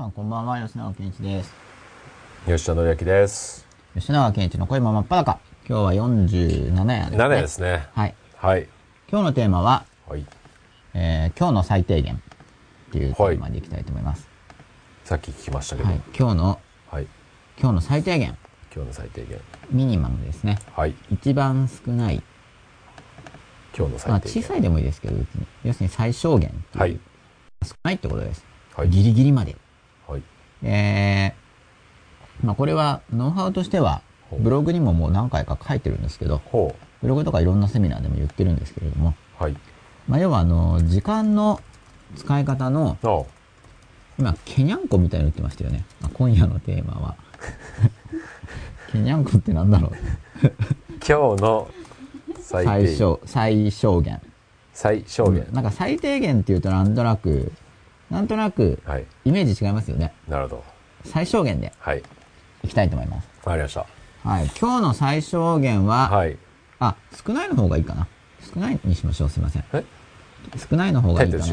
[0.00, 1.52] 皆さんこんばんは、吉永健一です。
[2.46, 3.66] 吉田紀明です。
[3.94, 5.38] 吉永健一の声も真っ裸。
[5.68, 7.18] 今日は47夜ですね。
[7.18, 7.86] 7ですね。
[7.92, 8.14] はい。
[8.34, 8.68] はい。
[9.10, 10.24] 今日のテーマは、はい。
[10.94, 12.18] えー今日の最低限っ
[12.92, 14.26] ていうテーマでいきたいと思います。
[15.04, 15.88] さっき聞きましたけど。
[15.90, 15.92] は。
[15.92, 16.02] はいい。
[16.18, 16.60] 今日の、
[17.60, 18.38] 今日の最低限。
[18.74, 19.38] 今日の最低限。
[19.70, 20.60] ミニマムですね。
[20.74, 20.94] はい。
[21.10, 22.22] 一番少ない。
[23.76, 24.40] 今日のま最低限。
[24.40, 26.78] あ小さいでもいいですけど、別に要するに最小限っていう。
[26.78, 26.98] はい。
[27.62, 28.46] 少ないってことです。
[28.74, 28.88] はい。
[28.88, 29.56] ギリギリまで。
[30.62, 30.72] はい。
[30.72, 34.02] えー、まあこれはノウハウとしては、
[34.38, 39.42] ブログにももう何回か書いてるんですけど、ほブログとかいろんなセミナーでも言ってるんですけれども、う。
[39.42, 39.56] はい。
[40.06, 41.60] まあ、要はあの、時間の
[42.16, 43.26] 使い方の、の、
[44.18, 45.84] 今、ケニャンコみたいに言ってましたよね。
[46.00, 47.16] まあ、今夜のテーマは。
[48.92, 49.92] ケニャンコってなんだろう
[51.06, 51.68] 今日の。
[52.40, 54.20] 最小、最小限。
[54.72, 55.46] 最小限。
[55.52, 57.52] なんか最低限っていうとなんとなく、
[58.10, 59.06] なんとなく、はい。
[59.24, 60.12] イメージ違いますよね。
[60.28, 60.64] なるほど。
[61.04, 62.02] 最小限ではい。
[62.64, 63.28] いきたいと思います。
[63.44, 63.86] わかりました。
[64.24, 64.50] はい。
[64.60, 66.36] 今日の最小限は、はい。
[66.80, 68.06] あ、少ないの方がいいかな。
[68.54, 69.28] 少ないにしましょう。
[69.28, 69.64] すいません。
[69.72, 69.84] え？
[70.70, 71.44] 少ないの方がいいかな。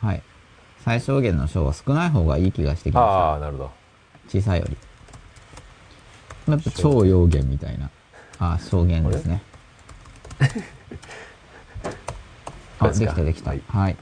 [0.00, 0.22] はい。
[0.84, 3.10] 最小限の小は少ない方がいい気がしてきました。
[3.10, 3.70] ああ、なるほど。
[4.28, 4.76] 小さいより。
[6.48, 7.90] やっぱ超要限みたいな。
[8.38, 9.42] あ、小限ですね。
[12.78, 13.50] あ、できたできた。
[13.50, 13.96] ははいい。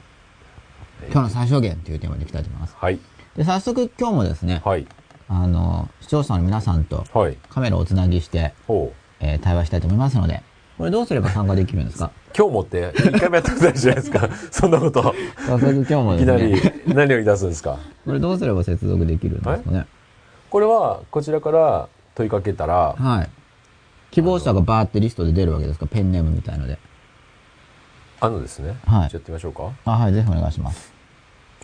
[1.11, 2.75] 今日の最小限というテーマでいきたいと思います。
[2.77, 2.99] はい。
[3.35, 4.85] で、早速今日もですね、はい。
[5.27, 7.37] あの、視聴者の皆さんとはい。
[7.49, 8.95] カメラをつなぎして、ほう。
[9.21, 10.41] えー対話したいと思いますので、
[10.77, 12.11] これどうすれば参加できるんですか？
[12.37, 14.29] 今日もって、一回もやったことないじゃないですか。
[14.51, 15.01] そんなこと。
[15.45, 16.55] 早速今日もいきなり、
[16.87, 17.77] 何を言い出すんですか？
[18.05, 19.85] これどうすれば接続できるんですかね？
[20.49, 23.29] これは、こちらから問いかけたら、はい。
[24.11, 25.85] 希望者がバーってリストで出るわけですか？
[25.87, 26.77] ペンネームみたいので。
[28.21, 28.69] あのですね。
[28.69, 29.71] はいじゃあやってみましょうか。
[29.85, 30.93] あ、はい、ぜひお願いします。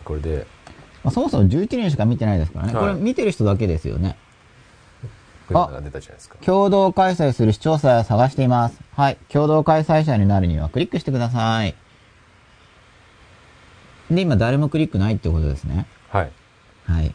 [0.03, 0.47] これで、
[1.03, 2.73] まあ、そもそも11人しか見てないですからね。
[2.73, 4.17] はいこれ見てる人だけですよね。
[5.47, 6.37] これが出たじゃないですか。
[6.41, 8.79] 共同開催する視聴者を探しています。
[8.95, 9.17] はい。
[9.29, 11.75] 共同開催者になるにはクリックしてください。
[14.09, 15.85] で、今誰もクリックないってことですね。
[16.09, 16.31] はい。
[16.85, 17.13] はい。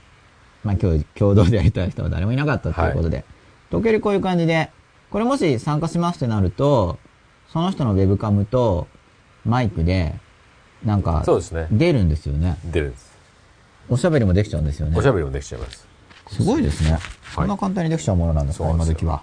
[0.62, 3.24] まあ今日共同でやりたい人は誰もいなかったっていうことで。
[3.70, 4.70] 時計こういう感じで、
[5.10, 6.98] これもし参加しますってなると、
[7.52, 8.86] その人のウェブカムと
[9.44, 10.14] マイクで、
[10.84, 11.66] なんか、そうですね。
[11.70, 12.58] 出るんですよね。
[12.64, 13.10] 出るんです。
[13.88, 14.98] おしゃべりもできちゃうんですよね。
[14.98, 15.86] おしゃべりもできちゃいます。
[16.30, 16.98] すごいですね。
[17.34, 19.22] こんな簡単にできちゃうものなんですか、今時は。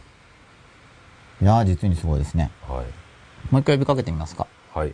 [1.42, 2.52] いやー、実にすごいですね。
[2.68, 2.86] はい。
[3.52, 4.48] もう一回呼びかけてみますか。
[4.74, 4.94] はい。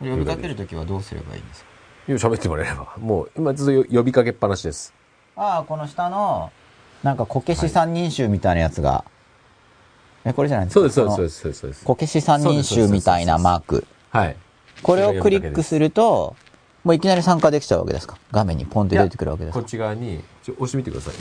[0.00, 2.28] 呼びかけるときはどうすればいいんですか？
[2.28, 2.94] 喋ってもらえれば。
[2.98, 4.92] もう、今ずっと呼びかけっぱなしです。
[5.36, 6.52] ああ、この下の、
[7.02, 9.04] なんかこけし三人衆みたいなやつが、
[10.24, 10.80] え、これじゃないんですか？
[10.80, 11.84] そうです、そうです、そうこのです、そうですそうです。
[11.84, 13.86] こけし三人衆みたいなマーク。
[14.10, 14.36] はい。
[14.82, 16.36] これをクリックすると、
[16.84, 18.16] もういきなり参加できちゃうわけですか？
[18.30, 19.60] 画面にポンって出てくるわけですか？
[19.60, 21.14] こっち側に、ちょ押してみてください。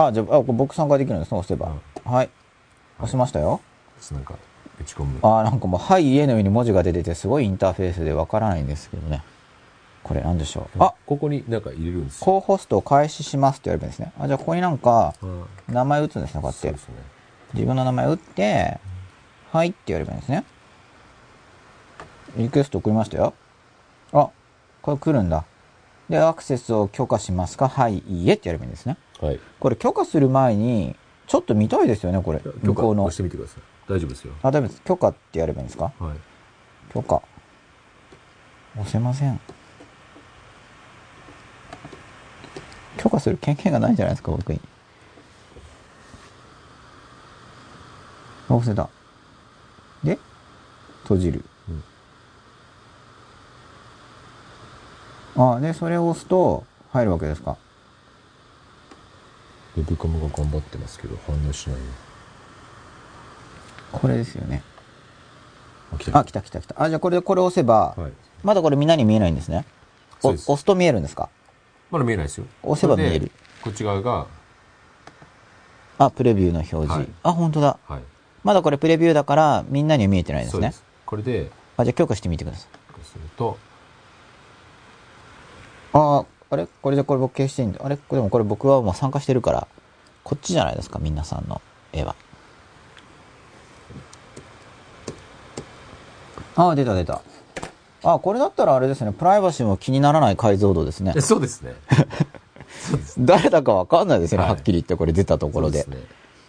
[0.00, 1.72] あ、じゃあ、あ僕参加できるんですね、押せば。
[2.04, 2.30] はい。
[2.98, 3.60] 押しましたよ。
[4.12, 4.34] なんか、
[4.80, 5.18] 打ち込む。
[5.22, 9.22] あーなんかもう、はい、家のように文字が出てて、すごいインターフェースでわからないんですけどね。
[10.04, 10.82] これなんでしょう？
[10.82, 12.24] あ、ここになんか入れるんですよ。
[12.24, 14.12] 高ホストを開始しますってやればいいんですね。
[14.20, 16.78] あ、じゃあここになんか、うん名前打つんですね、こうやってね。
[17.54, 18.78] 自分の名前打って、
[19.50, 20.44] はいってやればいいんですね。
[22.38, 23.34] リクエスト送りましたよ。
[24.12, 24.30] あ、
[24.80, 25.44] これ来るんだ。
[26.08, 27.68] で、アクセスを許可しますか？
[27.68, 28.96] はい、いいえってやればいいんですね。
[29.20, 29.40] はい。
[29.58, 32.40] これ許可する前に、ちょっと見たいですよね、これ。
[32.40, 33.16] 許向こうのし。
[33.16, 33.62] てみてください。
[33.88, 34.32] 大丈夫ですよ。
[34.42, 34.82] あ、大丈夫です。
[34.82, 35.92] 許可ってやればいいんですか？
[35.98, 36.16] はい。
[36.94, 37.20] 許可。
[38.76, 39.40] 押せません。
[42.96, 44.60] 許可する権限がないんじゃないですか、僕に。
[48.48, 48.88] あ押せた。
[50.02, 50.18] で、
[51.02, 51.44] 閉じる。
[55.38, 57.56] あ、で、それを押すと、入るわけですか？
[59.76, 61.82] ウェブカムが頑張ってますけど、反応しないよ。
[63.92, 64.62] これですよね。
[65.92, 66.82] あ、来たあ、来た来た来た。
[66.82, 68.12] あ、じゃあこれでこれ押せば、はい。
[68.42, 69.64] まだこれみんなに見えないんですね。
[70.22, 71.28] お押すと見えるんですか？
[71.90, 72.46] まだ見えないですよ。
[72.64, 73.30] 押せば見える。
[73.62, 74.26] こっち側が、
[75.98, 76.90] あ、プレビューの表示。
[76.92, 77.78] はいあ、本当だ。
[77.86, 78.02] はい。
[78.42, 80.72] まだこれプレビューだから、みんなには見えてないですねそうで。
[80.72, 80.84] す。
[81.06, 83.04] これで、あ、じゃあ許可してみてください。
[83.04, 83.56] すると、
[85.92, 86.66] あ、あれ？
[86.82, 87.80] これじゃこれ僕消していいんだ。
[87.84, 87.96] あれ？
[87.96, 89.68] でもこれ僕はもう参加してるから、
[90.24, 91.60] こっちじゃないですか、皆さんの
[91.92, 92.14] 絵は。
[96.56, 97.22] あ、出た出た。
[98.02, 101.20] あ、これだったらあれですね、プライバシーも気にならない解像度ですねえ。
[101.20, 101.74] そうですね。
[102.68, 103.26] すね。
[103.26, 105.82] 誰だかわかんないですよね、はいはっきり言ってこれ出たところで。
[105.82, 106.06] そうですね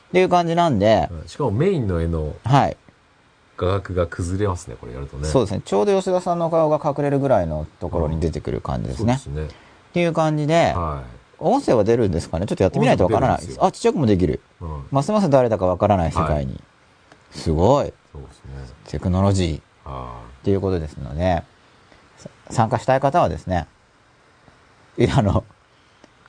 [0.09, 2.77] っていう感じなんで、うんしかもメインの絵のはい。
[3.67, 5.27] 画角が崩れますね、これやるとね。
[5.27, 5.61] そうですね。
[5.65, 9.17] ちょうど吉田さんの顔が隠れるぐらいのところに出てくる感じですね。
[9.17, 9.49] そうですね。
[9.49, 11.03] っていう感じで、は
[11.39, 12.45] 音声は出るんですかね？
[12.45, 14.41] ちょっとやってみないとわからないあ、ちっちゃくもできる。
[14.61, 14.83] うん。
[14.91, 16.61] ますます誰だかわからない世界に。
[17.31, 17.93] すごい。
[18.11, 18.51] そうですね。
[18.87, 19.61] テクノロジー。
[19.85, 21.43] あっていうことですので、
[22.17, 23.67] さ参加したい方はですね、
[24.97, 25.43] いあの、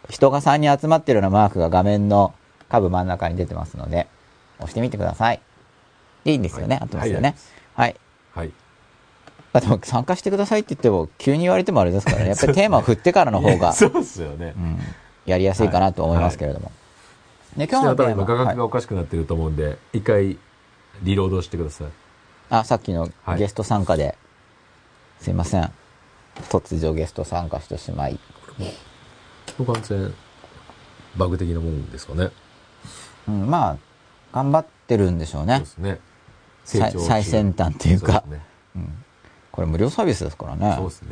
[0.08, 2.34] 人が3人集まってるようなマークが画面の
[2.68, 4.06] 下部真ん中に出てますので、
[4.58, 5.40] 押してみてください。
[6.24, 7.36] いいんですよね、はい合ってますよね。
[7.74, 7.96] はい。
[8.34, 8.38] あ。
[8.40, 8.52] はい。
[9.52, 12.28] あでも参加してくださいって言っても、急に言われてもあれですからね。
[12.28, 14.60] やっぱりテーマを振ってからの方が、そうですよねう。
[14.60, 14.78] ん、
[15.26, 16.70] やりやすいかなと思いますけれども。
[17.56, 20.38] で、今日のテーマ、今画角がはいおかしくなってると思うんで、一回
[21.02, 21.88] リロードしてください。
[22.50, 24.16] あ、さっきのはいゲスト参加で、
[25.20, 25.72] すいません。
[26.48, 28.18] 突如ゲスト参加してしまい。
[29.66, 30.14] 完全
[31.16, 32.30] バグ的なもんですかね。
[33.28, 33.76] うん、まあ、
[34.32, 35.66] 頑張ってるんでしょうねそうで。
[35.66, 36.00] すね。
[36.78, 38.24] 最最先端っていうか。
[39.52, 40.88] これ無料サービスですからねそう。
[40.88, 41.08] ですね。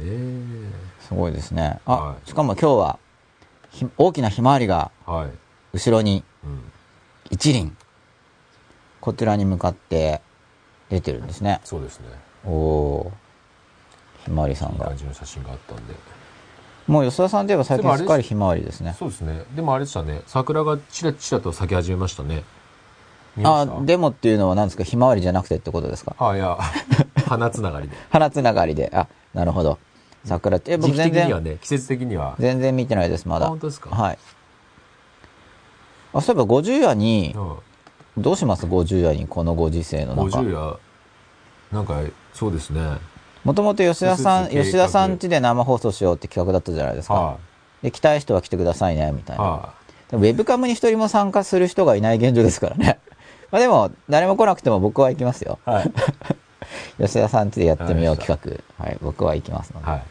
[1.00, 1.80] すごいですね。
[1.84, 2.98] あ、はいしかも今日は、
[3.70, 5.30] ひ大きなひまわりがはい。
[5.72, 6.62] 後ろにうん。
[7.30, 7.76] 一輪、
[9.00, 10.22] こちらに向かって
[10.88, 11.60] 出てるんですね。
[11.64, 12.06] そうですね。
[12.46, 14.98] おおーひまわりさんがいい感。
[14.98, 15.94] じの写真があったんで。
[16.86, 18.94] もう吉田さんといえば最近すっかりひまわりですね。
[18.98, 19.44] そうですね。
[19.54, 20.22] でもあれでしたね。
[20.26, 22.44] 桜がチラチラと咲き始めましたね。
[23.44, 24.84] あした、でもっていうのは何ですか？
[24.84, 26.14] ひまわりじゃなくてってことですか？
[26.18, 26.56] あ、いや、
[27.26, 27.96] 花つながりで。
[28.10, 28.90] 花つながりで。
[28.94, 29.78] あ、なるほど。
[30.24, 32.34] 桜って、え、僕全然、的にはね、季節的には。
[32.38, 33.48] 全然見てないです、まあだ。
[33.48, 34.18] 本当ですかはい。
[36.12, 38.22] あ、そういえば50夜に、うん。
[38.22, 40.40] どうします ?50 夜にこのご時世の中。
[40.40, 40.76] 50や、
[41.72, 42.00] なんか、
[42.34, 42.80] そうですね。
[43.44, 47.14] もともと吉田さん、吉田さん家で生放送しようって企画だったじゃないですか。
[47.14, 47.36] は
[47.82, 49.38] で、来たい人は来てくださいね、みたいい。
[49.38, 49.44] な。
[49.44, 49.72] は
[50.10, 52.98] でもウェブカムに一人も参加する人がいない現状ですからね。
[53.50, 55.58] まあでも、誰も来なくても僕は行きますよ。
[55.66, 55.70] い。
[55.70, 55.92] はい。
[57.00, 58.84] 吉田さん家でやってみよう企画。
[58.84, 59.90] はい、僕は行きますので。
[59.90, 60.02] はい。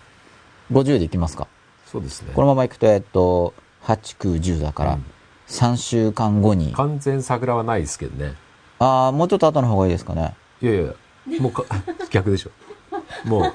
[0.72, 1.48] 50で行きますか。
[1.86, 2.32] そうですね。
[2.34, 3.54] このまま行くと、えっと、
[3.86, 5.06] 8、9、10だからうん、
[5.48, 6.74] 3週間後に。
[6.74, 8.34] 完全桜はないですけどね。
[8.80, 10.36] ああ、もうちょっと後の方がいいですかね。
[10.62, 10.94] いやいや、
[11.40, 11.64] もうか、
[12.10, 12.52] 逆でしょ。
[13.26, 13.54] もう、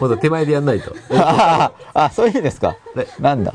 [0.00, 0.94] まだ手前でやんないと。
[1.14, 3.06] ああ、そういう意味ですかね。
[3.18, 3.54] なんだ。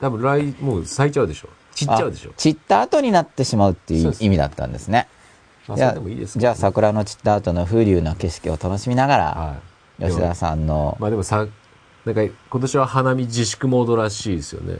[0.00, 1.48] 多分来、もう咲いちゃうでしょ。
[1.74, 2.34] 散っちゃうでしょあ。
[2.36, 5.08] 散った後になってしまうっていう意味だったんですね。
[5.66, 9.56] じゃあ桜の散った後の風流な景色を楽しみながら、は
[10.00, 10.04] い。
[10.06, 10.34] 吉田ん。
[10.34, 11.46] さんの、まあでもさ、
[12.04, 14.78] なんか今年は花見自粛モードらしいですよね。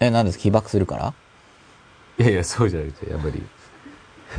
[0.00, 0.42] え、何ですか？
[0.42, 1.14] 被爆するから？
[2.18, 3.42] いやいや、そうじゃなくて、やっぱり。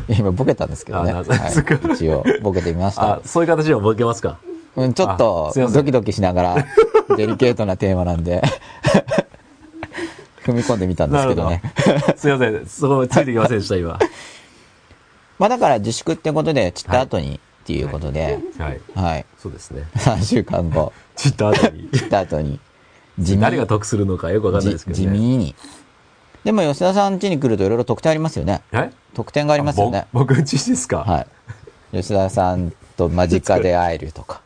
[0.10, 1.12] 今ボケたんですけどね。
[1.12, 4.40] あはい、一応、ボケてみましたあ。、そういう形でもボケますか？
[4.76, 6.66] うん、ちょっとドキドキしながら、
[7.16, 8.42] デリケートなテーマなんで、
[10.44, 11.62] 踏み込んでみたんですけどね。
[12.18, 12.66] すいません。
[12.68, 13.98] そこついてきませんでした、今。
[15.40, 18.82] まあだから自粛ってことで、散った後にっていうことで、はい。
[18.96, 19.26] はい。
[19.38, 19.84] そうですね。
[19.96, 21.90] 3週間後、散った後に。
[21.94, 22.60] 散った後に、
[23.20, 25.12] 地味誰が得するのかよくわかんないですけどじ地ね。
[25.14, 25.56] 味に。
[26.44, 28.62] でも吉田さん家に来るといろいろ特典ありますよね。
[28.72, 30.08] はい特典がありますよね。
[30.12, 31.00] ぼ僕んちですか？
[31.04, 31.26] は
[31.94, 31.98] い。
[31.98, 34.42] 吉田さんと間近で会えるとか。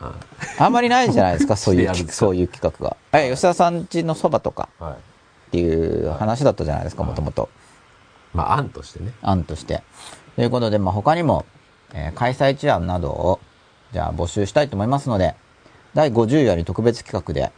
[0.00, 0.12] あ
[0.58, 2.96] あんまりないじゃないですか、 そういうそういう企画が。
[3.12, 4.94] え、吉田さん家のそばとかはい。
[5.48, 7.48] っていう話だったじゃないですか、もともと。
[8.34, 9.12] まあ、案としてね。
[9.22, 9.82] 案として。
[10.36, 11.46] ということで、まあ、他にも、
[11.94, 13.40] えー開催地案などを、
[13.92, 15.34] じゃあ募集したいと思いますので、
[15.94, 17.50] 第50夜に特別企画で、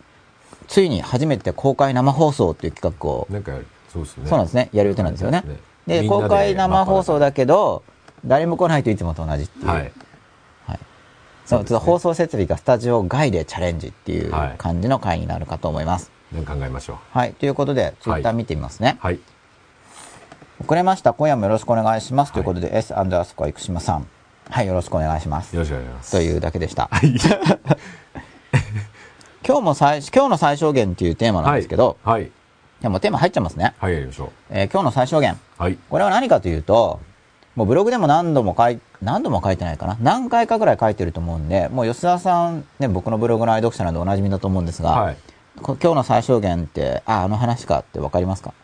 [0.69, 3.53] ついに初めて公開生放送っていう企画を、なんか、
[3.93, 4.29] そうですね。
[4.29, 5.43] そうなんですね、やる予定なんですよね。
[5.87, 7.83] で、みんなで公開生放送だけど、
[8.25, 9.67] 誰も来ないといつもと同じっていう。
[9.67, 9.93] はい。
[10.67, 10.79] はい。
[11.45, 16.05] そうう放送設備がスタジオ外でチャレンジっていうはい感じの回になるかと思います。
[16.07, 16.97] なんか考えましょう。
[17.13, 17.35] はい。
[17.35, 18.99] ということで、ツイッター見てみますね。
[19.01, 19.21] はい。
[20.63, 21.13] 遅れました。
[21.13, 22.33] 今夜もよろしくお願いします。
[22.33, 24.07] はいということで、S アンダースコア生島さん。
[24.51, 25.55] はい、よろしくお願いします。
[25.55, 26.13] よろしくお願いします。
[26.13, 26.89] というだけでした。
[26.91, 27.15] はい。
[29.47, 32.23] 今日も最、今日の最小限っていうテーマなんですけど、はい。
[32.23, 32.33] はい。
[32.83, 33.75] でもテーマ入っちゃいますね。
[33.79, 35.33] はい、やりましょえー今日の最小限。
[35.33, 35.37] う。
[35.63, 35.79] はい。
[35.89, 37.01] これは何かというと、
[37.57, 39.97] もうブログでも何度も書い、何度も書いてないかな。
[40.01, 45.17] 何回かぐらい書いてると思うんで、もう吉田さん、ね、僕のブログの愛読者なんでおなじみだと思うんですが、はい。
[45.63, 48.55] こ今日の最小限って、あ、あの話かってわかりますか？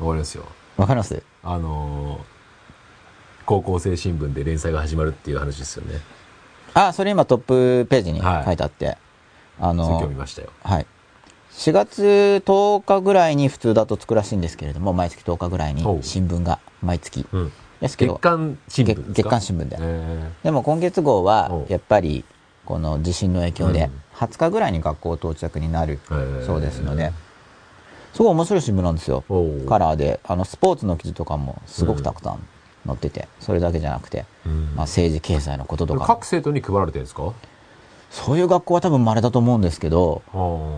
[0.00, 0.44] わかりますよ。
[0.76, 1.22] わかります？
[1.42, 2.20] あのー、
[3.44, 6.00] 高校生新聞で連載が始まるっていう話ですよね。
[6.74, 8.98] あ、それ今トップページにはい書いてあって、
[9.60, 10.50] あそれ今日の見、ましたよ。
[10.64, 10.86] はい。
[11.52, 17.26] 4月10日ぐらいに普通だとつくらしいんですけれども、毎月10日ぐらいに新聞が毎月。
[17.32, 17.52] うん。
[17.80, 19.06] ですけど月、刊新聞ですか？
[19.08, 22.24] 月月刊新聞でえでも今月号はやっぱり
[22.64, 25.98] この地震の影響でうん20日ぐらいに学校到着になる
[26.46, 27.12] そうですので、
[28.14, 29.22] すごい面白い新聞なんですよ。
[29.68, 32.38] カラーで、あのスポーツの記事とかもすごくたくさん
[32.86, 34.64] 載ってて、それだけじゃなくて、うん。
[34.74, 36.06] まあ、政治経済のこととか。
[36.06, 37.32] 各生徒に配られてるんですか？
[38.10, 40.70] そういう学校は多分稀だと思うんですけど、あ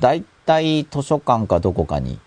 [0.00, 2.20] 大体図書館かどこかに、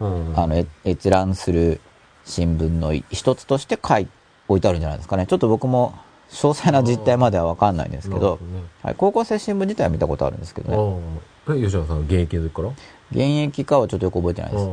[0.00, 0.04] あ。
[0.46, 1.80] の、え閲覧する
[2.24, 4.08] 新聞の一つとして書い、
[4.48, 5.26] 置いてあるんじゃないですかね。
[5.26, 5.94] ちょっと僕も
[6.30, 11.00] 詳細な実態まではわかんないんですけどねはい、高校生新聞自体は見たことあるんですけど
[11.46, 11.62] ね。
[11.62, 12.68] 吉野さん、現役の時から？
[13.10, 14.64] 現役かはちょっとよく覚えてないです。
[14.64, 14.68] あ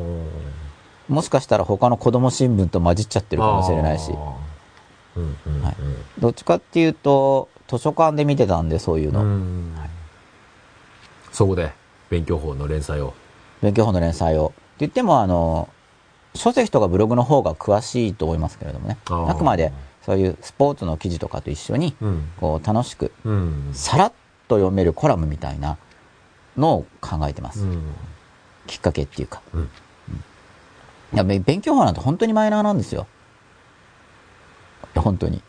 [1.07, 4.11] もしかしたら他の子供新聞と混じっちゃってるかもしれないし、
[5.15, 5.63] うんうんうん。
[5.63, 5.75] はい
[6.19, 9.21] どっちかっていうと、図書館で見てたんで、そういうの。
[9.21, 9.75] うん
[11.31, 11.71] そこで、
[12.09, 13.13] 勉強法の連載を。
[13.61, 14.47] 勉強法の連載を。
[14.47, 15.69] って言っても、あの、
[16.33, 18.97] 書籍とかブログの方が詳しいと思いますけれどもね。
[19.09, 19.73] あくまで、
[20.05, 22.29] そういうスポーツの記事とかと一緒に、うん。
[22.39, 23.69] こう、楽しく、うん。
[23.73, 24.13] さらっ
[24.47, 25.77] と読めるコラムみたいな
[26.57, 27.63] のを考えてます。
[27.63, 27.81] うん。
[28.67, 29.41] きっかけっていうか。
[29.53, 29.69] うん
[31.13, 33.07] いや、べ勉強法なんて本当にマイナーなんですよ。
[34.95, 35.41] 本当に。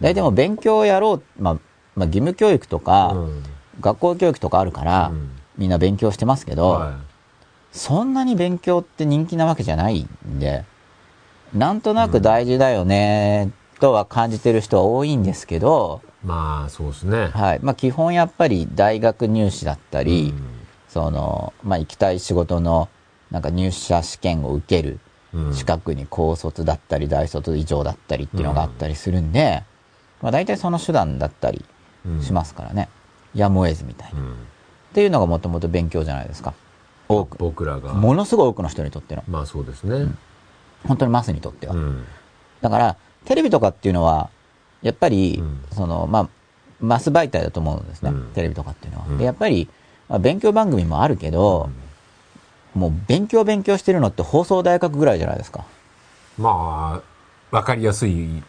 [0.00, 1.54] 大体もう勉強をやろう、まあ、
[1.94, 3.42] まあ、義務教育とか、うん
[3.80, 6.98] 学校教育とかあるから、うんみんな勉強してますけど、は
[7.72, 10.64] そんなに勉強って人気なわけじゃないんで、
[11.52, 16.26] なんとなく大事だよね、とは感じてる人は多いんですけど、い。
[16.26, 17.26] まあ、そうですね。
[17.28, 17.60] はい。
[17.62, 20.58] まあ基本やっぱり大学入試だったり、うん
[20.88, 22.88] その、まあ行きたい仕事の
[23.30, 25.00] なんか入社試験を受ける
[25.34, 29.62] うん資格に高卒だったり大卒以上だったりっていうのがあったりするんで、
[30.22, 31.64] まあ大体その手段だったり
[32.22, 32.88] しますからね。
[33.34, 34.20] やむを得ずみたいな。
[34.20, 34.36] っうん
[34.94, 36.54] ていうのがもともと勉強じゃないですか。
[37.08, 37.38] 多く。
[37.38, 37.92] 僕らが。
[37.94, 39.22] ものすごい多くの人にとっての。
[39.28, 40.06] まあ、そうですね。
[40.86, 41.74] 本当にマスにとっては。
[41.74, 42.04] うん。
[42.60, 44.30] だから、テレビとかっていうのは、
[44.82, 46.28] やっぱり、うんその、まあ、
[46.80, 48.10] マス媒体だと思うんですね。
[48.10, 49.06] うんテレビとかっていうのは。
[49.08, 49.68] うんで、やっぱり、
[50.08, 51.70] まあ、勉強番組もあるけど、
[52.74, 55.64] もう勉強勉強してるのって放送大学ぐらいじゃないですか。
[56.38, 57.02] ま
[57.50, 58.42] あ、わかりやすい、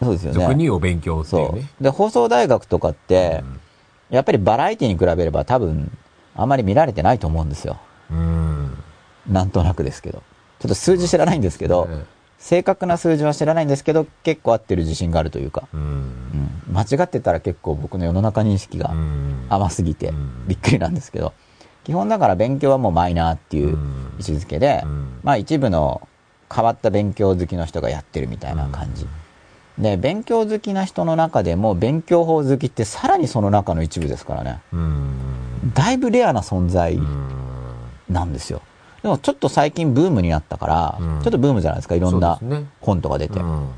[0.00, 0.40] そうですよね。
[0.40, 1.68] 俗にお勉強っていうそね。
[1.80, 1.84] う。
[1.84, 3.60] で、放送大学とかって、うん
[4.12, 5.90] やっぱりバラエティに比べれば多分、
[6.36, 7.78] あんまり見られてないと思うんですよ。
[8.10, 8.76] うん。
[9.26, 10.22] なんとなくですけど。
[10.58, 12.04] ちょっと数字知らないんですけど、ね
[12.42, 15.80] 正確な数字は知らないんですけど、結構合ってる自信があるというか、うん。
[15.80, 15.84] う
[16.72, 21.32] ん、間違ってたら結構僕の世の中認識がうん甘すぎてうんびっくりなんですけど、
[21.84, 26.06] 基本だから勉強はもうマイナーっていううん位置づけで、うんまあ一部の
[26.52, 29.06] 変わった勉強好きの人がやってるみたいな感じ。
[29.78, 34.60] で、勉強好きな人の中でも勉強法好きってさらにその中の一部ですからね。
[34.72, 35.72] うん。
[35.74, 37.28] だいぶレアな存在うん
[38.08, 38.62] なんですよ。
[39.02, 42.38] でもちょっと最近ブームになったから、うんちょっとブームじゃないですか、いろんな
[42.80, 43.40] 本とか出て。
[43.40, 43.68] うん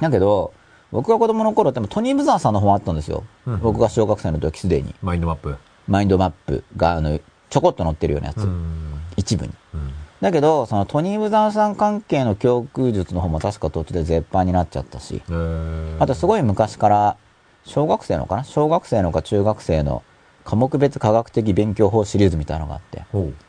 [0.00, 0.52] だけど、
[0.90, 3.22] 僕が子供の頃ってもトニー・ブザーさんの本あったんですよ。
[3.46, 4.94] うん僕が小学生の時すでに。
[5.02, 5.56] マインドマップ。
[5.86, 8.38] マインドマップが、あの、ちょこっと載ってるようなやつ。
[8.38, 9.52] うん一部に。
[9.74, 15.22] うんだけど、そのトニー・ブザーさん関係の教育術の方も確か途中で絶版になっちゃったし。
[15.28, 17.16] えーあとすごい昔から、
[17.64, 18.44] 小学生のかな？
[18.44, 20.02] 小学生のか中学生の
[20.44, 23.04] 科目別科学的勉強法シリーズみたいなのがあって。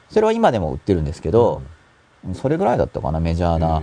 [0.10, 1.62] それは今でも売ってるんですけど、
[2.34, 3.80] それぐらいだったかな、メジャーな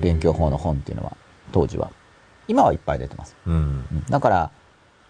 [0.00, 1.16] 勉強法の本っていうのは、
[1.52, 1.90] 当時は。
[2.48, 3.34] 今はいっぱい出てます。
[3.46, 3.54] うん。
[3.54, 3.58] う
[3.94, 4.04] ん。
[4.08, 4.50] だから、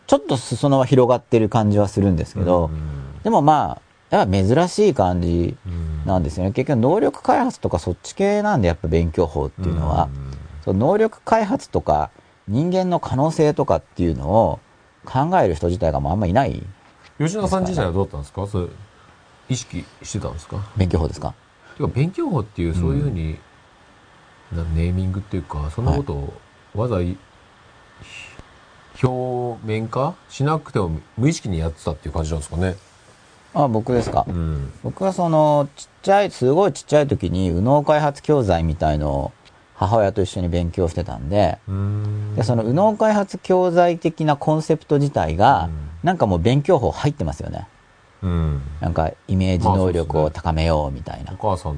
[0.06, 3.80] ちょっと裾野は広がってる感じはするんですけど、うんでもま
[4.11, 6.02] あ、やっぱ珍しい感じうん。
[6.06, 6.52] なんですよね。
[6.52, 10.30] 結局能力開発とかそっち系なんで、やっぱ勉強法っていうのは、うん
[10.64, 12.11] その能力開発とか
[12.49, 14.58] 人間の可能性とかっていうのを
[15.04, 16.61] 考える人自体がもうあんまいない。
[17.18, 18.46] 吉野さん自体はどうだったんですか？
[19.49, 20.59] 意識してたんですか？
[20.76, 21.35] 勉強法ですか？
[21.76, 23.38] てか勉強法っていうそういうふうに、
[24.53, 26.33] なネーミングっていうかそんなことを
[26.75, 27.17] わざい、
[29.03, 32.76] 表面化しなくても無意識にやってたっていう感じなんですかね？
[33.55, 34.26] あ、僕ですか？
[34.29, 34.73] うん。
[34.83, 39.33] 僕はその、ちっちゃい、すごいちっちゃい時に、右脳開発教材みたいのを
[39.75, 42.35] 母親と一緒に勉強してたんで、うん。
[42.37, 45.73] で、その右脳開発教材的なコンセプト自体が、うん。
[46.03, 47.67] なんかもう勉強法入ってますよね。
[48.23, 48.62] うん。
[48.80, 51.32] なんか、イメージ能力を高めようみたいな。
[51.32, 51.76] お母さん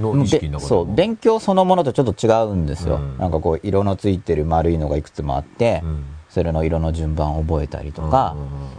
[0.00, 0.68] の意識の中でも。
[0.68, 2.96] そう、勉強そのものとちょっと違うんですよ。
[2.96, 3.18] うん。
[3.18, 6.04] なんかこう、色のついてる丸いのがいくつもあって、うん。
[6.28, 8.36] それの色の順番を覚えたりとか、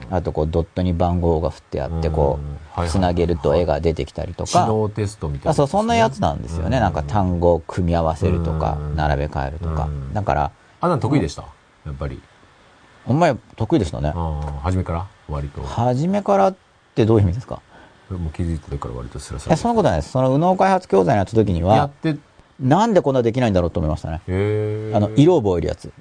[0.10, 5.52] あとこう、ドットに番号が振ってあって、こうんはいはう、いつなげると絵が出てきたりとか、知能テストみたいな。
[5.52, 6.80] あそう、そんなやつなんですよね。
[6.80, 8.96] なんか単語を組み合わせるとかう、ん。
[8.96, 9.84] 並べ替えるとか。
[9.84, 10.14] うん。
[10.14, 11.44] だから、あんなの得意でした？
[11.86, 12.22] やっぱり。
[13.06, 14.14] お前得意でしたね。
[14.16, 15.08] ああ初めから？
[15.32, 16.56] 割と初めからっ
[16.96, 17.62] てどういう意味ですか？
[18.10, 20.12] もう気づいてたから割とスラスラえ、そんなことないです。
[20.12, 22.18] その右脳開発教材のやった時にやはっ、てへ
[22.60, 24.22] なんでこんなできないんだろうと思いましたね。
[24.28, 25.94] えあの、色を覚えるやつ。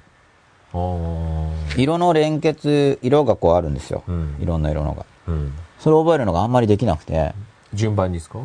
[1.77, 4.03] 色の連結、色がこうあるんですよ。
[4.07, 5.05] うんいろんな色のが。
[5.27, 7.33] うんそれを覚えるのがあんまりできなくて。
[7.73, 8.39] 順番にですか？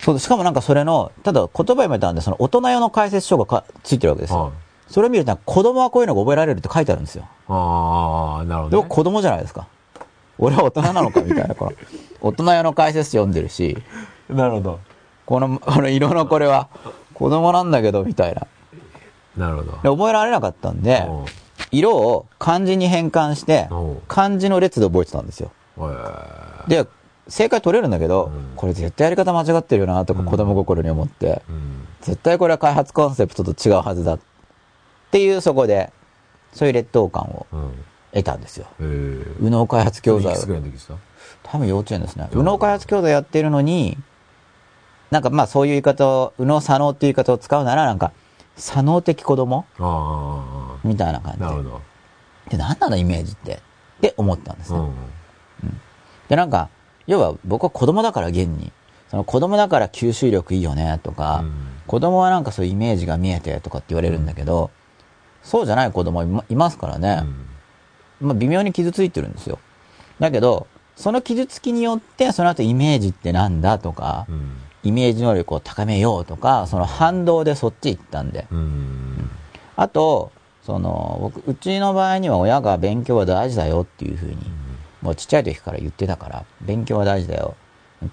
[0.00, 4.52] そう、しかもなんかそれの、ただ言葉読めたんで、その大人用の解説書がかついてるわけですよ。
[4.88, 7.26] それを見ると、子供はこういうのが覚えられるって書いてあるんですよ。
[7.48, 8.82] ああ、なるほど、ね。
[8.82, 9.66] でも子供じゃないですか。
[10.38, 11.72] 俺は大人なのかみたいな、この、
[12.20, 13.76] 大人用の解説読んでるし、
[14.28, 14.80] なるほど。
[15.24, 16.68] この、この色のこれは
[17.14, 18.46] 子供なんだけど、みたいな。
[19.36, 19.72] なるほど。
[19.82, 21.24] で覚えられなかったんで、うん
[21.72, 25.50] 色を漢字に変換してうん、漢字の列で覚えてたんですよ。
[25.78, 26.86] えーで、
[27.28, 31.88] 正解取れるんだけど、うんこれ絶対やり方間違ってるよな、とか子供心に思って、うん。
[32.02, 34.14] 絶対これは開発コンセプトと違うはずだ。
[34.14, 34.18] っ
[35.10, 35.92] ていうそこで、
[36.52, 37.84] そういう劣等感をうん。
[38.16, 38.66] 得たんですよ。
[38.80, 40.34] えー、右脳開発教材
[41.42, 42.28] 多分幼稚園ですね。
[42.32, 43.98] 右脳開発教材やってるのに、
[45.10, 48.12] なんかまあそういう言い方を、右脳左脳っていう言い方を使うなら、なんか、
[48.56, 49.64] 左脳的子供？
[49.78, 51.80] あみたいな感あ、なるほじど。
[52.50, 52.56] で。
[52.56, 53.54] で、何なのイメージって？
[53.54, 54.78] って思ったんですね。
[54.78, 55.80] うん。
[56.28, 56.70] で、なんか、
[57.06, 58.72] 要は僕は子供だから現に、
[59.08, 61.52] その子供だから吸収力いいよねとか、うん
[61.86, 64.72] 子供はなんかそういうイメージが見えてとかって言われるんだけど、
[65.44, 67.22] そうじゃない子供いまいますからね。
[68.20, 69.58] まあ微妙に傷ついてるんですよ。
[70.18, 74.56] だけど、その傷つきによって、その後イメージってなんだとかう、ん。
[74.82, 78.46] イメージ能力を高めようとか、その反動でそっち行ったんで。
[78.50, 79.30] うん。
[79.74, 80.30] あと、
[80.62, 84.36] その、僕、うちの場合には親が勉強は大事だよっていうふうに、
[85.02, 87.56] もうちっちゃい時から言ってたから、勉強は大事だよ。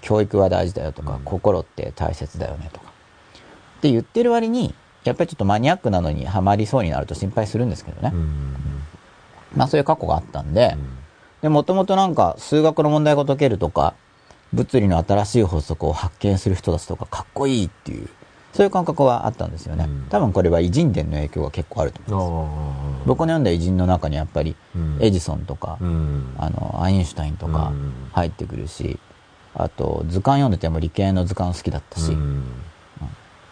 [0.01, 2.91] 教育は大事だよとか、うん心って大切だよねとか。
[3.77, 8.11] って言ってる割に、やっぱりちょっとマニアックなのにハマりそうになると心配するんですけどね。
[8.13, 8.55] うん。
[9.55, 10.75] まあそういう過去があったんで、
[11.41, 13.93] で、もともとなんか数学の問題が解けるとか、
[14.53, 18.07] 物理の新しい法則を発見する人たちとかかっこいいっていう、
[18.53, 19.85] そういう感覚はあったんですよね。
[19.85, 23.07] うん多分これは偉人伝の影響が結構あると思うんです。
[23.07, 26.35] 僕の読んだ偉人の中にやっぱりうんエジソンとか、うん。
[26.37, 28.99] あの、アインシュタインとかうん入ってくるし、
[29.55, 32.43] あと図鑑読んでても理系の図鑑好きだったし、うん。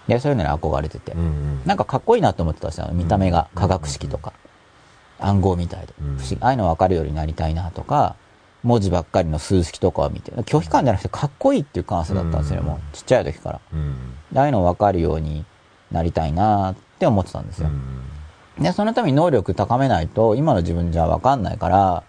[0.07, 1.61] でそういうのに憧れてて、うん。
[1.65, 2.89] なんかかっこいいなと思ってたんですよ。
[2.91, 4.33] 見た目がうん科学式とか、
[5.21, 6.37] 暗号みたいで、うん不思議。
[6.41, 8.15] ああいうの分かるようになりたいなとか、
[8.63, 13.61] 文字ばっかりの数式とかを見て、拒否感じゃなくてかっこいいっていう感性だったんですよね、うんもうちっちゃい時から。
[13.73, 13.95] うん。
[14.31, 15.45] でああいうの分かるように
[15.91, 17.69] なりたいなって思ってたんですよ。
[18.59, 22.03] で、そのために能力高めないと、今の自分じゃ分かんないから、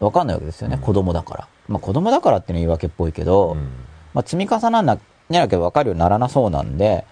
[0.00, 1.48] 分かんないわけですよね、うん子供だから。
[1.68, 3.56] まあ子供だからっていうのは言い訳っぽいけど、
[4.12, 7.04] まあ積み重なんな、なきゃ分かるようにならなそうなんで、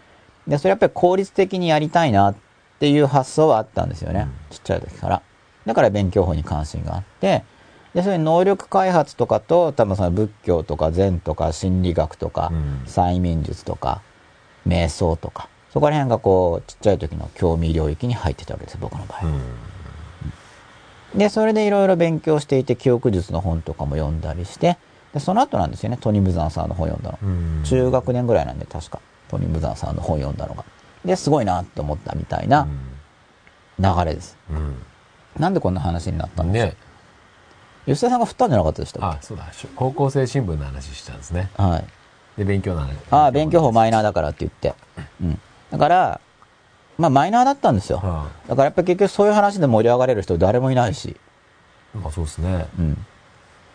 [0.47, 2.41] で、それやっぱり効率的にやりたいなって
[2.89, 5.23] いう発想はあったんですよね、ちっちゃい時から。
[5.67, 7.45] だから勉強法に関心があって、
[7.95, 14.01] で、そういう能力開発とかと、多分その仏教とか禅とか心理学とか、うん催眠術とか、
[14.67, 19.21] 瞑想とか、そこら辺がこう、ちっちゃい時の興味領域に入ってたわけです、僕の場合。
[21.17, 24.79] で、それでいろいろ勉強していて、記憶術の本とかも読んだりして、
[25.13, 27.65] で、その後なんですよね、トニムザンさんの本読んだの。
[27.65, 30.65] 中学年ぐらいなんで、確か、トニムザンさんの本読んだのが。
[31.05, 32.67] で、すごいなって思ったみたいな
[33.79, 34.37] 流れです。
[35.39, 36.77] なんでこんな話になったんですか、ね。
[37.87, 39.51] 吉田さんが振ったんじゃなかったでしたっあ、そうだ。
[39.75, 41.51] 高校生新聞の話したんですね。
[41.57, 41.85] けはい。
[42.39, 42.97] で、勉強の話。
[43.11, 44.75] ああ、勉強法マイナーだからって言って。
[45.21, 45.41] うん。
[45.71, 46.21] だから、
[46.99, 47.99] まあマイナーだったんですよ。
[47.99, 51.17] はだからやっぱ結局そういう話で盛り上がれる人誰もいないし。
[51.95, 51.99] い。
[51.99, 52.67] まあそうですね。
[52.79, 53.07] うん。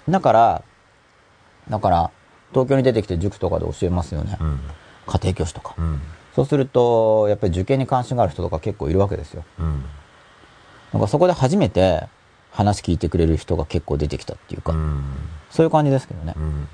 [0.09, 0.63] だから、
[1.69, 2.11] だから、
[2.51, 4.37] 東京に出てきて塾とかで教えますよね。
[4.39, 4.59] うん。
[5.05, 5.75] 家庭教師とか。
[5.77, 6.01] うん。
[6.37, 9.43] そうすると、やっぱり受験に関心がある人とか結構いるわけですよ。
[9.57, 9.83] うん。
[10.93, 12.03] なんかそこで初めて
[12.51, 15.03] 話聞いてくれる人が結構出てきたっていうか、うん。
[15.49, 16.39] そういう感じですけどねう。
[16.39, 16.43] ん。
[16.43, 16.67] うん。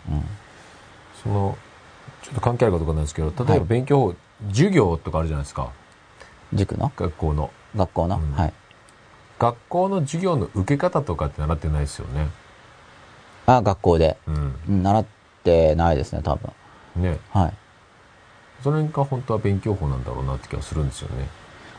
[1.24, 1.58] その、
[2.24, 4.16] ちょっと関係あるかとかなんですけど、例えはいば勉強法、
[4.50, 5.72] 授業とかあるじゃないですか。
[6.54, 6.92] 塾の？
[6.98, 7.50] 学校の。
[7.74, 8.54] 学校の、うんはい。
[9.40, 12.28] 学校の授業の受け方とかって習ってないですよね。
[13.46, 14.18] あ、学校で。
[14.28, 14.56] うん。
[14.68, 15.06] うん、習っ
[15.46, 16.52] てないですね、多分。
[16.98, 17.18] ね。
[17.32, 17.54] はい。
[18.64, 21.28] それが本当は勉強法なんだろうなって気がするんですよね。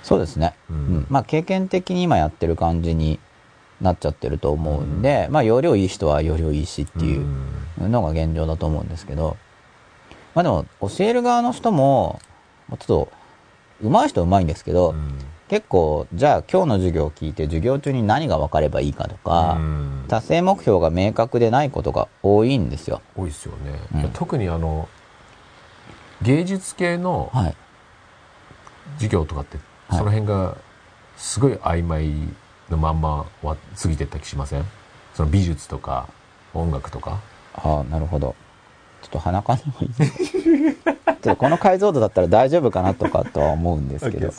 [0.03, 0.55] そうですね。
[0.70, 1.07] ううんん。
[1.09, 3.18] まあ、経験的に今やってる感じに
[3.81, 7.27] なっちゃってると思うんで、まあ、容量いい人は容量いいしっていう
[7.81, 9.37] のが現状だと思うんですけど、
[10.35, 12.20] まあでも、教える側の人も、
[12.70, 13.09] ちょっと、
[13.83, 23.03] 上手い人は上手いんですけど、うん結構、じゃあ今日の授業を聞いて、授業中に何が分かればいいかとか、うん達成目標が明確でないことが多いんですよ。
[23.16, 24.88] 多いですよね、特にあの
[26.22, 27.57] 芸術系のはい。
[28.96, 29.57] 授業とかって、
[29.88, 30.57] はいその辺が
[31.16, 32.12] すごい曖昧
[32.70, 34.64] のまんまは過ぎてった気しません？
[35.14, 36.09] その美術とか
[36.55, 37.20] 音楽とか？
[37.55, 38.35] ああ、なるほど。
[39.03, 40.94] ちょっと鼻かんでもいいですか？
[41.05, 44.31] ちょっとこの解像度だったら大丈夫かなとかとは思うんですけど。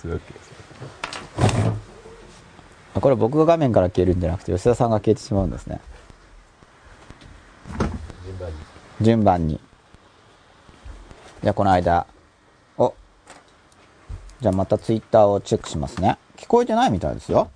[3.01, 5.79] これ僕が画面から消えるんじゃなくて吉田さんが消えてしまうんですね。
[8.25, 8.55] 順番に
[9.01, 9.59] 順番に。
[11.45, 12.07] じゃあこの間。
[12.75, 12.95] お。
[14.41, 16.17] じゃあまたツイッターをチェックしますね。
[16.37, 17.51] 聞こえてないみたいですよ。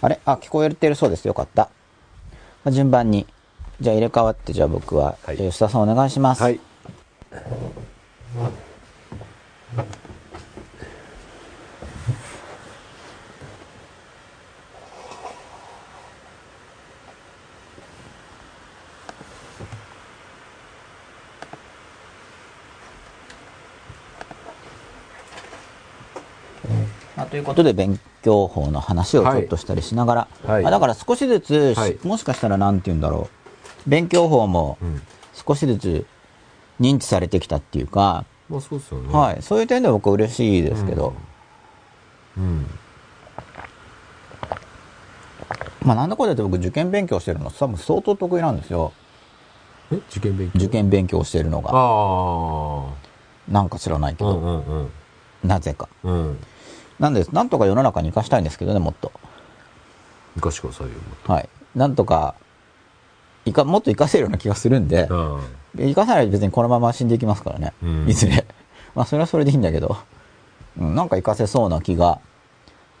[0.00, 0.18] あれ？
[0.24, 1.28] あ、聞こえてるそうです。
[1.28, 1.64] よかった。
[2.64, 3.26] まあ順番に。
[3.82, 6.42] じゃあ入れ替わって、じゃあ僕は、はい吉田さんお願いします。
[6.42, 6.58] はい。
[27.18, 30.62] まあ、ということで勉強法の話をちょっとしたりしながら、はい。
[30.62, 31.98] まあだから少しずつ、しはい。
[32.04, 33.28] もしかしたらなんて言うんだろ
[33.86, 33.90] う。
[33.90, 35.02] 勉強法もん。
[35.34, 36.06] 少しずつ
[36.80, 39.12] 認知されてきたっていうか、まあそうですよね。
[39.12, 41.12] はい、そういう点では僕は嬉しいですけど、
[42.36, 42.66] うん。
[45.82, 48.92] まあなんだかんだ言って僕受験勉強してるの多分相当得意なんですよ。
[49.90, 49.96] え？
[49.96, 50.58] 受験勉強？
[50.60, 51.70] 受験勉強してるのが。
[51.72, 54.28] あなんか知らないけあ。
[54.28, 54.90] うど、んうんうん。
[55.42, 55.88] なぜか。
[56.04, 56.38] うん。
[56.98, 59.12] なんでなんとか世の中に生かしたいんですけどねもっと
[60.34, 61.32] 生かしてくださいよ、もっと。
[61.32, 62.34] はいなんとか
[63.44, 65.40] いかもっと活かせるような気がするんで、あ
[65.76, 67.72] 生かさないと別にこのまま死んでいきますからね。
[67.82, 68.44] うんいずれ。
[68.94, 69.96] まあそれはそれでいいんだけど、
[70.78, 72.20] うん、なんか生かせそうな気が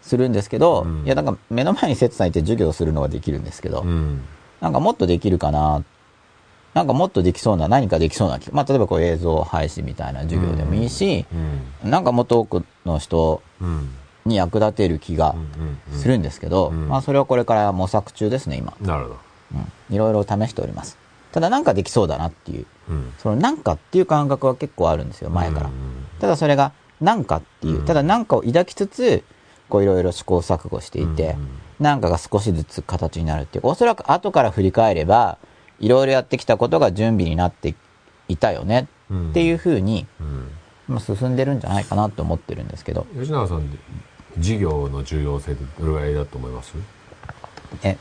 [0.02, 3.80] するんですけど、うんいやなんか目の前に切ないって授業するのはできるんですけど、あ。
[3.82, 4.22] うん。
[4.60, 5.82] なんかもっとできるかな、
[6.78, 11.26] なんかもっとできそうな、何かできそうな気、まあ例えばこう映像配信みたいな授業でもいいし、
[11.82, 11.90] うん。
[11.90, 13.88] なんかもっと多くの人うん。
[14.24, 15.34] に役立てる気が。
[15.92, 18.76] するんですけど、うんまあそれはこれから模索中ですね、今。
[18.80, 19.16] なるほど。
[19.54, 19.94] うん。
[19.94, 20.96] いろいろ試しております。
[21.32, 22.66] ただなんかできそうだなっていう。
[22.90, 23.12] うん。
[23.18, 25.72] そのなんかっていう感覚は結構あるんですよ、前からうん。
[26.20, 29.24] ただそれがなんかっていうう、んただなんかを抱きつつ、
[29.68, 31.36] こういろいろ試行錯誤していて
[31.78, 35.38] うん、なんかが少しずつ形になるっていう、おそらく後から振り返れば、
[35.80, 37.74] いろいろやってきたことが準備になって
[38.28, 40.50] いたよねうんっていうふうに、うん。
[40.88, 43.78] まあ、進んでるんじゃないかなと思ってるんですけど、吉永さん、
[44.36, 46.72] 授業の重要性ってどれぐらいだと思います？
[47.82, 47.98] え、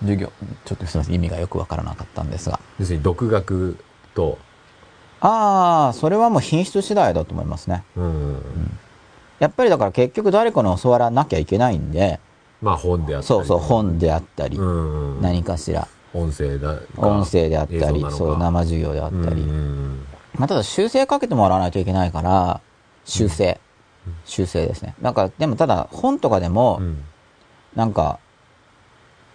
[0.00, 0.32] 授業、
[0.64, 2.58] ちょっとすみません、意味がよくわからなかったんですが。
[2.80, 3.76] 要するに独学
[4.14, 4.38] と、
[5.20, 7.84] ああ、それはもう品質次第だと思いますね。
[7.96, 8.42] うん。
[9.38, 12.18] やっぱりだから結局誰かに教わらなきゃいけないんで、
[12.62, 13.26] まあ本であったり。
[13.26, 15.20] そうそう、本であったり、うん。
[15.20, 16.78] 何かしら、音声だ。
[16.96, 19.42] 音声であったり、そう、生授業であったり。
[19.42, 20.04] うん。
[20.34, 22.60] まあ、ただ修正かけてもらわないといけないから、
[23.04, 23.60] 修正。
[24.24, 24.94] 修正ですね。
[25.00, 27.04] なんか、でもただ本とかでもう、ん。
[27.74, 28.18] なんか、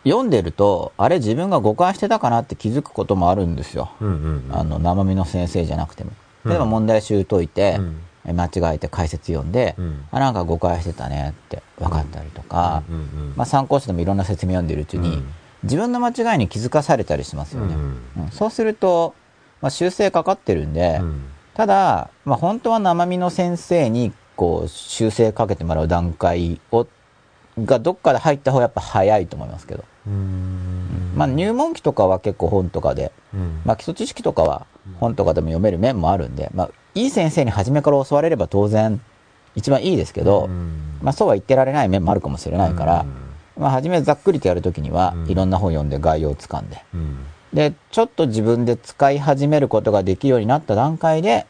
[0.04, 3.90] 読んでると、あれ自分が誤解してたかなって気づくこともあるんですよ。
[4.52, 6.12] あの、生身の先生じゃなくても。
[6.12, 12.84] うん例えば問題集解いてう、んえ間違えて解説読んで、うんあ、なんか誤解してたねって分かったりとか、
[13.36, 17.76] まあ参考書でもいろんな説明読んでるうちに、うん自分の間違いに気づかされたりしますよね。
[17.76, 17.82] うん。
[18.24, 18.32] うん。
[18.32, 19.16] そうすると、
[19.62, 21.24] まあ、修正かかってるんで、うん。
[21.54, 26.88] ただ、まあ、本当は生身の先生にこう修正かけてもらう段階を
[27.58, 31.14] がどっかで入った方がやっぱ早いと思いますけど、うん。
[31.16, 33.62] まあ、入門期とかは結構本とかで、うん。
[33.66, 34.68] まあ、基礎知識とかは
[35.00, 39.02] 本とかでも読める面もあるんで、まあ、いい先生に初めから教われれば当然
[39.56, 41.00] 一番いいですけど、うん。
[41.02, 43.06] まあ、そうは言ってられない面もあるかもしれないから、
[43.58, 45.30] まあ、初めざっくりとやるときにはうん。
[45.30, 47.26] いろんな本読んで概要をつかんで、うん。
[47.54, 51.46] で、ちょっと自分で使い始めることができるようになった段階で、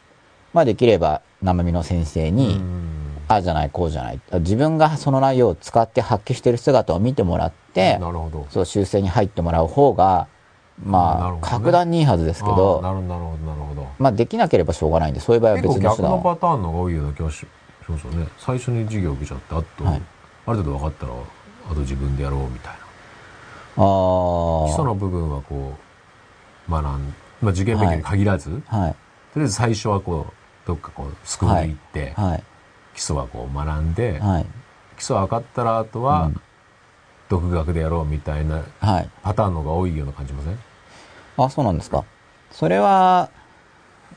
[0.54, 2.88] まあできれば生身の先生に、うん。
[3.28, 4.20] ああじゃない、こうじゃない。
[4.34, 8.46] 自分がその内容を使って発揮している姿を見てもらって、なるほど。
[8.48, 10.28] そう修正に入ってもらう方が、
[10.82, 11.38] なまあ、ね。
[11.42, 13.86] 格段にいいはずですけど、なるほどなるほどなるほど。
[13.98, 16.22] まあできなければしょうがないんで、そういう場合は結構別の手逆の段を。
[16.22, 17.46] パターンのが多いような気がしし
[17.88, 18.28] ますよね。
[18.38, 20.02] 最初に授業受けちゃってあと、はい。
[20.46, 21.12] ある程度分かったら
[21.70, 22.78] あと自分でやろうみたいな
[23.76, 25.76] あ基礎の部分はこ
[26.68, 28.76] う学んまあ受験勉強に限らず、あ。
[28.76, 28.92] はい。
[28.92, 28.96] と
[29.36, 30.32] りあえず最初はこう
[30.66, 32.42] どっかこうスクールに行って、はい。
[32.94, 34.46] 基礎はこう学んで、はい。
[34.96, 36.40] 基礎分かったらあとは、うん
[37.28, 39.10] 独学でやろうみたいなはい。
[39.22, 40.58] パターンの方が多いような感じません
[41.36, 42.02] あ、そうなんですか。
[42.50, 43.28] それは、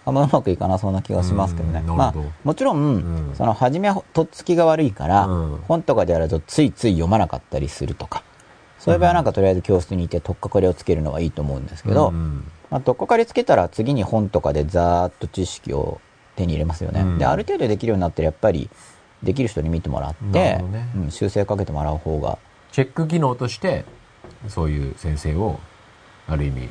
[0.06, 1.82] あんまうまくいかなそうな気がしますけどね。
[1.82, 2.90] まあもちろん、う
[3.32, 3.36] ん。
[3.36, 5.58] その、初めはとっつきが悪いから、うん。
[5.68, 8.24] 本とかでやるとついつい読まなかったりするとか、
[8.80, 12.44] そういう場合はなんかとりあえず教室にいて、とっかかりをつけるのはいいと思うんですけど、うん。
[12.72, 16.02] まあ、とっかかりつけたら次に本とかでざーっと知識を
[16.36, 17.02] 手に入れますよね。
[17.02, 17.18] うん。
[17.20, 18.70] で、ある程度できるようになったら、やっぱり、
[19.24, 22.40] できる人に見てもらっなて、ねうん、修正かけてもらう方が、
[22.72, 23.86] チェック機能として
[24.48, 25.60] そういう先生を
[26.28, 26.70] ある意味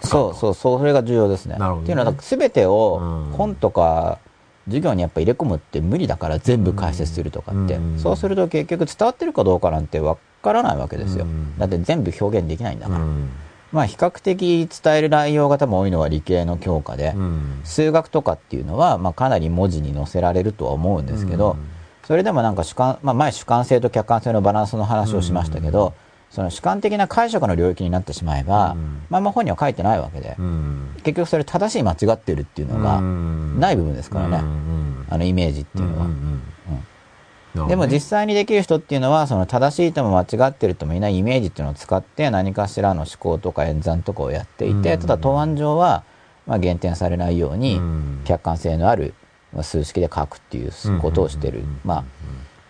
[0.00, 1.56] そうそう、それが重要ですね。
[1.58, 1.64] ね。
[1.80, 3.32] っていうのは、全てをうん。
[3.32, 4.18] 本とか
[4.66, 7.74] 授業にやっぱ入れ込むって無理だから全部解説するとかって。
[7.74, 11.24] うんそうすると結局伝わってるかどうかなんてわからないわけですよ。
[11.24, 13.00] うんだって全部表現できないんだから。
[13.00, 13.28] うん。
[13.72, 17.60] まあ比較的伝える内容が多分多いのは理系の教科で、うん。
[17.64, 21.56] 数学とかっていうのはまあかなり文字に載せられるとは思うんですけど、
[22.04, 25.92] それでもなんか主観、まあ前主観性と客観性のバランスの話をしましたけど、
[26.38, 29.02] その主観的な解釈の領域になってしまえば、うん。
[29.10, 30.94] まあまあ本には書いてないわけで、うん。
[31.02, 35.06] 結局それ正しい間違ってるっていうのがない部分ですからね、うん。
[35.10, 37.66] あのイメージっていうのは。
[37.66, 45.00] でも実際にできる人っていうのはその正しいとも間違ってるともいないイメージっていうのを使って何かしらの思考とか演算とかをやっていて、うん。
[45.00, 46.04] ただ答案上は
[46.46, 48.20] まあ減点されないようにうん。
[48.24, 49.14] 客観性のある
[49.52, 50.70] まあ数式で書くっていう
[51.00, 51.80] ことをしてる、うん。
[51.84, 52.04] まあ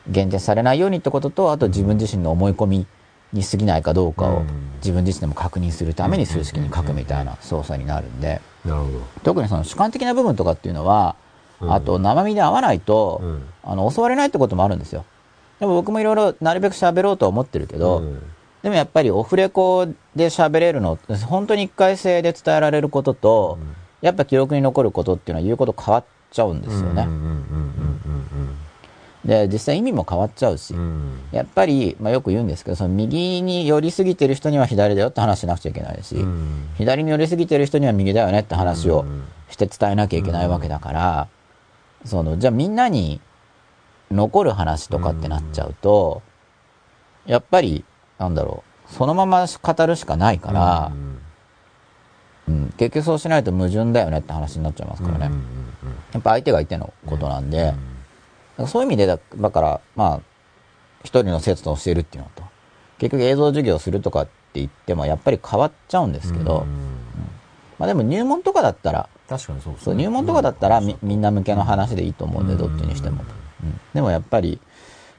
[0.09, 2.87] 減点されないようにってこととあと自分自身の思い込み
[3.32, 4.46] に過ぎないかどうかをうん。
[4.76, 8.40] 自分自身でも確認するために数式に書くみたいな操作になるんで。
[9.22, 11.16] 特にその主観的な部分とかっていうのは
[11.60, 11.72] うん。
[11.72, 13.42] あと生身で合わないと、うん。
[13.62, 15.04] あの襲われないってこともあるんですよ。
[15.60, 18.22] でも僕もいろいろなるべく喋ろうとは思ってるけど、うん。
[18.62, 19.86] でもやっぱりオフレコ
[20.16, 23.58] で喋れるの本当に一回性で伝えられることと、
[24.00, 27.06] やっぱ記録に残ることっていうのは言うこと変わっちゃうんですよね、
[29.24, 30.81] で実際意味も変わっちゃうし、うん。
[30.81, 36.68] うんうんやっぱり、まあ、よく言うんですけどその右に寄りすぎてる人には左だよって話しなくちゃいけないし、うん。
[36.76, 39.24] 左に寄りすぎてる人には右だよねって話をうん。
[39.50, 41.28] して伝えなきゃいけないわけだから、
[42.04, 43.20] そのじゃあみんなに
[44.11, 46.22] 残る話とかってなっちゃうと、
[47.26, 47.85] やっぱり
[48.18, 51.18] なんだろうそのまま語るしかないからう、ん
[52.48, 55.40] うん結局そうしないと矛盾だよねって話になっちゃいますからね、うんうん
[56.12, 57.74] やっぱ相手が相手のことなんで、
[58.66, 60.20] そういう意味でだだからまあ
[61.04, 62.42] 一人の生徒と教えるっていうのと
[62.98, 66.66] 結局映像授業をするとかって言ってもやっぱり変わっちゃうんですけど、うん。
[67.78, 69.84] まあでも入門とかだったら確かにそうですね。
[69.84, 72.58] そう入門とかだったらみうんみんな向けの話でいいと思うんでうん。
[72.58, 73.24] どっちにしても、
[73.62, 73.80] うん。
[73.94, 74.60] でもやっぱり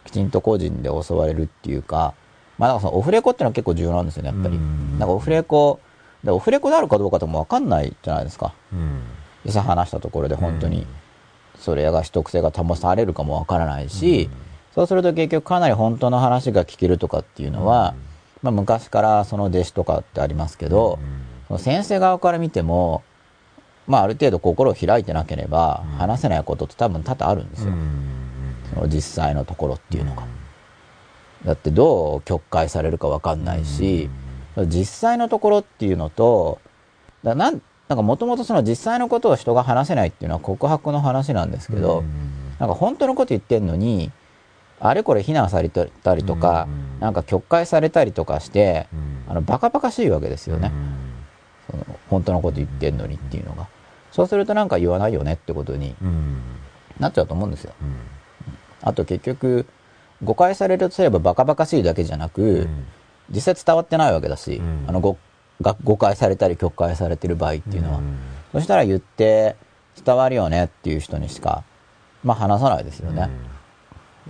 [0.04, 2.14] きちんと個人で襲われるっていうか
[2.58, 5.00] まあだからそのオフレコっていうのは結構重要なんですよねやっぱり、うん。
[5.00, 5.80] なんかオフレコ
[6.24, 8.54] でオフレコであるかどうかとも分かんないじゃないですか。
[8.74, 9.04] うん。
[9.46, 10.86] 話したところで本当に
[11.60, 14.30] それが秘匿性が保たれるかも分からないし、
[14.74, 17.96] そうすると結局かなり本当の話が聞けるとかっていうのは、
[18.42, 21.00] まあ、昔からその弟子とかってありますけど、
[21.48, 23.04] その先生側から見ても、
[23.88, 27.74] まあ、ある程度心を開いてなければ話せないことって多分多々あるんですよ、
[28.74, 30.24] その実際のところっていうのが。
[31.46, 34.10] だってどう曲解されるか分かんないし、
[34.68, 36.60] 実際のところっていうのと
[37.24, 42.04] だなんなんかもともとその実際のことを人が話せないっていうのは告白の話なんですけど、
[42.60, 44.12] なんか本当のこと言ってんのに
[44.80, 47.00] あれこれ非難されたりとか、うん。
[47.00, 49.24] なんか曲解されたりとかして、うん。
[49.28, 50.72] あのバカバカしいわけですよね、
[51.70, 53.68] その本当のこと言ってんのにっていうのが。
[54.12, 56.42] そうするとなんか言わないよねってことにうん。
[57.00, 57.74] なっちゃうと思うんですよ。
[57.82, 57.96] うん。
[58.82, 59.66] あと結局
[60.24, 62.86] 誤解されるとすればバカバカしいだけじゃなく、うん。
[63.32, 64.86] 実際伝わってないわけだし、うん。
[64.88, 65.18] あの誤
[65.62, 68.18] が誤解されたり曲解されてる場合っていうのは、ん。
[68.52, 69.56] そしたら言って
[70.04, 71.64] 伝わるよねっていう人にしか
[72.24, 73.30] まあ話さないですよね、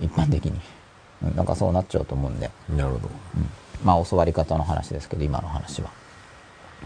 [0.00, 0.60] 一般的に。
[1.24, 1.36] うん。
[1.36, 2.50] なんかそうなっちゃうと思うんで。
[2.70, 3.08] うんなるほど。
[3.84, 5.90] まあ教わり方の話ですけど今の話は。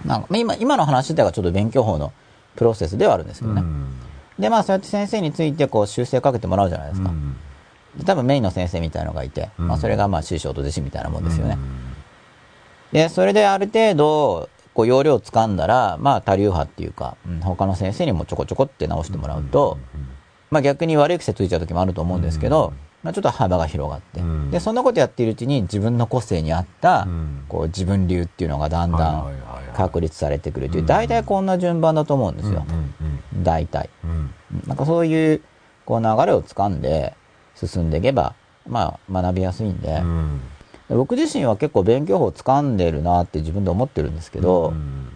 [0.04, 2.12] なんかまあ今今の話自体がちょっと勉強法の
[2.56, 3.94] プロセスではあるんですけどね、うん。
[4.38, 7.10] でまあそうやって先生についてこう修正かけてもらうじゃないですか、
[8.04, 9.68] 多分メインの先生みたいのがいて、うん。
[9.68, 11.93] まあ、それがまあ師匠と弟子みたいなもんですよね、うん
[12.94, 19.78] でそれである程度こう要領をつかんだらまあ多流派っていうか、うん他の先生にもちょこちょこって直してもらうと、
[20.50, 24.50] まあ、逆に悪い癖ついちゃう時もあると思うんですけど、まあ、ちょっと幅が広がって、うん。
[24.52, 27.44] でそんなことやっているうちに自分の個性に合った、うん。
[27.48, 29.42] こう自分流っていうのがだんだん
[29.76, 33.90] 確立されてくるという、うん大体こんな順番だと思うんですよ、うん大体。
[34.68, 35.42] なんかそういう
[35.84, 37.14] こう流れをつかんで
[37.56, 38.34] 進んでいけば、
[38.68, 40.40] まあ、学びやすいんで、うん
[40.88, 45.08] 僕自身は結構勉強法を掴んでるなって自分で思ってるんですけど、うん。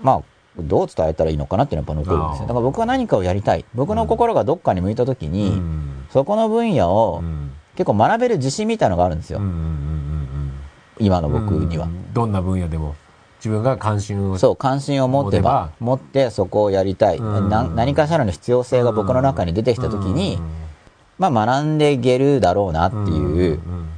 [0.00, 0.22] まあ
[0.58, 3.64] どう伝えたらいいのかなっていうのはやっぱ残るんですよだから僕は何かをやりたい。
[3.74, 6.06] 僕の心がどっかに向いた時に、うん。
[6.10, 7.52] そこの分野をうん。
[7.74, 9.38] 結構学べる自信みたいなのがあるんですよ、
[10.98, 12.12] 今のうん僕には、うん。
[12.12, 12.94] どんな分野でも。
[13.38, 15.70] 自分が関心をそう関心を持ってば。
[15.80, 17.48] 持ってそこをやりたい、うん。
[17.48, 20.50] な何かしらの必要性が僕の中に出てきた時に、うん。
[21.18, 23.88] まあ学んでいけるだろうなっていううん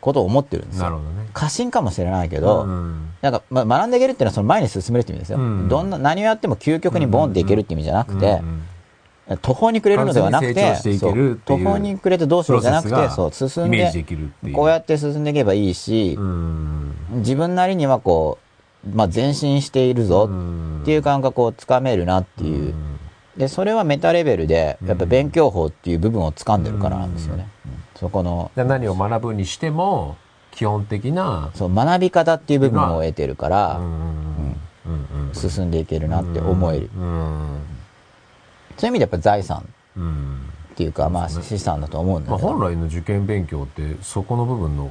[0.00, 0.84] ことを思ってるんですよ。
[0.84, 1.28] なるほどね。
[1.32, 8.62] 過信かもしれないけど、うんなんか、まあ、学んでいけるっていうのはその前に進めるって意味ですよ、うんどんな何をやっても究極にボンっていけるって意味じゃなくて、うん
[9.42, 10.74] 途方に暮れるのではなくて
[11.44, 14.04] 途方に暮れてどうしようじゃなくてそう進んで
[14.52, 18.38] こうやって進んでいけばいいしう、ん自分なりにはこ
[18.84, 22.74] う、まあ、前進しているぞんっていう感覚をつかめるなっていう、
[23.36, 30.16] でそれはメタレベルでやっぱ勉強法っていう部分を掴んでるからなんですよね、うんそこので何を学ぶにしても
[30.50, 34.56] 基本的なそう学び方っていう部分を得てるから、うんうんうん
[35.32, 37.60] 進んでいけるなって思える、うん
[38.76, 42.48] そういう意味でやっぱ財産うんっっていうか、まあ、資産だと思うんだまあ、けど。
[42.48, 44.90] 本来の受験勉強ってそこの部分の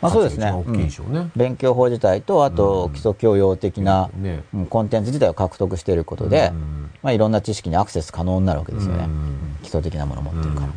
[0.00, 0.46] まあそうですね。
[0.48, 4.44] うねうん勉強法自体と、あと、基礎教養的な、ね。
[4.54, 6.90] うんコンテンツ自体を獲得していることで、うん。
[7.02, 9.04] まあいろんな知識にアクセス可能になるわけですよね。
[9.04, 9.56] うん。
[9.62, 10.68] 基礎的なものを持ってるから。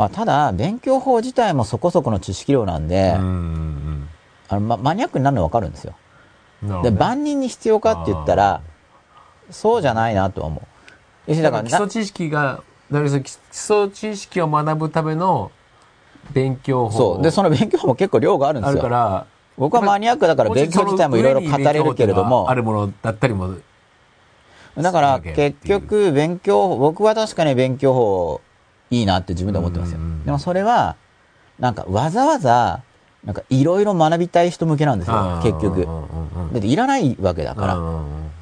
[0.00, 4.08] うんまあただ、勉強法自体もそこそこの知識量なんで、うん
[4.48, 5.94] あのまマニアックになるのはわかるんですよ。
[6.62, 8.62] ね万人に必要かって言ったら、
[9.50, 10.62] そうじゃないなとは思う。
[11.28, 15.52] 要するにだから基礎知識が、だからその基礎知識を学ぶための
[16.32, 17.22] 勉強法そう。
[17.22, 18.82] で、その勉強法も結構量があるんであすよ。
[18.82, 23.54] るから、僕はマニアックだから勉強自体もいろいろ語れるけれどもあ、るものだったりも、
[24.76, 28.40] だから結局勉強、僕は確かに勉強法
[28.90, 29.98] いいなって自分で思ってますよ。
[30.24, 30.96] でもそれは、
[31.58, 32.82] なんかわざわざ、
[33.24, 35.86] なんかいろいろ学びたい人向けなんですよ、結局。
[36.52, 37.78] だっていらないわけだから。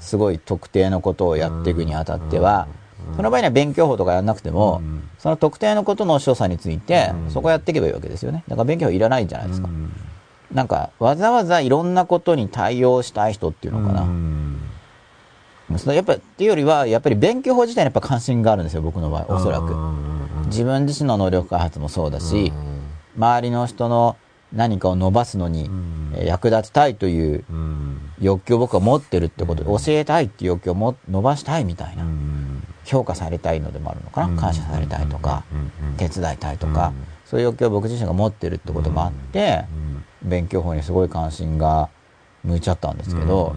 [0.00, 2.68] すごい特定のことをやっていくにあたっては、
[3.16, 4.80] その場合には勉強法とかやんなくても、
[5.18, 8.44] その特定のことの所作について、そこやっていけばいいわけですよね。
[8.46, 9.68] だから勉強法いらないじゃないですか。
[10.52, 14.06] なんか、わざわざいろんなことに対応したい人っていうのかな。
[15.78, 19.74] そのやっぱ、っていうよりは、やっぱり勉強法自体にやっぱ関心があるんですよ、僕の場合、おそらく。
[20.48, 22.52] 自分自身の能力開発もそうだし、
[23.16, 24.16] 周りの人の
[24.52, 25.70] 何かを伸ばすのに
[26.14, 27.44] えー役立ちたいという
[28.20, 32.04] 欲求を僕は持ってるってことで、教えたいっていう欲求をも伸ばしたいみたいな、
[32.84, 35.44] 評価されたいのでもあるのかな、感謝されたいとか、
[35.96, 36.92] 手伝いたいとか、
[37.26, 39.64] そういう欲求を僕自身が持ってるってこともあって、
[40.22, 41.88] 勉強法にすごい関心が
[42.42, 43.54] 向いちゃったんですけど、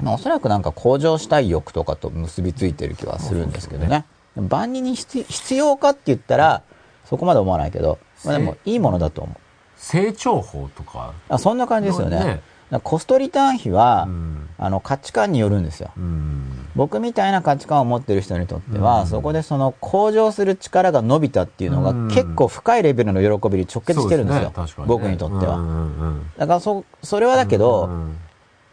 [0.00, 4.04] まあ、おそらくなんか向上したい欲とかと結びついてる気はするんですけどね。
[4.42, 6.62] 万人に必必要かって言ったら、
[7.06, 9.36] そこまで思わないけど、まあ、でもいいものだと思う。
[9.76, 11.12] 成長法とか？
[11.28, 12.40] あそんな感じですよね。
[12.70, 15.92] ねコストリターン比は、うんあの価値観によるんですよ。
[15.96, 24.52] うん僕みたいな価値観を持ってる人にとっては、そこでその向上する力が伸びたっていうのがうん結構深いレベルの喜びに直結してるんですよ。
[24.54, 25.56] そうねね僕にとっては。
[25.56, 25.70] うんう
[26.10, 28.16] んだからそ、それはだけど、うん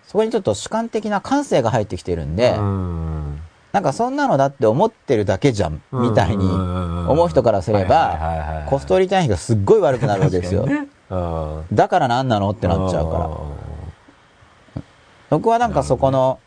[0.04, 3.42] そこにちょっと主観的な感性が入ってきてるんで、うん
[3.76, 10.66] なんかそんなのだって思ってるだけじゃん、みたいに思う人からすれば、コストリターン比がすっごい悪くなるわけですよ。
[11.74, 14.82] だから何なのってなっちゃうから。
[15.30, 16.40] 僕はなんかそこの、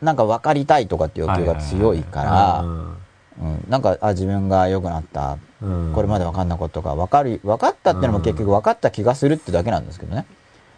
[0.00, 5.38] なんか分かりたいとかっていう欲求が強いから、うんなんか、あ、自分が良くなった。
[5.62, 10.26] うんこれまで分かんなことが分かる、分かったってのも結局分かった気がするってだけなんですけどね。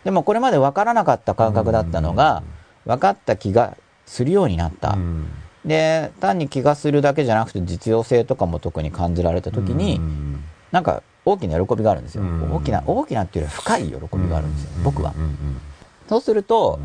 [0.03, 2.43] でもこれまで分からなかった感覚だったのが、
[2.87, 4.95] 分かった気がするようになった。
[4.95, 5.27] うん
[5.65, 12.23] で、単に気がするだけじゃなくて実用性とかも特に感じられた時に、うんなんか大きな喜びがあるんですよ。
[12.23, 15.21] うん大きな、大きなっていうよりは深い喜びがあるんですよ、僕はう。
[15.21, 15.61] ん
[16.09, 16.81] そうすると、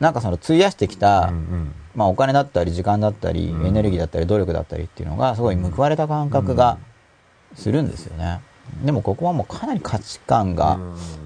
[0.00, 1.32] なんかその費やしてきた、
[1.96, 6.78] まあお金だったり時間だったり、うんエネルギーだったり努力だったりっていうのがすごい報われた感覚が
[7.54, 8.40] するんですよね。
[8.84, 10.78] でもここはもうかなり価値観が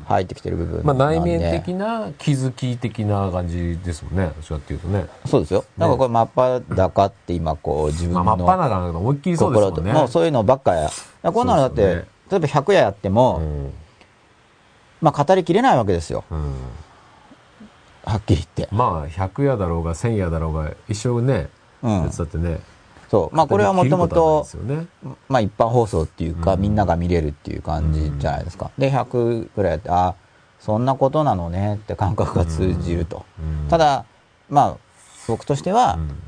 [0.06, 0.94] 入ってきてる部分まあ。
[0.94, 4.32] 内面的な気づき的な感じですもんね。
[4.40, 5.06] そうやって言うとね。
[5.26, 5.64] そうですよ。
[5.76, 6.30] なんかこれ真っ
[6.68, 9.92] 裸って今こう自分まあの真っ裸なの思いっきりそうですもんね。
[9.92, 10.90] もうそういうのばっかや。
[11.22, 13.72] こんなのだって、ね例えば100夜やっても、うん
[15.02, 16.24] まあ語りきれないわけですよ。
[16.30, 16.54] うん
[18.04, 18.68] はっきり言って。
[18.74, 21.48] まあ100夜だろうが1000夜だろうが一生ね、
[21.82, 22.60] うんだってね。
[23.12, 23.36] そう。
[23.36, 24.46] まあこれはもともと、
[25.28, 28.70] まあ一般放送っていうか、うんみんなが見れるっていう感じじゃないですか。
[28.78, 30.14] で、100ぐらいやって、あ
[30.58, 33.26] そんなことなのねって感覚が通じると。
[33.38, 34.06] うんただ、
[34.48, 34.76] まあ、
[35.28, 36.22] 僕としてはう、ん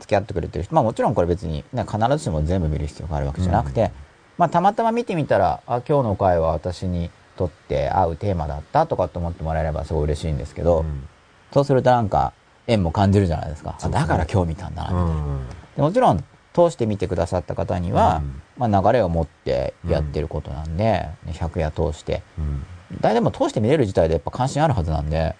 [0.00, 3.92] 付き合ってくれてる人、まあもちろんこれ別に、ね、必ずしも全部見る必要があるわけじゃなくて、
[4.36, 11.08] まあたまたま見てみたら、あ、今日の回は私にとって合うテーマだったとかって思ってもらえればすごい嬉しいんですけど、うん
[11.52, 12.32] そうするとなんか、
[12.66, 13.78] 縁も感じるじゃないですか。
[13.80, 15.63] あだから今日見たんだな、みたいな。
[15.76, 18.22] でもちろん、通して見てくださった方には、
[18.56, 22.64] まあ、流れを持ってやってることなんで、ね100夜通して、うん
[23.00, 25.34] 誰でも通して見れる自体でやっぱ関心あるはずなんで、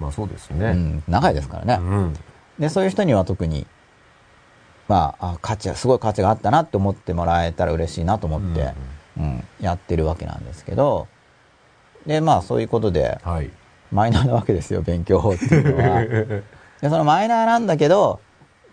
[0.00, 0.70] まあそうですね。
[0.70, 1.78] うん、長いですからね。
[1.80, 2.14] うん
[2.58, 3.66] で、そういう人には特に、
[4.88, 8.72] まあ、あ価値が、すごい価値があったなって思ってもらえたら嬉しいなと思って、
[9.16, 11.06] うん、やってるわけなんですけど、
[12.06, 13.50] で、まあそういうことで、はい。
[13.90, 16.04] マイナーなわけですよ、勉強法っていうのは。
[16.82, 18.20] で、そのマイナーなんだけど、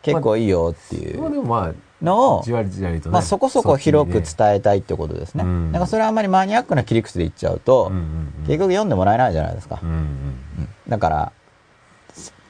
[0.06, 3.14] 結構いいよっていまあうでもまのをあ、じ、わりじわりとね。
[3.14, 5.44] まあそこそこ広く伝えたいってことですね。
[5.44, 9.80] うんなんかそれはあんまりマニアックな切り口で言っちゃうと、うんうんうん結局読んでもらえないじゃないですか。
[9.82, 11.32] うんうんうんだから、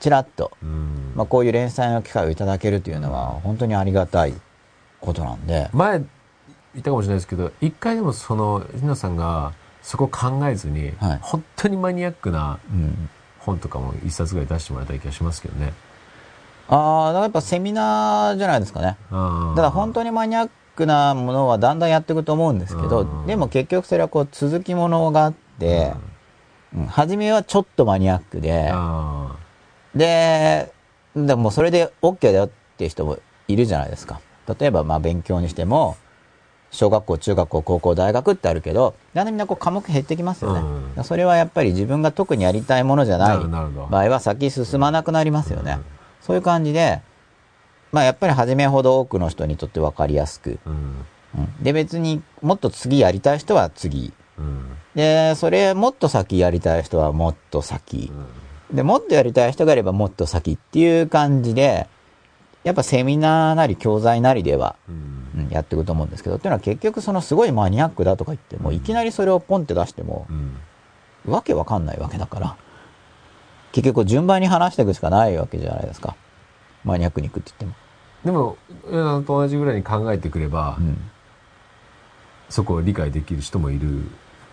[0.02, 4.34] ちらっと、うんまあこういう連載の機会をいただけるというのは本当にありがたい
[5.00, 13.10] ことなんで、前言ったかもしれないですけど、一回でもその、日野さんがそこ考えずに、はい本当にマニアックなうん。
[13.46, 15.72] 本とかも一冊ぐらい出してもらいたい気がしますけどね。
[16.68, 18.98] ああ、だからやっぱセミナーじゃないですかね。
[19.12, 26.16] あただ本当にマニアックなものはだんだんやっていくと思うんですけどうん、でも結局それはこう続きものがあって、うん
[26.90, 29.38] 初めはちょっとマニアックで、あ
[29.96, 30.74] で、
[31.16, 34.20] でもそれで OK だよっていう人もいるじゃないですか。
[34.60, 35.96] 例えばまあ勉強にしても、
[36.72, 40.60] 小学校、中学校、高校、大学ってあるけど、だんだんみんなこう科目減ってきますよね。
[40.98, 45.80] うんそれはやっぱり自分が特にやりたいものじゃない場合は先進まなくなりますよね。
[46.26, 47.02] そういう感じで、
[47.92, 51.06] まあやっぱり初めほど多くの人にとって分かりやすく、うん。
[51.38, 51.64] うん。
[51.64, 54.12] で別にもっと次やりたい人は次。
[54.40, 54.76] うん。
[54.96, 58.12] で、それもっと先やりたい人はもっと先。
[58.74, 61.88] で、もっとやりたい人がいればもっと先っていう感じで、
[62.64, 64.96] やっぱセミナーなり教材なりでは、うん。
[64.96, 70.58] うんやっていくと思うんですけど、っていうのは結局そのすごいマニアックだとか言っても、いきなりそれをポンって出してもう、ん。
[71.32, 72.58] わけわかんないわけだから、
[73.76, 76.16] 結局順番に話していくしかないわけじゃないですか。
[76.86, 77.78] マニアックに行くって言って
[78.24, 78.56] でも
[78.86, 80.88] 上田さんと同じぐらいに考えてくれば、も。
[80.88, 80.98] うん。
[82.48, 84.10] そこを理解できる人もいる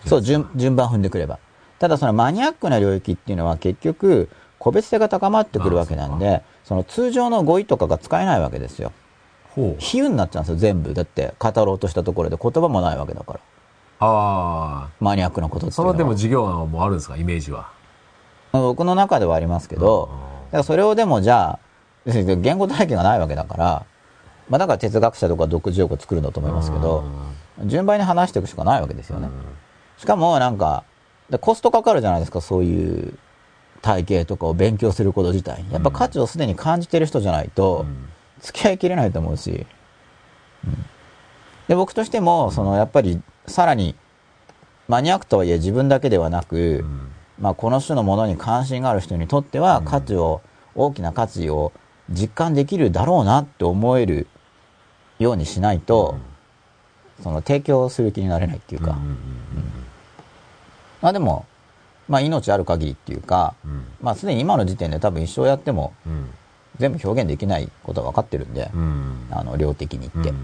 [0.07, 1.39] そう、順、順番踏んでくれば。
[1.79, 8.91] ただそのマニアックな領域っていうのは結局、個別性が高まってくるわけなんで、その通常の語彙とかが使えないわけですよ。
[9.79, 10.95] 比喩になっちゃうんですよ、全部。
[10.95, 13.41] だって、語ろうとしたところで言葉もないわけだから。
[14.01, 15.95] あマニアックなことっていうあそのは。
[15.95, 17.17] のでも授業案もあるんですか？
[17.17, 17.72] イメージは
[18.53, 20.09] 僕の中ではありますけど、
[20.47, 21.59] だからそれをでもじゃ
[22.07, 23.87] あ、言語体系がないわけだから、
[24.49, 27.05] まあだから哲学者とか独自用語作るんだと思いますけど、
[27.65, 29.29] 順番に話していくしかないわけですよね。
[29.99, 30.85] しかもなんか、
[31.31, 33.19] でコストかかるじゃないですか、そういう
[33.81, 35.73] 体系とかを勉強すること自体に。
[35.73, 37.87] やっぱ価値をすでに感じてる人じゃないと、
[38.41, 39.67] 付き合いきれないと思うし。
[40.67, 40.85] うん
[41.69, 43.95] で、僕としても、そのやっぱりさらに、
[44.89, 46.85] マニアックとはいえ自分だけではなく、
[47.39, 50.41] まあこの種のものに関心がある人にとっては価値を、
[50.75, 51.73] 大きな価値を
[52.09, 54.27] 実感できるだろうなって思える
[55.19, 56.17] ようにしないと、
[57.23, 58.99] その提供する気になれないっていうか、
[61.01, 61.47] まあでも、
[62.09, 63.55] まあ命ある限りっていうか、
[64.01, 65.95] まあすでに今の時点で多分一生やっても
[66.79, 68.71] 全部表現できないことは分かってるんで、
[69.31, 70.37] あの量的に言って、うん。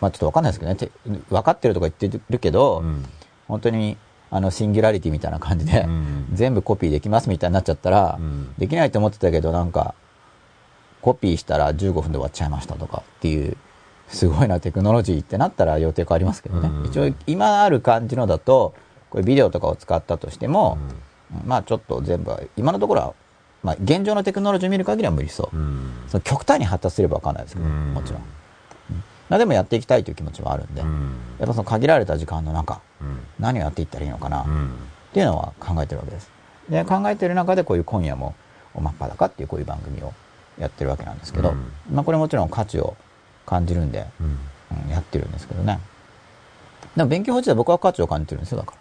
[0.00, 0.76] まあちょっと分かんないですけどね。
[0.76, 0.90] て
[1.28, 2.82] 分かってるとか言ってるけど、
[3.48, 3.96] 本当に
[4.30, 6.28] あのシンギュラリティみたいな感じで、うん。
[6.32, 8.54] 全部コピーできますみたいになっちゃったら、うん。
[8.58, 9.94] できないと思ってたけどなんか
[11.00, 13.56] コピーしたら15分で終わっちゃいましたとかっていう
[14.08, 16.86] すごいなテクノロジーってなったら予定変わりますけどね、うん。
[16.86, 18.74] 一応今ある感じのだと
[19.10, 20.78] これビデオとかを使ったとしても、
[21.44, 23.14] まあちょっと全部は今のところは、
[23.62, 25.50] まあ、現状のテクノロジーを見る限りは無理そう、
[26.08, 27.94] その極端に発達すれば分かんないですけど、うん。
[27.94, 28.22] もちろん。
[29.28, 32.80] まあ、でもやっていきたいという気持ちはあるんで、やっぱその限られた時間の中
[33.38, 34.46] 何をやっていったらいいのかな、っ
[35.12, 36.30] ていうのは考えてるわけです。
[36.68, 38.34] で、考えてる中でこういう今夜も
[38.74, 40.12] おまっぱだかっていうこういう番組を
[40.58, 41.72] やってるわけなんですけど、うん。
[41.92, 42.96] まあこれもちろん価値を
[43.44, 44.90] 感じるんで、うん。
[44.90, 45.78] やってるんですけどね。
[46.96, 48.78] でも勉強法自体僕は価値を感じてるんですよ、だから。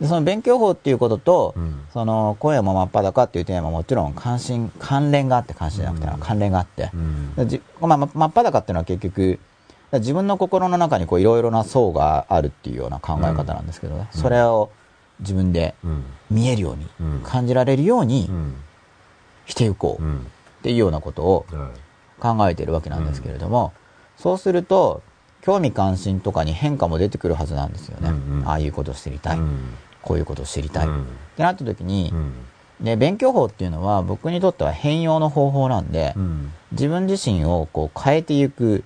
[0.00, 1.80] で、その勉強法っていうことと、うん。
[1.92, 6.18] その今夜も真っ裸っていうテーマはもちろん関心、関連があって関心じゃなくて、うん。
[6.18, 6.90] 関連があって、
[7.36, 9.38] でじまあ、ま真っ裸っていうのは結局、
[9.92, 14.20] 自分の心の中にこういろいろな層があるっていうような考え方なんですけどね、うん。
[14.20, 14.70] それを
[15.20, 15.74] 自分で
[16.30, 17.20] 見えるように、うん。
[17.24, 18.30] 感じられるように
[19.46, 20.06] していこうっ
[20.62, 21.46] ていうようなことを
[22.20, 23.72] 考えてるわけなんですけれども、
[24.16, 25.02] そうすると、
[25.40, 28.10] 興味関心とかに変化も出てくるはずなんですよね。
[28.10, 28.48] うんうん。
[28.48, 29.38] ああいうことを知りたい。
[30.02, 30.86] こういうことを知りたい。
[30.86, 31.02] うん。
[31.02, 32.12] ってなった時に、
[32.80, 36.14] で、勉強法っていうのは僕にとっては変容の方法なんで、
[36.72, 38.84] 自分自身をこう変えていく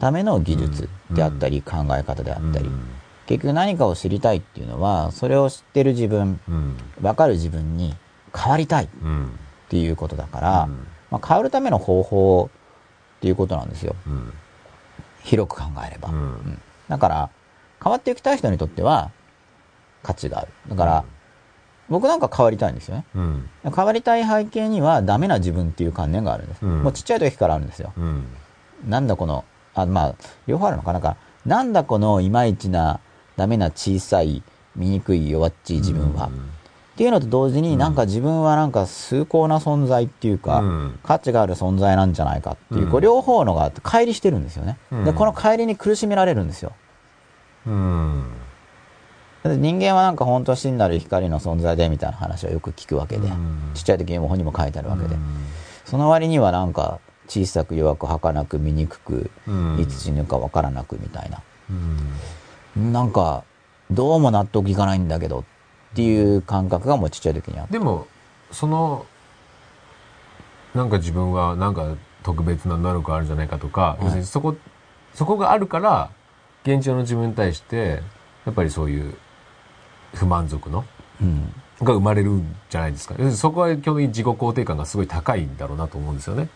[0.00, 2.68] ための技術であったり、考え方であったり、
[3.26, 6.40] 結局何かを知りたいっていうのは、それを知ってる自分、
[7.00, 7.94] わかる自分に
[8.36, 8.88] 変わりたいっ
[9.68, 10.68] ていうことだから、
[11.10, 12.50] まあ、変わるための方法
[13.18, 13.94] っていうことなんですよ。
[15.22, 16.08] 広く考えれば。
[16.08, 16.60] うん。
[16.88, 17.30] だから、
[17.82, 19.10] 変わっていきたい人にとっては
[20.02, 20.48] 価値がある。
[20.68, 21.04] だから、
[21.92, 23.04] 僕なんか変わりたいんですよね。
[23.62, 26.62] 変わりたい背景にはダメな自分っていう観念があるんです。
[26.62, 27.92] うんもうちっちゃい時からあるんですよ。
[28.88, 30.14] なんだこの、あ、まあ、
[30.46, 31.16] 両方あるのかなか、
[31.46, 33.00] なんだこのいまいちな、
[33.36, 34.42] ダメな小さい、
[34.74, 36.26] 醜い弱っちい自分は。
[36.26, 44.78] っていうのと同時に、なんか自分はなんか崇高な存在っていうか、うん価値がある存在なんじゃないかっていう、うんこう両方のが乖離してるんですよね。
[44.90, 46.72] うんで、この乖離に苦しめられるんですよ。
[47.64, 47.76] だって
[49.44, 53.70] 人間はなんか本当は真なる光の存在でみたいな話はよく聞くわけで、うん。
[53.74, 55.16] ちっちゃい時にも本にも書いてあるわけで、
[55.84, 59.30] その割にはなんか小さく弱く儚く醜く、
[59.80, 61.42] いつ死ぬかわからなくみたいな。
[62.76, 63.44] なんか、
[63.90, 65.44] どうも納得いかないんだけどっ
[65.94, 67.74] ていう感覚がもうちっちゃい時にあって。
[67.74, 68.06] でも
[68.50, 69.06] その
[70.74, 74.56] なんか自分はなんか特別な能力あるんじゃないかとか、要するにそこ、
[75.14, 76.10] そこがあるから、
[76.64, 78.02] 現状の自分に対して、
[78.46, 79.14] やっぱりそういう
[80.14, 80.84] 不満足の、
[81.20, 81.52] うん。
[81.82, 83.14] が生まれるんじゃないですか。
[83.32, 86.48] そこは基本的に自己肯定感がすごい高いんだろうなと思うんですよね。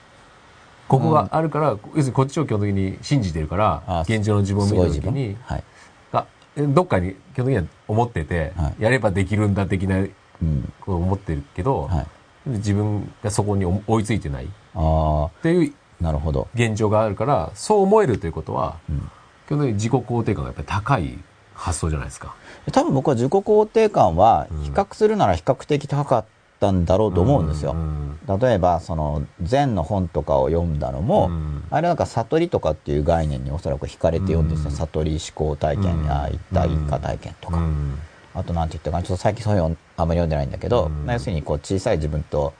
[0.89, 5.65] ここがあるから、要するにこっちを基本的に信じてるからあ、現状の自分を見たときに、はい。
[6.13, 6.27] が
[6.69, 10.73] どっかに基本的には思ってて、はいやればできるんだ的なうん。
[10.81, 12.07] ことを思ってるけど、はい。
[12.47, 16.47] 自分がそこに追いついてないっあていうあ、なるほど。
[16.55, 19.11] 現状があるから、そう思えるということは、うん。
[19.47, 21.19] 基本的に自己肯定感がやっぱり高い
[21.55, 22.35] 発想じゃないですか。
[22.73, 24.63] 多分僕は自己肯定感はうん。
[24.63, 26.25] 比較するなら比較的高かっ
[26.61, 27.75] たんだろうと思うんですよ。
[27.75, 31.65] ん例えば、その、禅の本とかを読んだのも、うん。
[31.71, 34.75] あれなんか悟りとかっていう概念におそらく惹かれて読んでた、うん。
[34.75, 37.99] 悟り思考体験や一体化体験とか、うん。
[38.35, 42.53] あとなんて言ったかな、ちょっと最近そういうのあんまり読んでないんだけど、要するにこう小さい自分と、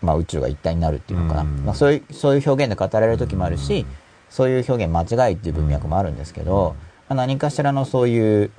[0.00, 1.40] まあ宇宙が一体になるっていうのかな。
[1.42, 1.64] うん。
[1.64, 3.86] まあそういう、そういう表現で語られる時もあるし、うん。
[4.30, 6.76] そういう表現間違いっていう文脈もあるんですけど、
[7.08, 8.50] まあ何かしらのそういう、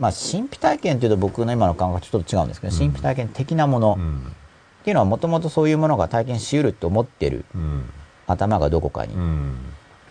[0.00, 2.78] まあ神秘体験っていうと僕の今の感覚とちょっと違うんですけど、うん。
[2.78, 4.32] 神秘体験的なものっうん。
[4.82, 7.84] ていうのはもともとそういうものが体験しうるって思ってるうん。
[8.26, 9.56] 頭がどこかにうん。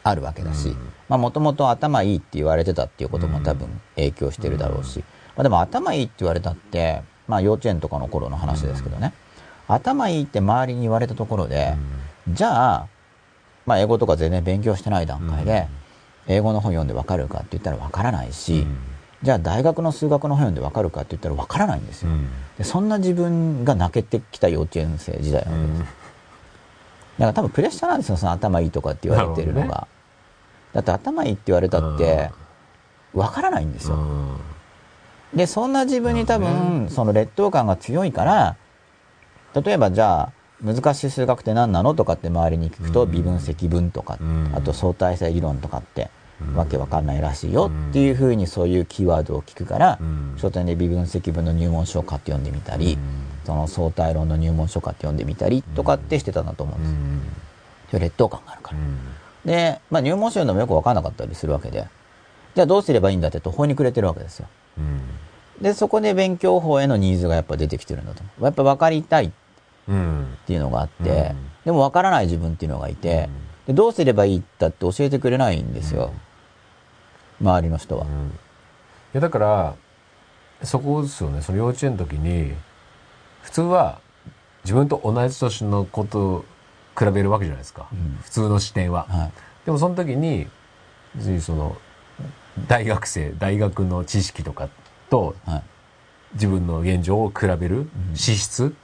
[0.01, 0.75] あるわけだし
[1.09, 4.99] もともと頭いいって言われてたっていうことも多分影響してるだろうし、
[5.35, 9.13] まあでも頭いいって言われたって、まあ幼稚園とかの頃の話ですけどね、
[9.67, 11.75] 頭いいって周りに言われたところで、
[12.29, 12.87] じゃあ、
[13.65, 15.67] まあ英語とか全然勉強してない段階で、
[16.27, 18.65] 英語の本読んでわかるかって言ったらわからないし、
[19.21, 22.09] じゃあ大学の数学の本読んでわかるかって言ったらわからないんですよ。
[22.57, 25.79] でそんな自分が泣けてきた幼稚園生時代なわけです。
[25.79, 25.93] だか
[27.17, 29.87] ら多分プレッシャーなんですよ、その頭いいとかって言われてるのが。
[30.73, 32.31] だって頭いいって言われたって、
[33.13, 33.97] わからないんですよ。
[35.33, 38.55] で、そんな自分に多分、その劣等感が強いから、
[39.53, 40.31] 例えばじゃあ、
[40.63, 46.09] 難しい数学って何なのとかって周りに聞くと、うん微分積分とか、うんあと相対性理論とかって、うん
[46.55, 50.35] わけわかんないらしいようんっていうふうにそういうキーワードを聞くから、うん。
[50.37, 52.97] 書店で微分積分の入門書を買って読んでみたり、
[53.45, 56.95] その相対論の入門書を買って読んでみたりとかってしてたんだと思うんです。
[57.91, 58.77] それ劣等感があるから。
[59.45, 61.87] で、まあ入門書読んでもよくわかんなかったりするわけで、
[62.55, 64.47] じゃあどうすればいいんだって途方に暮れてるわけですよ。
[65.61, 68.43] で、そこで勉強法へのニーズがやっぱ出てきてるんだと思う。
[68.45, 69.29] やっぱ分かりたいっ
[70.45, 71.49] ていうのがあって、うん。
[71.65, 73.29] でも分からない自分っていうのがいて、
[73.67, 76.13] でどうすればいいって教えてくれないんですよ。
[77.41, 78.05] 周りの人は。
[78.05, 78.07] い
[79.13, 79.75] やだから
[80.63, 81.41] そこですよね。
[81.41, 82.53] その幼稚園の時に
[83.41, 83.99] 普通は
[84.63, 86.45] 自分と同じ年の子と
[86.97, 88.19] 比べるわけじゃないですか、うん。
[88.21, 89.31] 普通の視点は、はい。
[89.65, 90.47] でもその時に
[91.15, 91.77] 別にその
[92.67, 94.69] 大学生大学の知識とか
[95.09, 95.63] とはい。
[96.33, 98.75] 自分の現状を比べる資質、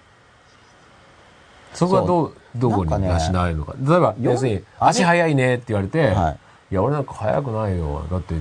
[1.76, 3.30] そこはどうどこになんかね。
[3.32, 3.76] 養えるのか。
[3.80, 6.40] 例えばよ要するに足速いねって言われて、はい
[6.72, 8.06] いや俺なんか速くないよ。
[8.10, 8.36] だって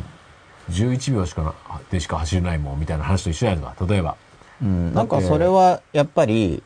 [0.71, 1.55] 11秒しかな
[1.91, 3.87] でしか走れないもんみたいな話と一緒じゃないですか。
[3.87, 4.17] 例えば、
[4.63, 6.63] うん、なんかそれはやっぱり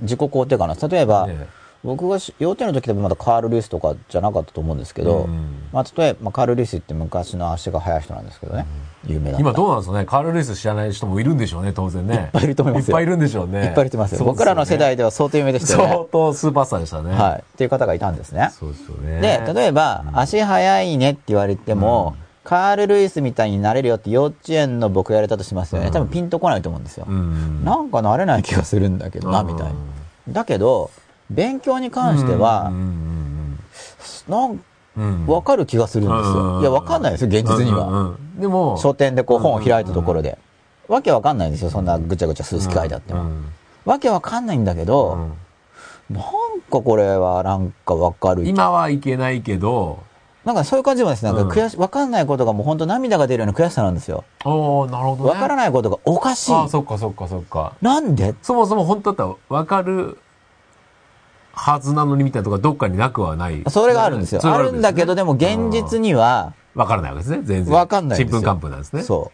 [0.00, 0.74] 自己肯定感な。
[0.74, 5.68] 例えば、ね僕がし幼稚園の時でもまだカール・ルイスとかじゃなかったと思うんですけど、うん。
[5.72, 8.66] まあ例えば、まあ、カール・ルイスって昔の足が速い人なんですけどね、
[9.06, 10.04] 有名な今どうなんですかね？
[10.04, 12.14] カール・ルイス知らない人もいるんでしょうね当然ね。
[12.14, 12.92] いっぱいいると思いますよ。
[12.92, 13.64] いっぱいいるんでしょうね。
[13.64, 16.06] いっぱいいてます僕らの世代では相当有名でしたよ相ね。
[16.12, 17.12] 当スーパースターでしたね。
[17.14, 17.38] はい。
[17.40, 18.50] っていう方がいたんですね。
[18.52, 19.20] そうですよね。
[19.20, 25.86] で、例えば、足速いねって言われても、カール・ルイスみたいになれるよって幼稚園の僕やれたとしますよね。
[25.86, 25.92] うん。
[25.92, 27.06] 多分ピンとこないと思うんですよ。
[27.08, 27.64] うん。
[27.64, 29.46] なんかなれない気がするんだけどな、うん。
[29.46, 29.72] みたいな。
[30.28, 30.90] だけど、
[31.30, 33.58] 勉強に関してはうん、うん。
[34.28, 34.40] なん。
[34.42, 34.50] うん。
[34.50, 34.64] うん
[35.26, 36.60] わかる気がするんですよ。
[36.60, 38.14] いや、わかんないですよ、現実には。
[38.38, 40.38] でも書店でこう本を開いたところで。
[40.88, 43.22] わけわかんないんですよ、そんなぐちゃぐちゃ数式書いてあっても。
[43.22, 43.44] うん
[43.86, 45.36] わけわかんないんだけうど、ん
[46.10, 46.22] なん
[46.70, 48.46] かこれはなんかわかる。
[48.46, 50.00] 今はいけないけど
[50.44, 54.24] なんかそういう感じもですね、なんうんか悔し、わかんないことがもう本当涙が出るような悔しさなんですよ。
[54.44, 56.54] おーなるほどねわからないことがおかしい。
[56.54, 58.34] あそっかそっかそっかなんで？
[58.42, 60.18] そもそも本当だったら分かる
[61.60, 63.62] はずなのにみたいなところがどっかになくはない。
[63.68, 64.40] それがあるんですよ。
[64.42, 67.42] あるんだけど、でも現実には、分からないわけですね。
[67.44, 67.74] 全然。
[67.74, 69.02] わかんないちんぷんかんぷんなんですね。
[69.02, 69.30] そ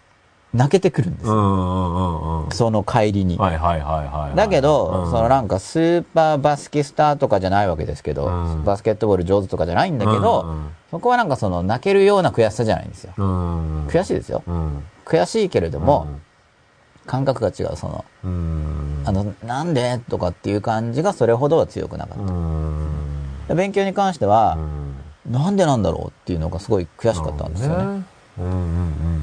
[0.53, 0.57] う。
[0.57, 2.49] 泣けてくるんですよ。
[2.51, 3.37] その帰りに。
[3.37, 4.37] はいはいはいはいはい。
[4.37, 5.11] だけど、うん。
[5.13, 8.65] そのなんかスーパーバスケスターとかじゃないわけですけど、うん。
[8.65, 10.47] バスケットボール上手とかじゃないんだけど、
[10.91, 13.13] そこはなんかその泣けるような悔しさじゃないんですよ。
[13.17, 14.43] うん悔しいですよ。
[14.47, 14.85] うん。
[15.05, 16.09] 悔しいけれども、
[17.07, 17.77] 感覚が違う。
[17.77, 19.03] その、うん。
[19.05, 20.01] あの、なんで？
[20.11, 23.55] とかっていう感じがそれほどは強くなかった。
[23.55, 24.59] 勉強に関しては
[25.27, 25.33] う、ん。
[25.33, 28.05] なんでなんだろうっていうのがすごい悔しかったんですよね。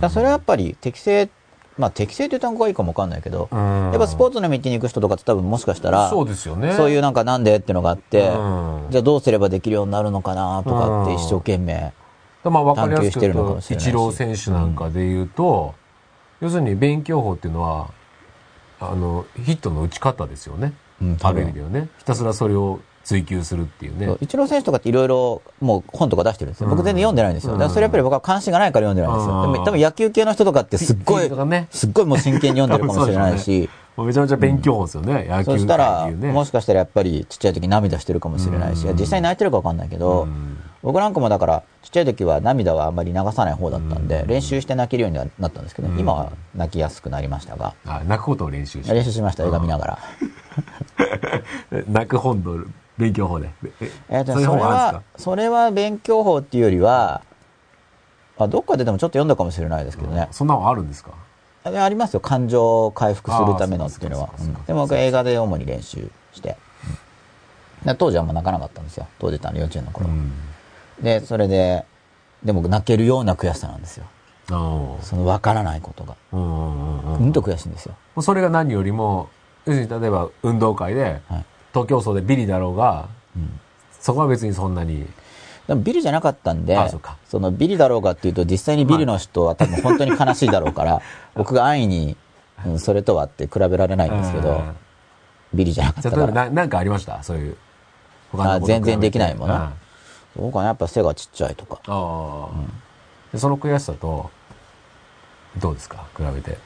[0.02, 1.30] だそれはやっぱり適性
[1.78, 3.92] まあ適正という単語がいいかもわかんないけど、うん。
[3.92, 6.74] やっぱスポーツの道に行く人とかって多分もしかしたら、そうですよね。
[6.74, 8.88] そういうなんかなんでっていうのがあって、うん。
[8.92, 11.92] じゃあどうすればできるようになるのかなとかって一生懸命、
[12.44, 12.54] 探
[13.02, 13.88] 求してるのかもしれないし。
[13.88, 15.74] イチロー選手なんかで言うと、
[16.44, 17.90] 要するに勉強法っていうのは、
[18.82, 20.74] あの、ヒットの打ち方ですよね。
[21.02, 21.88] うん多ある意分味ではね。
[22.00, 24.14] ひたすらそれを追求するっていうね。
[24.20, 26.68] イチロー選手とかっていろいろもう本とか出してるんですよ。
[26.70, 27.54] 僕全然読んでないんですよ。
[27.54, 29.44] うんだからそれやっぱり僕は関心がないから読んでないんですよ。
[29.44, 31.68] うんでも多分野球系の人とかってすっごいね。
[31.72, 35.28] すっごいもう真剣に読んでるかもしれないし、 めちゃめちゃ勉強法ですよね。
[35.30, 36.10] 野球そしたら。
[36.12, 48.94] もしかしたらやっぱりちっちゃい時涙してるかもしれないし、うん実際泣いてるかわかんないけど、うん僕なんかもだから、ちっちゃい時は涙はあんまり流さない方だったんで、うん練習して泣けるようにはなったんですけど、うん今は泣きやすくなりましたが、あ泣くことを練習して。
[48.94, 50.00] 練習しました、映画見ながら。
[51.88, 52.66] 泣く本の
[52.98, 53.50] 勉強法で。
[53.82, 57.22] ええーとそれは、それは勉強法っていうよりは、
[58.38, 60.28] あどっかででもちょっと読んだかもしれないですけどね。
[60.32, 61.12] そんなのあるんですか？
[61.64, 64.30] ありますよ、感情を回復するためのっていうのは
[64.68, 66.58] でも僕は映画で主に練習して。
[67.98, 69.08] 当時はあんま泣かなかったんですよ。
[69.20, 70.08] 当時っの幼稚園の頃。
[70.08, 70.32] うん。
[71.04, 71.86] で、それで、
[72.44, 74.06] でも泣けるような悔しさなんですよ。
[74.52, 76.16] あその分からないことが。
[76.32, 76.36] あ。
[76.36, 77.96] うんと悔しいんですよ。
[78.16, 79.30] もうそれが何よりも、
[79.66, 81.46] 要するに例えば運動会で、はい。
[81.74, 83.60] 東競争でビリだろうが、うん
[84.00, 85.06] そこは別にそんなに、
[85.66, 91.02] でもビリじゃなかったんであそそのビリだろうがっていうと、実際にビリの人は多分本当に悲しいだろうから、
[91.36, 92.18] 僕が安易に、
[92.66, 94.76] うんそれとはって比べられないんですけどうん、
[95.54, 96.24] ビリじゃなかったから。
[96.24, 97.24] あ例えばななんかありました？
[97.24, 97.56] そういう。
[98.34, 99.70] 他あのこと全然できないもの
[100.38, 101.80] うんあそうかな、やっぱ背がちっちゃいとか。
[101.88, 102.50] あ、
[103.32, 104.30] でその悔しさと、
[105.60, 106.04] どうですか？
[106.18, 106.58] 比べて。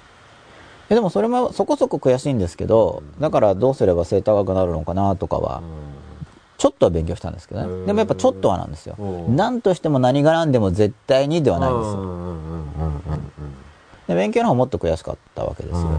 [0.90, 5.62] えでもそれもそこそこ悔しいんですけど、だからどうすれば背高くなるのかなとかは、
[6.58, 7.82] ちょっとは勉強したんですけどうん。
[7.82, 7.88] ね。
[7.88, 8.96] でもやっぱちょっとはなんですよ。
[8.98, 9.32] う。
[9.32, 9.36] ん。
[9.36, 11.98] 何としても何が何でも絶対にではないんです
[14.08, 15.90] で勉強の方もっと悔しかったわけですよ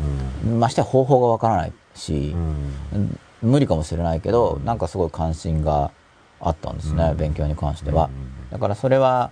[0.00, 0.54] うん。
[0.54, 0.58] ね。
[0.58, 2.34] ましてや方法がわからないし
[2.94, 5.90] う、ん無理かもしれないけど、なんかすごい関心が
[6.40, 7.16] あったんですね、うん。
[7.16, 8.06] 勉強に関しては。
[8.06, 8.50] うん。
[8.50, 9.30] だからそれは、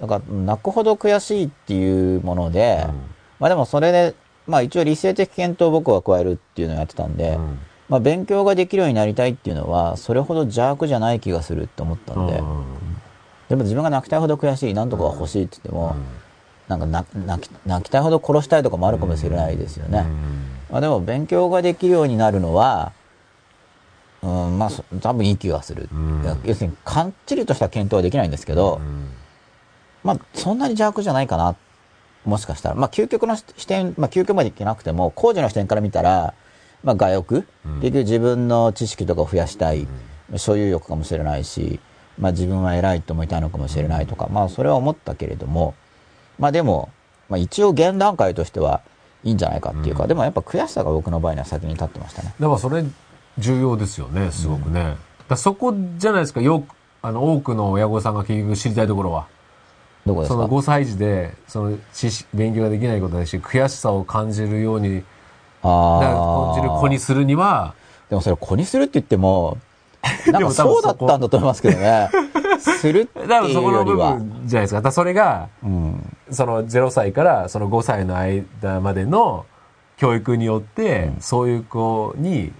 [0.00, 2.86] だから泣くほど悔しいっていうもので、
[3.38, 4.14] まあでもそれで、
[4.46, 7.58] まあ一応理性的検討を僕は加えるっていうのをやってたんで、うん。
[7.88, 12.42] まあ勉強ができるようになりたいっていうのは、それほど邪悪じゃない気がするって思ったんで、
[13.48, 15.96] でも自分が泣きたいほど悔しい、なんとかが欲しいって言っても、
[16.68, 20.04] なんか泣泣き泣きたいほど殺したいとかもあるかもしれないですよね。
[20.70, 22.92] まあ、でも勉強ができるようになるのは、
[24.22, 25.88] うん、まあそ多分いい気がする。
[25.92, 26.40] うん。
[26.44, 28.80] 要するに、かっちりとした検討はできないんですけど、
[30.02, 31.56] まあそんなに邪悪じゃないかな。
[32.24, 32.74] もしかしたら。
[32.74, 36.34] まあ究極の視点、まあ究極までいけなくても、工事の視点から見たら、
[36.82, 37.74] まあ我欲、うん。
[37.80, 39.86] 結局自分の知識とかを増やしたい、
[40.36, 41.80] 所有欲かもしれないし、
[42.18, 45.74] まあ自分は偉いと思いたいのかもしれないとか、まあそれは思ったけれども、
[46.38, 46.90] まあでも、
[47.28, 48.82] まあ一応現段階としては
[49.22, 50.08] いいんじゃないかっていうか、うん。
[50.08, 52.34] でもやっぱ悔しさが僕の場合には先に立ってましたね。
[52.40, 52.84] だからそれ
[53.38, 54.82] 重要ですよね、すごくね。
[54.82, 54.96] だか
[55.30, 59.26] らそこじゃないですか、よく、あの、多くの親御さんが結局知りたいところは。
[60.04, 65.02] そのどこですか？5歳児で、その知識、勉強ができないことだし、悔しさを感じるように、
[65.62, 67.74] あだ感じる子にするには、
[68.08, 69.58] でもそれ子にするって言っても、
[70.30, 72.08] なんかそうだったんだと思いますけどね。
[72.60, 74.14] するって多分いそうこの部よりは。
[74.14, 74.76] 分じゃないですか。
[74.78, 76.16] だからそれが、うん。
[76.30, 79.44] その0歳からその5歳の間までの
[79.96, 82.52] 教育によって、そういう子に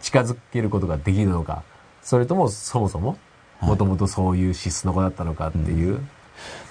[0.00, 1.62] 近づけることができるのか、
[2.02, 3.18] それともそもそも、
[3.60, 3.70] はい。
[3.70, 6.00] もともとそういう資質の子だったのかっていう。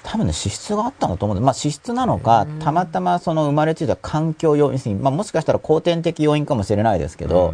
[0.03, 7.53] 多分ね、資質があったんだと思うんで、まあ資質なのか、たまたまその生まれついた環境要因、まあもしかしたら後天的要因かもしれないですけど、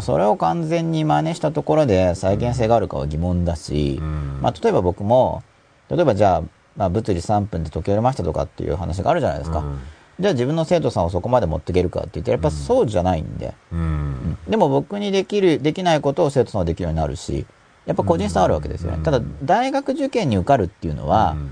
[0.00, 4.38] それを完全に真似したところで再現性があるかは疑問だし、うん。
[4.40, 5.42] まあ例えば僕も、
[5.90, 6.42] 例えばじゃあ、
[6.76, 9.58] まあ物理3分で解けれましたとかっていう話があるじゃないですか。
[9.58, 9.78] うん
[10.20, 13.54] じゃあ自分の生徒さんをそこまで持っていけるかって言って、やっぱそうじゃないんで。
[13.72, 14.38] うん。
[14.46, 17.46] でも僕にできる、できないことを生徒さんはできるようになるし、
[17.86, 18.98] やっぱ個人差あるわけですよね。
[18.98, 19.02] うん。
[19.02, 21.50] ただ、大学受験に受かるっていうのは、うん。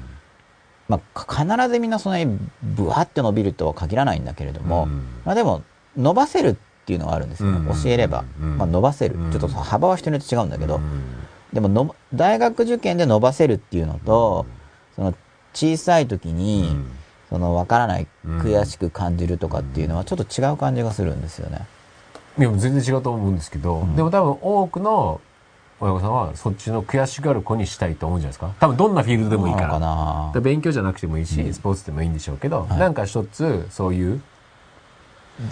[0.86, 5.06] まあ、か必ずみんなそんなにブワって伸びるとは限らないんだけれども、うん。
[5.24, 5.62] まあでも、
[5.96, 7.50] 伸ばせるっていうのはあるんですよ。
[7.50, 7.58] ね。
[7.58, 7.82] うん。
[7.82, 8.24] 教えれば。
[8.38, 8.58] うん。
[8.58, 9.16] まあ伸ばせる。
[9.16, 9.32] うん。
[9.32, 11.02] ちょっと幅は人によって違うんだけど、うん。
[11.54, 14.44] でもの、大学受験で伸ばせるっていうのと、
[14.94, 15.14] その
[15.54, 16.97] 小さい時に、うん
[17.28, 21.66] その分からない、うん悔しく感じるとかっていうのはちょっと違う感じがするんですよね。
[22.38, 25.20] でも全然違うと思うんですけど、んでも多分多くの
[25.80, 28.52] 親御さんはそっちの悔しがる子にしたいと思うんじゃないですか？
[28.60, 29.78] 多分どんなフィールドでもいいから。
[29.78, 34.22] か勉強じゃなくてもいいし、スポーツでもいいんでしょうけど、はいなんか一つそういう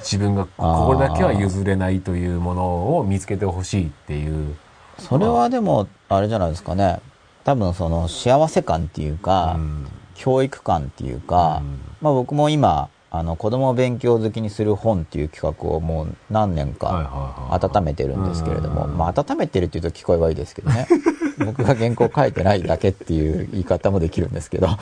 [0.01, 4.57] 自分がこれだけは譲れないというものを見つけてほしいっていう。
[4.99, 7.01] それはでも、あれじゃないですかね。
[7.45, 9.87] 多分その幸せ感っていうか、うん
[10.17, 20.87] 教育観っていうか、うんまあ僕も今、あの子供を勉強好きにする本っていう企画をもう何年はいか温めてるんですけれども、うんまあ温めてるっていうと聞こえはいいですけどね。
[21.45, 24.69] 僕が原稿書いてないだけっていう言い方もできるんですけど、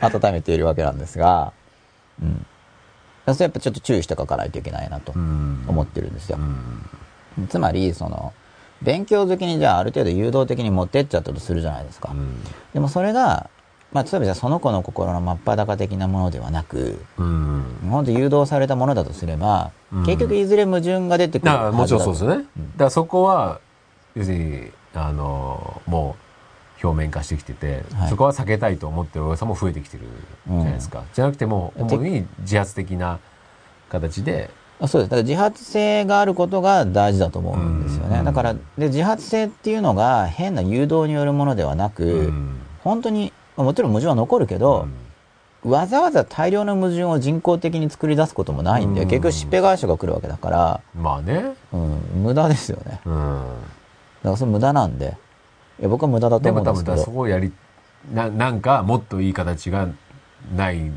[0.00, 1.52] 温めているわけなんですが、
[2.22, 2.46] うん。
[3.34, 7.40] それやっぱちょっと注意して書かないといけないなとうん思ってるんですよう。
[7.40, 8.32] んつまり、その、
[8.84, 12.10] 勉強好きにじゃあある程度誘導的に持ってっちゃったとするじゃないですか。
[12.12, 12.36] うん
[12.72, 13.48] でもそれが、
[13.92, 22.30] まあ、例えばじゃあその子の心の真っ裸的なものではなく、うん本当誘導されたものだとすれば、うん結局いずれ矛盾が出てくるもちろんそうですよ。
[22.30, 22.44] よね。
[22.44, 23.60] だからそこは、
[24.16, 26.16] 要するに、あの、も
[26.82, 30.04] う表面化してきてて、はいそこは避けたいと思ってるお客さんも増えてきてる
[30.48, 31.04] じゃないですか。
[31.14, 33.20] じゃなくても主に自発的な
[33.88, 35.10] 形で、あそうです。
[35.10, 38.18] だから自発性があることが大事だと思うんですよね。
[38.18, 44.88] うんだから、で、自発性っていうのが変な誘導によるものではなく、うん本当に、まあもちろん矛盾は残るけど、
[45.64, 51.54] わざわざ大量の矛盾を人工的に作り出すこともないんで、うん結局しっぺ返しが来るわけだから、まあね。
[51.72, 53.00] うん、無駄ですよね。
[53.06, 53.42] だうん。
[54.22, 55.16] からそれ無駄なんで、
[55.80, 57.10] いや僕は無駄だとで思うんですけども多分だからそ。
[57.10, 57.52] こをやり、
[58.12, 59.88] な、なんかもっといい形が
[60.54, 60.92] ない、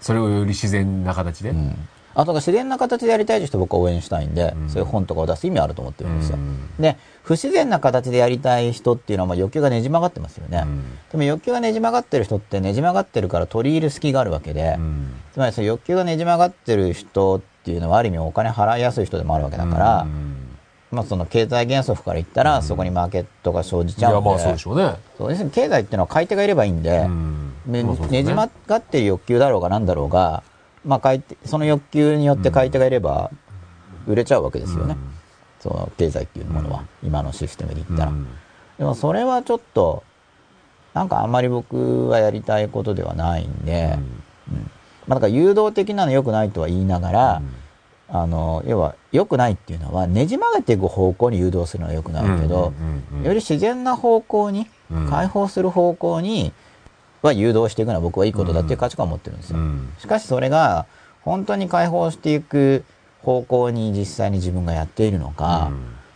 [0.00, 1.50] それをより自然な形で。
[1.50, 1.76] うん。
[2.14, 6.36] あとが自然な形でやりたいという人は僕は応援したいんで、うんそういう本とかを出す意味あると思ってるんですよ。
[6.36, 10.62] うんで、不自然な形でやりたい人っていうのはまあ欲求がねじ曲がってますよね。
[10.64, 20.48] うんでも欲求がねじ曲がってる人ってねじ曲がってるから取り入る隙があるわけで、うんつまりその欲求がねじ曲がってる人っていうのはある意味お金払いやすい人でもあるわけだから、うん
[20.92, 24.28] まあその経済原則から言ったら、そこにマーケットが生じいや、ちゃうんで。
[24.28, 24.94] まあそうでしょうね。
[25.16, 27.82] そう要す経済っていうのは買い手がいればいいんで、うんね
[28.22, 30.42] じ曲がってる欲求だろうがなんだろうが、
[30.84, 33.30] まあ買い手、その欲求によって買い手がいれば
[34.06, 34.96] 売れちゃうわけですよね。
[35.60, 38.10] その経済っていうものは、今のシステムで言ったら。
[38.10, 38.26] うん。
[38.78, 40.02] でもそれはちょっと、
[40.92, 43.96] なんかあんまり僕はやりたいことではないんで、
[45.06, 47.42] まあだから誘導的なの良くないとは言いながら、
[48.08, 53.26] あの、要は良くないっていうのはねじ曲げていく方向に誘導するのは良くないけど、うんうんうん。
[53.26, 55.08] より自然な方向に、うん。
[55.08, 56.52] 解放する方向に
[57.26, 59.58] は誘導していくのは僕はいいことだっていう価値観を持ってるんですよ。
[59.58, 59.92] うん。
[59.98, 60.86] しかしそれが
[61.22, 62.84] 本当に解放していく
[63.22, 65.70] 方向に実際に自分がやっているのか、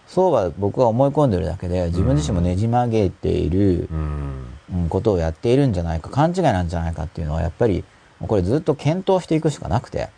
[0.06, 3.96] そうは僕は思い込んでるだけで自分自身もねじ曲げているう、ん。
[3.98, 7.84] うんことをやっているんじゃないか勘違いなんじゃないかっていうのはやっぱり
[8.26, 10.08] これずっと検討していくしかなくて、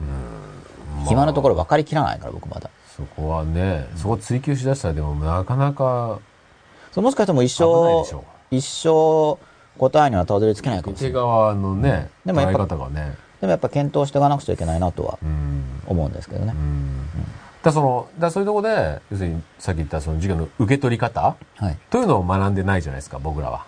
[1.10, 2.70] 今のところ分かりきらないから僕まだ。
[2.96, 6.18] そこはね、そこ追求しだしたらでもなかなか
[6.96, 8.06] もしかしても一生
[8.50, 9.38] 一生
[9.78, 11.22] 答えにはたどり着けないかもしれない。
[11.22, 13.16] のね、でもやっぱ方がね。
[13.40, 16.52] でもやっぱ検討していかなくちゃいけないなとはうん思うんですけどね。
[16.54, 17.08] うん
[17.62, 21.76] だその、だそういうところで、要するにさっき言ったその授業の受け取り方はい。
[21.90, 23.64] というのを学んでないじゃないですか、僕らは。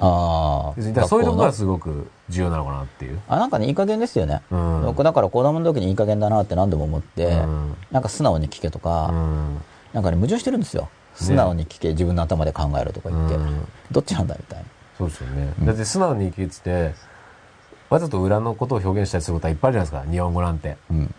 [0.00, 1.06] ああ。
[1.06, 3.14] そういうところがすごく重要なのかなっていう。
[3.14, 4.42] のあ、なんかね、いい加減ですよね。
[4.50, 10.88] うん僕だから子供の時にいい加減だなって何度も思って、うんなんか素直に聞けとか、うんなんかね、矛盾してるんですよ。
[11.14, 14.64] 素直に聞け、自分の頭で考えろとか言って、うんどっちなんだみたいな。
[14.98, 15.54] そうですよね。
[15.62, 16.94] だって素直に生きてて、
[17.90, 20.76] わざと裏のことを表現したりすることはいっぱいあるじゃないですか、日本語なんて。
[20.90, 21.14] うん。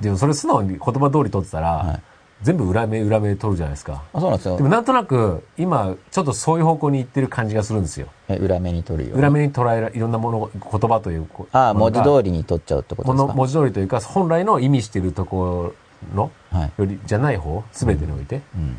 [0.00, 2.02] でもそれ素直に言葉通り取ってたら、はい
[2.42, 4.02] 全部裏目裏目取るじゃないですか。
[4.14, 4.70] あ、そうなんですよでも。
[4.70, 8.06] なんとなく、今、ちょっとそういう方向に行ってる感じがするんですよ。
[8.28, 9.16] え裏目に取るよ。
[9.16, 11.46] 裏目に捉えら、いろんなもの、言葉というこ。
[11.52, 12.30] ああ、文字通り。
[12.30, 13.34] りに取っちゃうってことですか？
[13.34, 15.74] 文字通りというか、本来の意味してるとこ
[16.14, 16.72] ろの、はい。
[16.78, 18.78] より、じゃない方、すべてにおいて、うん。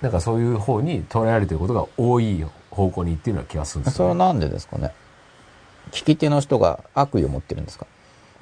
[0.00, 2.38] なんかそういう方に捉えられてることが多い
[2.76, 4.12] 方向に行ってるような気がするんですよ、ね。
[4.12, 4.92] それはなんでですかね？
[5.90, 7.86] 聞き手の人が悪意を持ってるんですか？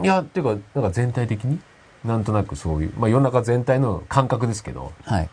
[0.03, 1.61] いや、っていうか、なんか全体的に、
[2.05, 5.31] なんとなくそういう、まあ世の中全体の感覚ですけど、はい。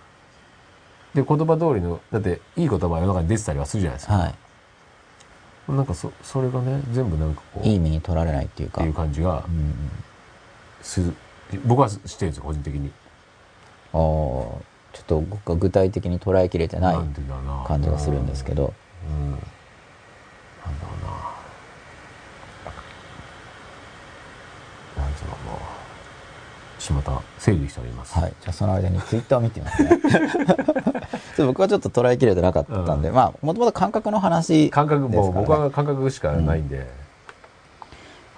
[1.15, 4.13] で、言葉通りの、だって、いい言葉は世の中に出てたりはするじゃないですか。
[4.13, 4.35] はい。
[5.71, 8.81] なんかそ、それがね、全部なんかこう、いいっ目に取られないっていうか。
[8.81, 11.15] ていう感じがうん
[11.65, 12.91] 僕はしてるんですよ、個人的に。
[13.93, 14.61] ああ、ちょ
[15.01, 16.95] っと僕は具体的に捉えきれてない。
[17.65, 18.73] 感じがするんですけど。
[19.09, 19.31] うん。
[19.31, 21.05] なんだろう
[24.99, 25.03] な。
[25.03, 25.81] なんつうのもう。
[26.81, 28.17] しまた整理しております。
[28.17, 28.33] はい。
[28.41, 29.99] じゃあその間にツイッターを見てみますね。
[31.45, 36.87] 僕はちょっと捉えきれてなかったんで、まあ、もともと感覚の話、感覚、も僕は感覚しかないんで。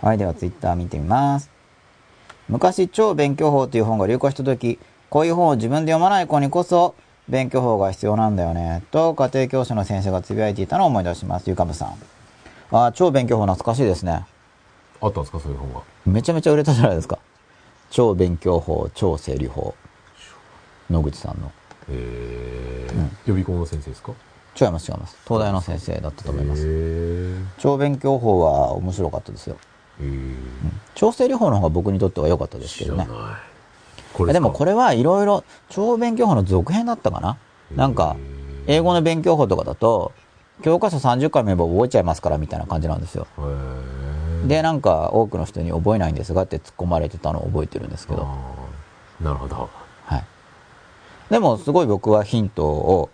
[0.01, 1.49] はい、ではツイッター見てみます。
[2.49, 6.95] 昔、超勉強法という本が流行した時、こういう本を自分で読まない子にこそ、
[7.29, 11.49] 勉強法が必要なんだよね、と家庭教師の先生がつぶやいていたのを思い出します。
[11.49, 11.95] ゆかぶさん。
[12.71, 14.25] あー超勉強法懐かしいですね。
[15.01, 15.81] あったんですか、そういう本が。
[16.05, 17.17] めちゃめちゃ売れたじゃないですか。
[17.89, 19.73] 超勉強法、超整理法。
[20.89, 21.51] 野口さんの。
[21.89, 24.11] えー予備校の先生ですか？
[24.59, 29.57] 違います違います東大の先生だったと思いますへ超勉強法は面白かったですよ
[29.99, 30.05] え。
[30.05, 30.11] へえ。
[30.93, 33.07] 調整療法の方が僕にとっては良かったですけどね
[34.13, 37.37] こでもこれれはいろいろ超勉強法の続編だったかな？
[37.75, 38.15] なんか
[38.67, 40.11] 英語の勉強法とかだと
[40.61, 43.27] 教科書30回も言えば覚えちゃいますからみたいな感じなんですよ。
[44.47, 48.27] でなんか多くの人に覚えないんですがって突っ込まれてたのを覚えてるんですけど。
[49.21, 49.69] なるほど。
[50.05, 50.23] はい。
[51.29, 53.09] でもすごい僕はヒントを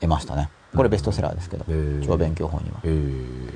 [0.00, 0.50] 得ましたね。
[0.74, 1.64] これベストセラーですけど
[2.04, 2.80] 超勉強法には。
[2.84, 3.48] うん。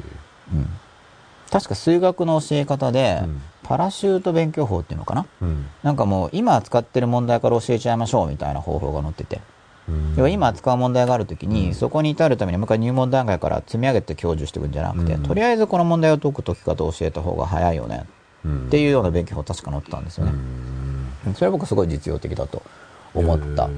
[1.51, 5.27] 確か数学の教え方でうんパラシュート勉強法っていうのかな？
[5.43, 5.67] うん。
[5.85, 9.41] なんかもう今扱ってる問題から教えちゃいましょうみたいな方法が載ってて。
[9.89, 10.15] うん。
[10.17, 11.75] 要は今扱う問題があるときに、うん。
[11.75, 15.23] そこに至るためにもう一回入門段階から積み上げて享受していくんじゃなくて、うん。
[15.23, 18.07] とりあえずこの問題を解く解き方を教えた方が早いよね
[18.45, 18.67] うん。
[18.67, 20.33] っていうような勉強法確か載ってたんですよね、
[21.37, 22.65] それは僕すごい実用的だと
[23.15, 23.71] 思った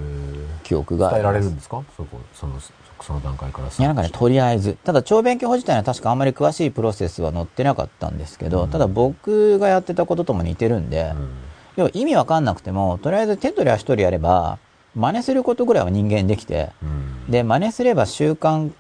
[0.62, 1.82] 記憶があ伝えられるんですか？
[1.98, 2.54] そこ、その、
[3.02, 4.76] その段階からいやなんかねとりあえず。
[4.84, 8.70] ただ超勉強法自体には確かあんまり詳しいプロセスは載ってなかったんですけど、うん。
[8.70, 11.30] ただ僕がやってたこととも似てるんで、うん。
[11.76, 14.58] 要は意味わかんなくてもとりあえず手取り足取りやれば
[14.94, 17.30] 真似することぐらいは人間できてうん。
[17.30, 18.70] で真似すれば習慣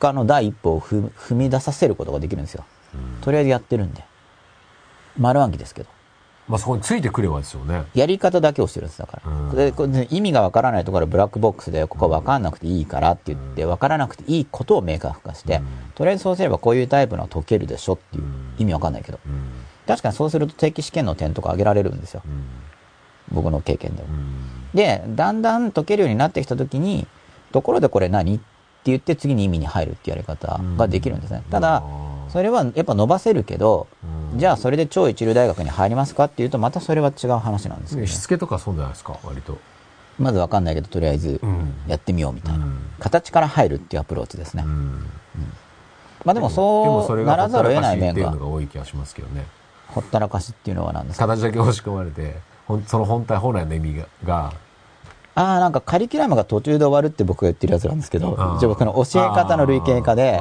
[0.00, 2.64] 化の第一歩を踏踏み出させることができるんですよ。
[2.94, 3.20] うん。
[3.20, 4.04] とりあえずやってるんで。
[5.18, 5.88] 丸暗記ですけど
[6.46, 7.84] まあそこについてくればですよね。
[7.94, 9.56] やり方だけをしてるんですだから、うん。
[9.56, 15.66] でこれ意味がわからないところはブラックボックスでここはわかんなくていいからって言ってわからなくていいことを明確化して、うん。
[15.94, 18.54] とりあえずそうすればこういうタイプのは解けるでしょっていう、うん。
[18.58, 19.18] 意味わかんないけど。
[19.26, 19.50] うん。
[19.86, 22.22] 確かにそうすると定期試験の点とか上げられるんですよ。
[22.26, 22.44] うん。
[23.32, 24.08] 僕の経験でも。
[24.10, 24.34] うん。
[24.74, 27.06] でだんだん解けるようになってきた時に
[27.52, 28.36] ところでこれ何？
[28.36, 28.38] っ
[28.84, 31.82] て言って次に意味に入るっていうやり方ができるんですね、ただ
[32.34, 33.86] それはやっぱ伸ばせるけど、
[34.32, 34.40] うん。
[34.40, 38.08] じゃあそれで超一流大学に入りますかっていうとまたそれは違う話なんですよね。
[38.08, 39.56] しつけとかそうじゃないですか、割と。
[40.18, 41.74] まずわかんないけどとりあえずうん。
[41.86, 42.80] やってみようみたいな、うん。
[42.98, 45.06] 形から入るっていうアプローチですね、うん。
[46.24, 49.46] まあでもそうならざるを得ない面がほったらかしっていうがのが多い気がしますけどね。
[49.86, 51.28] ほったらかしっていうのは何ですか？
[51.28, 52.34] 形だけ押し込まれて、
[52.88, 54.52] その本体、本来の意味が、が
[55.36, 60.40] ああなんかカリキュラムが途中で終わるって僕が言ってるやつなんですけど一応僕の教え方の類型化で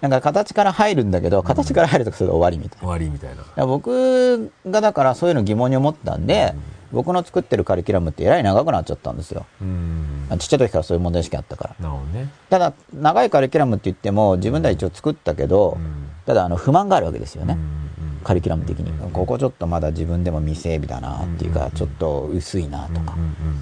[0.00, 3.66] なんか形から入るんだけど形から入るとそれで終わりみたいな終わりみたいな。
[3.66, 6.54] 僕がだからそういうの疑問に思ったんで、
[6.92, 9.46] 僕の作ってるカリキュラムってえらい長くなっちゃったんですよ。
[9.60, 10.26] うん。
[10.38, 11.88] ちっちゃい時からそういう問題意識あったから。
[12.12, 12.28] ね。
[12.50, 17.58] ただ、長いカリキュラムって言っても自分では一応作ったけど、うんただあの不満があるわけですよね。
[18.24, 18.90] うんカリキュラム的に。
[18.90, 19.10] うん。
[19.10, 21.70] ここちょっとまだ自分でも未整備だなっていうか、うん。
[21.72, 23.14] ちょっと薄いなとか。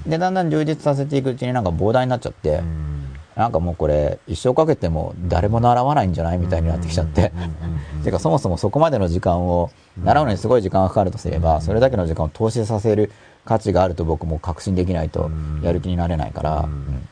[0.07, 3.13] で、だんだん充実させていくうちになんか膨大になっちゃって、うん。
[3.35, 7.31] なんかもうこれ一生かけても誰も習わないんじゃないみたいになってきちゃって。
[8.03, 9.71] てかそもそもそこまでの時間を
[10.03, 13.11] 習うのにすごい時間がかかるとすれば、それだけの時間を投資させる
[13.45, 15.61] 価値があると僕も確信できないとうん。
[15.63, 17.09] やる気になれないから、うんうん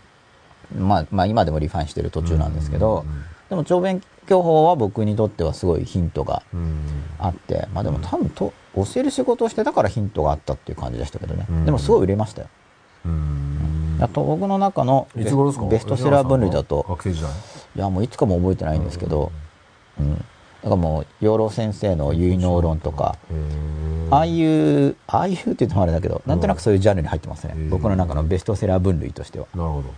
[0.78, 6.86] まあ、まあ今でもリファインしてる途中なんですけど、うんでも超勉強法は僕にとってはすごいヒントがうん。
[7.20, 11.66] あって、まあでも多分と教える仕事をしてたからヒントがあったっていう感じでしたけどね、うん。
[11.66, 12.48] でもすごい売れましたよ。
[13.06, 13.98] うん。
[14.00, 17.32] あと僕の中のベストセラー分類だと、学生時代。
[17.76, 19.34] いやもういつかも覚えてないんですけど、
[20.00, 20.16] うん。
[20.16, 23.18] だからもう、養老先生の結納論とか、
[24.12, 27.54] ああいう、ああいうって言ってもあれだけど、なんとなくそういうジャンルに入ってますね。
[27.58, 29.48] うん僕の中のベストセラー分類としては。
[29.54, 29.90] なるほど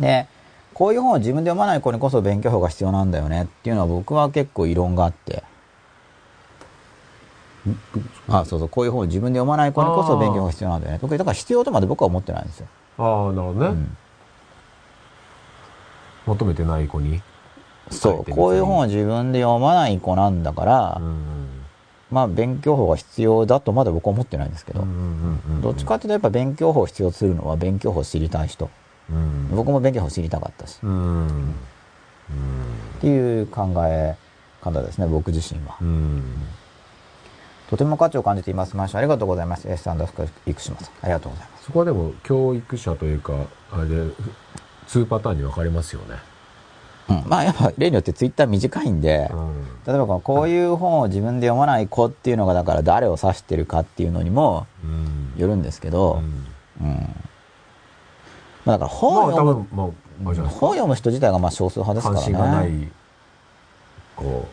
[0.00, 0.26] で、
[0.74, 3.44] こういう本を自分で読まない子にこそ勉強法が必要なんだよね。
[3.44, 5.42] っていうのは僕は結構異論があって。
[8.28, 10.98] あそうそう、こういう本を自分で読まない子にこそ勉強法が必要なんだよね。
[11.00, 12.66] 特にだから必要とまで僕は思ってないんですよ。
[12.98, 13.96] ああなるほどね、うん。
[16.26, 17.20] 求めてない子に？
[17.90, 21.48] そう、こういう本を自分で読まない子なんだから、うん
[22.10, 24.86] まあ勉強法が必要だとまで僕は思ってないんですけど、
[25.60, 28.70] どっちかっていうとやっぱ勉強法を必要とするのは勉強法を知りたい人。
[29.10, 30.78] うん僕も勉強法を知りたかったし。
[30.82, 31.54] うん
[32.98, 34.16] っていう考え
[34.60, 35.76] 方ですね、僕自身は。
[35.80, 36.22] うん
[37.70, 38.76] とても価値を感じています。
[38.76, 39.68] 毎週ありがとうございます。
[39.68, 40.94] S アンダースコ生島さん。
[41.02, 41.64] ありがとうございます。
[41.64, 43.34] そこはでも教育者というか
[43.70, 43.94] あれで
[44.88, 46.16] 2パターンに分かれますよね
[47.10, 47.28] うん。
[47.28, 56.20] まあやっぱ例によってツイッター短いんで、うん例えばこのこういう本を自分で読まない子っていうのがだから誰を指してるかっていうのにもうんよるんですけど、
[56.80, 57.14] うんうん。
[58.68, 60.60] まあだから本を読む、分まああれじゃないですか。
[60.60, 62.52] 本を読む人自体がまあ少数派です関心からね。
[62.52, 62.88] がない
[64.14, 64.48] こ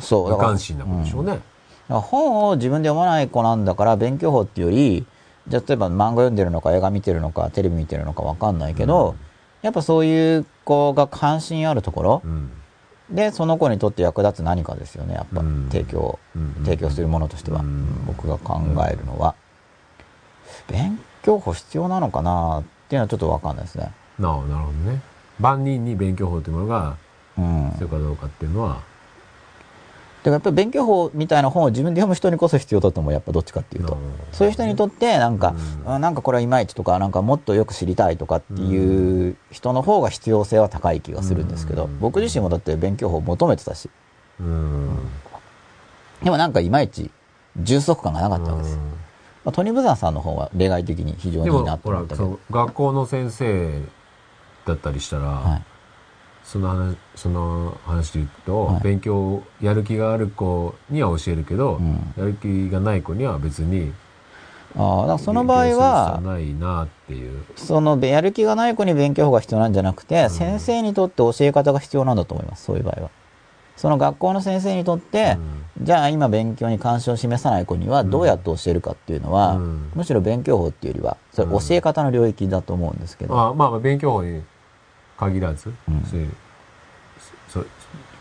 [0.00, 0.32] そうう。
[0.32, 1.30] 無関心な子でしょうね。
[1.30, 1.42] だか
[1.88, 5.06] ら本を自分で読まない子なんだから勉強法っていうより、
[5.46, 9.16] じゃあ例えば漫画読んでるのか映画見てるのかテレビ見てるのかわかんないけど、うん。
[9.62, 12.50] やっぱそういう子が関心あるところうん。
[13.10, 15.68] で、その子にとって役立つ何かですよね、やっぱうん。
[15.70, 16.54] 提供、うん。
[16.64, 18.04] 提供するものとしては、うん。
[18.06, 19.36] 僕が考えるのは。
[20.68, 23.90] 勉強法必要なのかなっていうのはちょっとわかんないですね。
[24.18, 25.00] なあなるほどね
[25.40, 26.96] 万人に勉強法というものが
[27.36, 27.70] うん。
[27.72, 28.84] 必要かどうかっていうのは、だか
[30.26, 33.12] らやっぱり勉強法みたいな本を自分で読む人にこそ必要だと思う。
[33.12, 34.00] やっぱどっちかっていうとうん。
[34.32, 35.54] そういう人にとって、なんか、
[35.84, 43.90] うんあなんかこれはいまいちとか、なんかもっとよく知りたいとかっていう人の方が必要性は高い気がするんですけどう、ん僕自身もだって勉強法を求めてたし、
[44.38, 44.96] うん。
[46.22, 47.10] でもなんかいまいち
[47.56, 48.76] 充足感がなかったわけです。
[48.76, 49.03] うん
[49.44, 52.38] まあ、トニブザンさんの方は例外的に非常にいいなと思ったけど。
[52.50, 53.82] 学校の先生
[54.64, 55.62] だったりしたら、はい。
[56.44, 63.92] その話その話で言うと、はい勉強やる気がある子には教えるけど、うんやる気がない子には別に
[64.76, 72.64] ああ、だからその場合はないなっていうそのやる気がない子に勉強法が必要なんじゃなくて、先生にとって教え方が必要なんだと思います。
[72.64, 73.10] そういう場合は。
[73.76, 75.36] その学校の先生にとって、
[75.80, 79.90] じゃあ今勉強に関心を示さない子にはどうやって教えるかっていうのは、うん。
[79.94, 83.34] むしろ勉強法っていうよりは、それ教え方の領域だと思うんですけど。
[83.34, 84.42] まあまあまあ勉強法に
[85.18, 86.02] 限らず、うん。
[86.02, 86.32] そういう
[87.48, 87.64] そ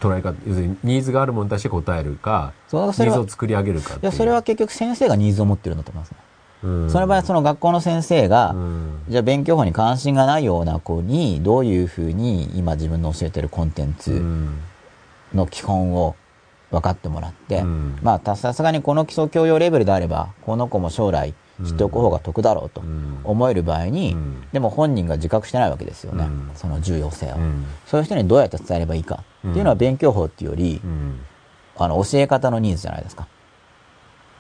[0.01, 3.99] 捉え方要するにニーズがあるものに対して答えるかそそニーズを作り上げるかいう。
[4.01, 6.17] いや、それは結局先生がニーズを持ってるんだと思いますね。
[6.63, 6.89] うん。
[6.89, 8.99] その場合、その学校の先生が、うん。
[9.07, 14.57] じゃあ勉強法に関心がないような子に、どういうふうに今自分の教えてるコンテンうツん
[15.33, 16.15] の基本を
[16.71, 17.99] 分かってもらって、うん。
[18.01, 23.19] まあたさすがにこの基礎教養レベルであれば、この子も将来知っておく方が得だろうとうん。
[23.23, 24.43] 思える場合に、うん。
[24.51, 26.51] でも本人が自覚してないわけですよね、うん。
[26.55, 27.65] その重要性を、うん。
[27.85, 29.23] そういう人にどうやって伝えればいいか。
[29.47, 31.19] っていうのは勉強法っていうより、うん。
[31.77, 33.27] あの教え方のニーズじゃないですか。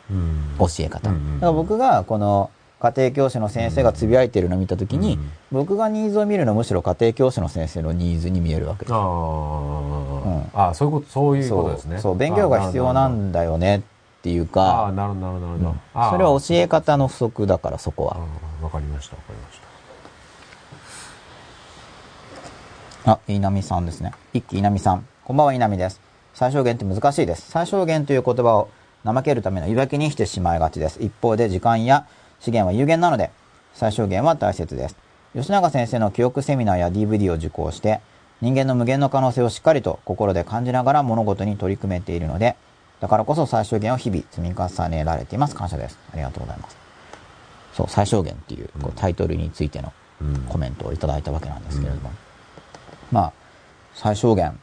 [0.09, 0.55] うん。
[0.59, 1.09] 教え方。
[1.09, 2.49] だから僕がこの
[2.83, 8.93] 家庭教師の先生がつぶやいてるのを見たときに、うん僕がニーズを見るのはむしろ家庭教師の先生のニーズに見えるわけです。
[8.93, 13.81] ああ、ああそういうことそういうことですねそう勉強が必要なんだよねっ
[14.23, 18.25] ていうか、ああなるほどなるほどうんそれは教え方の不足だからそこあは。
[18.61, 19.59] あわかりましたわかりまし
[23.05, 24.11] たあ、稲見さんですね。
[24.33, 25.05] 一気稲見さん。
[25.23, 26.01] こんばんは稲見です。
[26.33, 27.51] 最小限って難しいです。
[27.51, 28.69] 最小限という言葉を
[29.05, 31.01] 怠けるための言い訳にしてしまいがちです。
[31.01, 32.07] 一方で時間や
[32.43, 33.31] 資源は有限なので、
[33.73, 34.97] 最小限は大切です。
[35.33, 38.01] 吉永先生の記憶セミナーや DVD を受講して、
[38.41, 42.57] 人間の無限の可能性をしっかりと心で感じながら物事に取り組めているので、
[42.99, 45.55] だからこそ最小限を日々積み重ねられています。
[45.55, 45.97] 感謝です。
[46.11, 46.77] ありがとうございます。
[47.75, 52.11] そう、最小限っていうこうタイトルについてのうんコメントをいただいたわけなんですけれども、
[53.09, 53.33] まあ
[53.93, 54.59] 最小限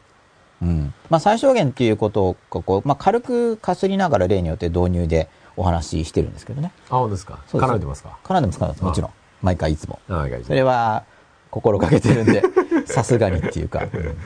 [0.60, 6.72] うんまあ最小限っていうことをこう、まあ、軽くかすりながら例によって導入でお話ししてるんですけどね。
[6.86, 7.38] あそうですか？
[7.52, 8.18] 絡んでますか？
[8.24, 8.84] 絡んでます絡んでます。
[8.84, 9.10] もちろん。
[9.42, 9.98] 毎回いつも。
[10.44, 11.04] それは
[11.50, 12.42] 心がけてるんで
[12.86, 14.16] さすがにっていうか、うん。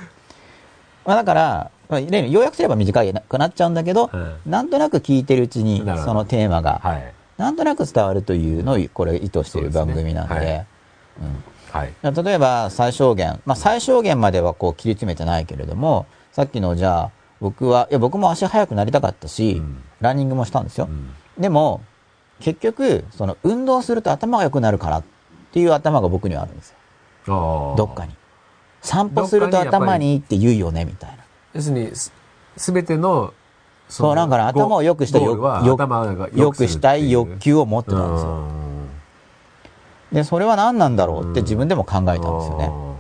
[1.07, 7.12] まあ、だからまあ例に要約すれば短くなっちゃうんだけど、はなんとなく聞いてるうちにそのテーマがはい。
[7.37, 10.35] なんとなく伝わるというのをこれ意図している番組なんで。
[10.35, 10.66] はい。
[11.20, 11.45] うん。
[11.72, 11.93] はい。
[12.25, 17.11] 例えば最小限、まあ、最小限まではこう切り詰めてないけれどもさっきのじゃあ
[17.45, 19.83] 僕はいや僕も足速くなりたかったし、うん。
[20.01, 21.11] ランニングもしたんですよ、うん。
[21.39, 21.83] でも
[22.41, 25.05] 結局その運動すると頭が良くなるからっ
[25.53, 26.71] ていう頭が僕にはあるんです
[27.27, 27.75] よ。
[27.77, 28.15] どっかに。
[28.81, 31.19] 散歩すると頭にいいって言うよねみたいな。
[31.53, 32.15] 要するにす
[32.57, 33.35] 全ての
[33.91, 38.45] そうのなんかね頭を良くしたい良くしたい欲求を持っててたんですよ。
[40.13, 42.94] でそれは何なんだろうって自分でも考えたんですよね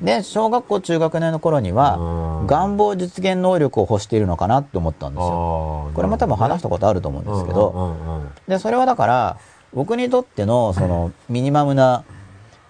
[0.00, 2.46] で小学校中学年の頃にはうん。
[2.46, 5.90] 願望実現能力を欲しているのかなって思ったんですよ。
[5.94, 9.38] これも多分話したことあると思うんですけど、で、それはだから、
[9.74, 12.04] 僕にとっての、その、ミニマムな、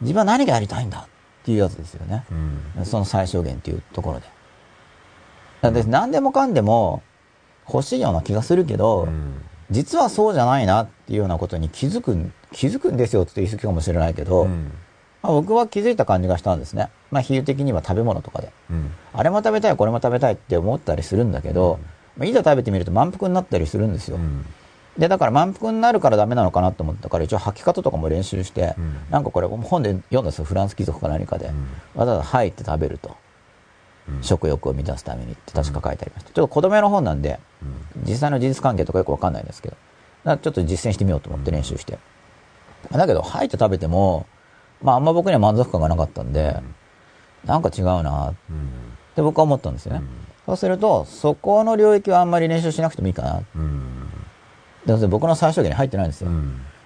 [0.01, 2.25] 自分は何がやりたいんだっていうやつですよね。
[2.85, 4.27] その最小限っていうところで。
[5.63, 7.03] だって何でもかんでも
[7.69, 9.09] 欲しいような気がするけど、
[9.71, 14.49] 実はそうじゃないなっていうようなことに気づくん、気づくんですよって言い過ぎかもしれないけど、
[15.27, 16.89] まあ、僕は気づいた感じがしたんですね。
[17.11, 18.53] まあ、比喩的には食べ物とかで。
[19.13, 21.81] あれも食べたい、これも食べたいって思ったりするんだけど、
[22.17, 24.19] まあ、いざ食べてみると満腹になったりするんですよ。
[24.97, 30.45] で、だから満腹になるからダメなのかなと思ったから、一応吐き方とかも練習して、うんなんかこれ本で読んだんですよ。
[30.45, 31.51] フランス貴族か何かで。
[31.95, 33.17] わざわざ吐いて食べると。
[34.23, 36.31] 食欲を満たすためにって確か書いてありました。
[36.33, 37.41] ちょっと子供の本なんで、
[38.07, 39.77] 実際の事実関係とかよくわかんないんですけど、
[40.25, 41.99] だからちょっと実践してみようと思って練習して。
[42.91, 44.27] だけど、吐いて食べても、
[44.83, 46.61] まああんま僕には満足感がなかったんで、
[47.45, 48.31] なんか違うな。
[48.31, 48.35] っ
[49.15, 50.03] て僕は思ったんですよね。
[50.45, 53.43] そうすると、そこの領域はあんまり練習しなくてもいいかな。
[54.99, 56.31] で僕の最小限に入ってないんですよ。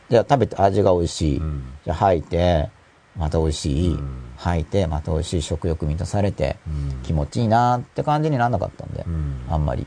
[0.08, 1.38] じゃあ食べて味が美味しい。
[1.38, 1.64] うん。
[1.84, 2.70] じゃあ吐いて、
[3.16, 3.92] また美味しい。
[3.92, 4.22] うん。
[4.36, 5.42] 吐いて、また美味しい。
[5.42, 6.56] 食欲満たされて、
[7.02, 9.04] 気持ちいいなって感じにならなかったんで、
[9.50, 9.86] あんまり。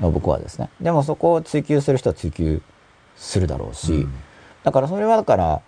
[0.00, 0.70] まあ僕はですね。
[0.80, 2.62] でもそこを追求する人は追求
[3.16, 4.08] するだろうし、
[4.64, 5.60] だからそれはだから、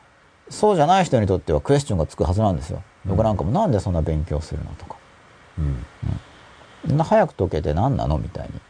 [0.49, 2.83] そうじゃない人にとってはクエスチョンがつくはずなんですよ。
[3.05, 4.97] 僕なんかもなんでそんな勉強するのとか。
[5.59, 5.85] うん。
[6.87, 8.61] そんな早く解けて何なのみたいに。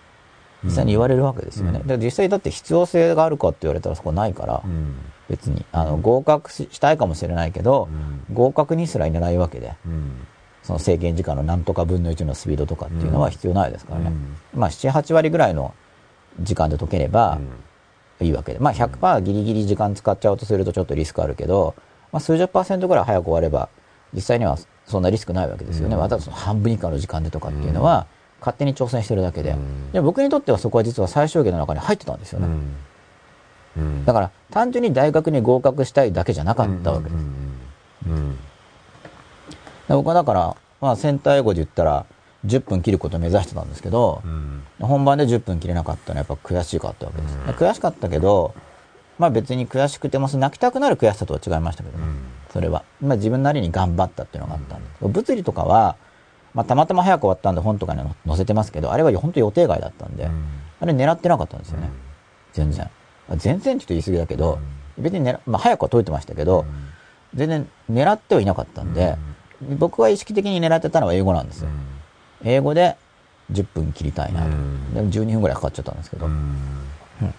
[0.65, 1.83] 実際に言われるわけですよね。
[1.85, 4.97] で実際だって必要性があるかって言われたらそこないから、うん。
[5.29, 5.65] 別に。
[5.73, 7.89] あの、合格ししたいかもしれないけど、
[8.33, 10.27] 合格にすらいないわけで、うん。
[10.63, 14.13] その制限時間の何とか分の1のスピードとかっていうのは必要ないですからね。
[14.55, 15.75] まあ、7、8割ぐらいの
[16.41, 17.39] 時間で解ければ
[18.21, 18.59] いいわけで。
[18.59, 21.75] まあ、100%ギリギリ時間使っちゃおうとするとちょっとリスクあるけど、
[22.13, 23.69] まあ、数十パーセントぐらい早く終われば、
[24.13, 25.97] 実際にはそんなリスクないわけですよね。
[25.97, 28.07] またその半分以下の時間でとかっていうのは、
[28.41, 29.57] 勝手に挑戦してるだけで。
[29.93, 32.47] で僕にとってはそこは実は最小限の中に入ってたんですよね。
[32.47, 33.83] うん。
[33.83, 34.05] うん。
[34.05, 37.25] だから単純に大学に合格したいだけじゃなかったわけです。
[38.07, 38.37] うん。
[39.89, 42.05] で僕はだから、まあ、センター英語で言ったら
[42.47, 44.63] 10分切ることを目指してたんですけど、うん。
[44.81, 47.37] 本番で10分切れなかったのはやっぱ悔しかったわけです。
[47.37, 48.55] 悔しかったけど、
[49.19, 52.05] まあ別に悔しくても泣きたくなる悔しさとは違いましたけどね。
[52.53, 52.85] それは。
[53.01, 55.09] まあ自分なりに頑張ったっていうのがあったんです。
[55.09, 55.97] 物理とかは、
[56.53, 60.29] まあたまたま早く終わったんで本とかに載せてますけど、あれは本当予定外だったんで、
[60.81, 61.91] あれ狙ってなかったんですよね。
[62.53, 62.91] 全然。
[63.37, 64.59] 全然ちょっと言い過ぎだけど、
[64.99, 66.67] 別に狙、まあ早くは解いてましたけど、
[67.35, 69.17] 全然狙ってはいなかったんで、
[69.79, 71.69] 僕は意識的に狙ってたのは英語なんですよ。
[72.45, 72.97] 英語で
[73.53, 74.43] 10分切りたいな。
[74.43, 76.27] でも12分ぐらいかかっちゃったんですけど。
[76.27, 76.57] うん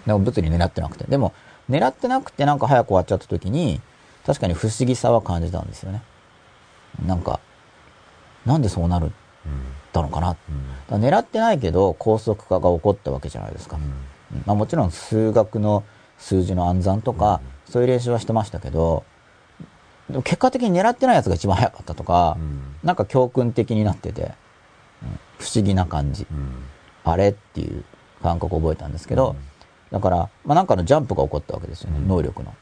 [0.06, 1.04] でも物理狙ってなくて。
[1.06, 1.34] でも、
[1.70, 3.82] 狙ってなくてなんか早く終わっちゃった時に、
[4.26, 6.02] 確かに不思議さは感じたんですよね。
[7.06, 7.40] なんか、
[8.46, 9.10] なんでそうなるっ
[9.92, 10.30] たのかな。
[10.30, 10.40] だか
[10.92, 13.78] ら狙ってないけど、高速化が起こったわけじゃないですか。
[13.78, 15.84] うんまあもちろん数学の
[16.18, 19.04] 数字の暗算とか、そういう練習はしてましたけど、
[20.10, 22.38] でも結果的に狙ってないやつが一番早かったとか、
[22.84, 24.32] なんか教訓的になってて、うん
[25.38, 26.28] 不思議な感じ。
[27.04, 27.84] あれっていう
[28.24, 29.36] 感覚を覚えたんですけど、
[29.92, 32.54] だから、まあ、なんかのジャンプが起こったわけですよね、能力の。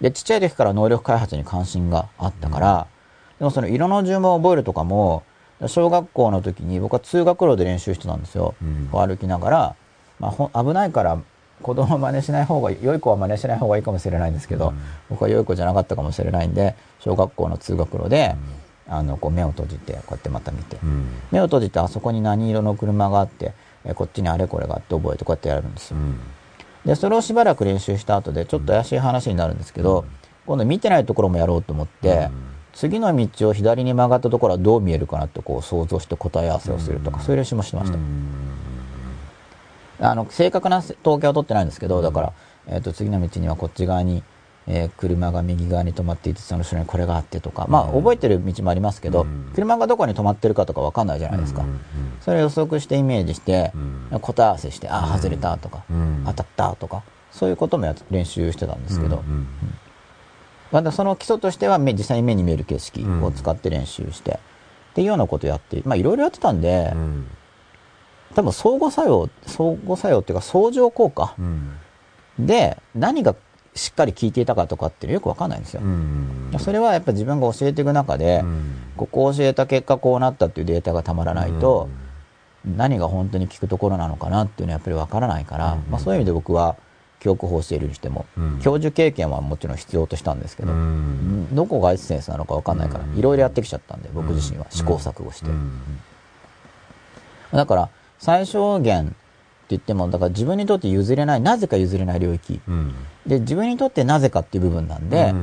[0.00, 2.86] で、ちっちゃい時から能力開発に関心があったから、
[3.38, 5.22] でもその色の順番を覚えるとかも、
[5.66, 8.54] 小学校の時に僕は通学路で練習してたんですよ。
[8.92, 9.76] こう歩きながら、
[10.18, 11.18] まあ、ほ危ないから
[11.62, 14.74] 子供は真似しない方が良い子は真似しない方がいいかもしれないんですけど、
[15.08, 18.36] 僕は良い子じゃなかったかもしれないんで、小学校の通学路で、
[18.88, 20.78] あの、こう目を閉じて、こうやってまた見て、
[21.30, 23.52] 目を閉じてあそこに何色の車があって、
[23.84, 25.96] えこっちにあれこれがあって覚えてこうやってやるんですよ。
[26.84, 30.04] で、それをしばらく練習した後で、ちょっと怪しい話になるんですけど、
[30.46, 32.30] 今度見てないところもやろうと思って、
[32.72, 37.98] 次の道を左に曲がったところはどう見えるかなってこう想像して答え合わせをするとか、そういう練習もしてました。
[39.98, 42.32] あの、正確な統計は取ってないんですけど、だから、
[42.68, 44.22] えっ、と、次の道にはこっち側に、
[44.68, 51.62] えー車が右側に止まっていて、その後ろにこれがあってとか、まあ、覚えてる道もありますけど、車がどこに止まってるかとかわかんないじゃないですか。
[52.20, 53.72] それを予測してイメージして、
[54.20, 55.84] 答え合わせして、ああ、外れたとか、
[56.26, 59.22] 当たったとか、そういうことも練習してたんですけど、
[60.72, 66.92] まだその基礎としては目実際に目に見える景色を使って練習して、っていうようなことをやって、まあいろいろやってたんで、
[68.34, 71.34] 多分相互作用、相互作用っていうか相乗効果
[72.38, 73.34] で何が
[73.76, 75.82] しっかり効いていたかとかっていうのよくわかんないんですよ。
[76.58, 78.42] それはやっぱ自分が教えていく中で、
[78.96, 81.88] ここを教えた結果こうなったっていうデータがたまらないと、
[82.64, 86.76] 何が本当に効くところなのかなっていうのはやっぱりわからないから、まあそういう意味で僕は
[87.20, 88.26] 教育法を教えるにしても、
[88.62, 90.72] 教授経験はもちろん必要としたんですけど、
[91.52, 95.50] どこがエッセンスなのかわかんないから、いろいろやってきちゃったんで、僕自身は試行錯誤して。
[97.52, 97.88] だから、
[98.18, 99.14] 最小限って
[99.70, 102.60] 言っても、だから自分にとって譲れない、なぜか譲れない領域。
[103.26, 105.34] で、自分にとってなぜかっていう部分なんで、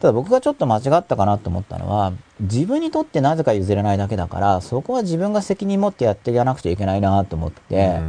[0.00, 8.00] ただ僕がちょっと間違ったかなと思ったのは、自分にとってなぜか譲れないだけだから、そこは自分が責任持ってやっていかなくちゃいけないなと思って、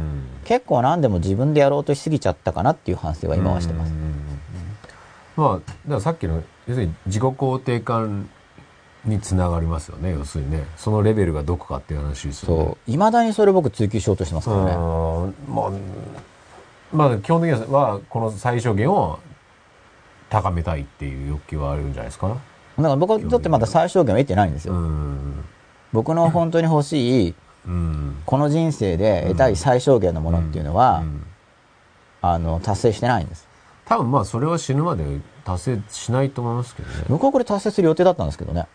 [0.44, 3.92] 結構何でも自分でやろうとしすぎちゃったかなっていう反省は今はしてます。
[5.36, 8.28] まあ、だからさっきの、要するに自己肯定感
[9.04, 10.64] につながりますよね、要するにね。
[10.76, 12.64] そのレベルがどこかっていう話ですよね。
[12.64, 12.76] そう。
[12.90, 14.72] 未だにそれ僕追求しようとしてますからね。
[14.72, 15.70] うんまあ、
[16.92, 19.18] まあ、基本的には、この最小限を
[20.30, 22.28] 高めたいっていう欲求はあるんじゃないですか？
[22.28, 24.74] だから僕にとってまだ最小限は得てないんですよ。
[24.74, 25.44] うん。
[25.92, 27.34] 僕の本当に欲しい、
[27.66, 28.22] うん。
[28.24, 31.24] この人生で得たい最小限のものっていうのは、うん
[32.20, 33.46] あの、達成してないんです。
[33.84, 35.04] 多分まあ、それは死ぬまで
[35.44, 37.04] 達成しないと思いますけどね。
[37.08, 38.66] 僕はこれ達成する予定だったんですけどね。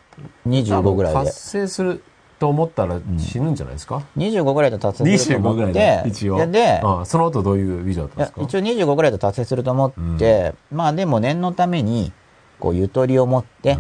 [0.48, 1.31] 25ぐらいで達。
[1.40, 2.03] 成する
[2.44, 6.03] と思ったら死ぬんじゃないですか、25ぐらいで達成すると25思って。
[6.06, 6.38] 一応。
[6.40, 8.41] ででああその後どういうビジョンだったんですか？
[8.41, 12.11] 一応25ぐらいで達成すると思って、まあでも念のために、
[12.60, 13.78] こう、ゆとりを持って、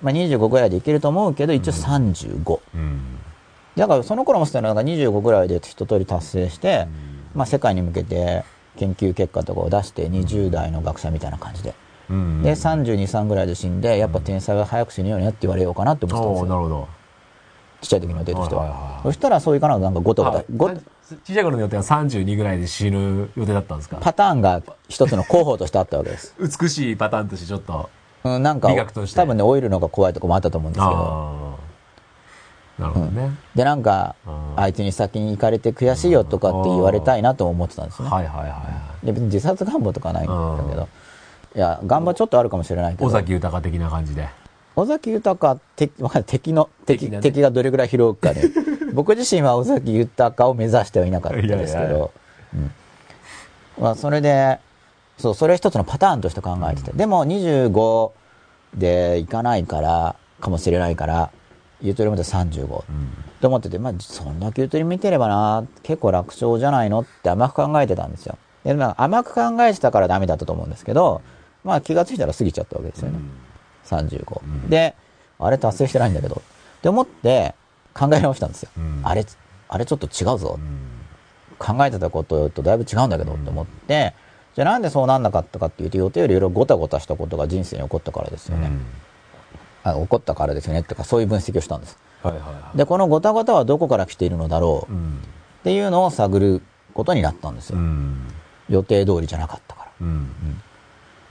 [0.00, 2.60] まあ25ぐらいでいけると思うけど、一応35。
[2.76, 3.00] うん。
[3.74, 6.86] だからその頃もしたのが25ぐらいで一通り達成して、
[7.34, 8.44] まあ世界に向けて
[8.76, 11.74] 研究結果とかを出して20代の学者みたいな感じで。
[12.08, 12.16] うん。
[12.16, 12.42] うん。
[12.44, 16.46] で、32、3ぐらいで死んで、やっぱ天才は早く死ぬようになって言われようかなって思ってたんですよ。
[16.46, 16.88] なるほど。
[17.84, 18.62] ちっちゃい時の予定としては。
[18.62, 20.78] はいはいはいそしたらそういかなくなんかごたごたあ、ご小
[21.34, 23.98] さい頃の予定は32ぐらいで死ぬ予定だったんですか？
[24.00, 26.34] パターンが一つの候補としてあったわけです。
[26.40, 27.90] 美しいパターンとしてちょっと。
[28.24, 28.68] うん、なんか
[29.14, 31.58] 多分ね、老いるのが怖いとこもあったと思うんですけど。
[32.78, 33.36] なるほどね。
[33.54, 38.10] で、なんか、うんあいつに先に行かれて悔しいよとかって言われたいなとも思ってたんですよね。
[38.10, 38.56] はいはいはいは
[39.02, 39.06] い。
[39.06, 40.88] で、別に自殺願望とかはないんだけど。
[41.54, 43.06] いや、願望ちょっとあるかもしれないけど。
[43.06, 44.28] 尾崎豊的な感じで。
[44.76, 48.42] 尾崎豊敵、 まあ敵の、敵、ね敵がどれぐらい拾うかね。
[48.92, 52.10] 僕自身は尾崎豊を目指してはいなかったですけど。
[52.54, 52.70] うん。
[53.80, 54.58] まあ、それで、
[55.18, 56.92] そう、それ一つのパターンとして考えてて。
[56.92, 58.10] でも、25
[58.76, 61.30] で行かないから、かもしれないから、
[61.80, 62.66] ゆとりもで35。
[62.66, 63.24] うん。
[63.40, 68.38] と思ってて、まあ、そんだけゆとり見てればな、結構楽勝じゃないのって甘く考えてたんですよ。
[68.64, 71.20] で、まあ、甘く考えてたからダメだったと思うんですけど、
[71.64, 73.18] まあ、気がついたら過ぎちゃったわけですよね。
[73.86, 74.40] 35。
[74.42, 74.94] うんで、
[75.38, 76.42] あれ達成してないんだけど、
[76.78, 77.54] って思って
[77.92, 78.70] 考え直したんですよ。
[78.76, 79.24] うんあれ、
[79.68, 80.60] あれちょっと違うぞう。
[80.60, 80.78] ん。
[81.58, 84.14] 考えてたこととだいぶ違うんだけどって思って、
[84.54, 88.70] じゃあなんでそうなんなかったかっていうと、予定よりいろいろごたごたしたことが人生に起こったからですよね。
[89.82, 91.98] あ起こったからですよねってか、そういう分析をしたんです。
[92.22, 92.78] はいはいはい。
[92.78, 95.18] で、このごたごたはどこから来ているのだろうっうん。
[95.62, 96.62] ていうのを探る
[96.94, 97.82] ことになったんですうよ。
[97.82, 98.16] ん。
[98.68, 99.90] 予定通りじゃなかったから。
[100.00, 100.28] うん。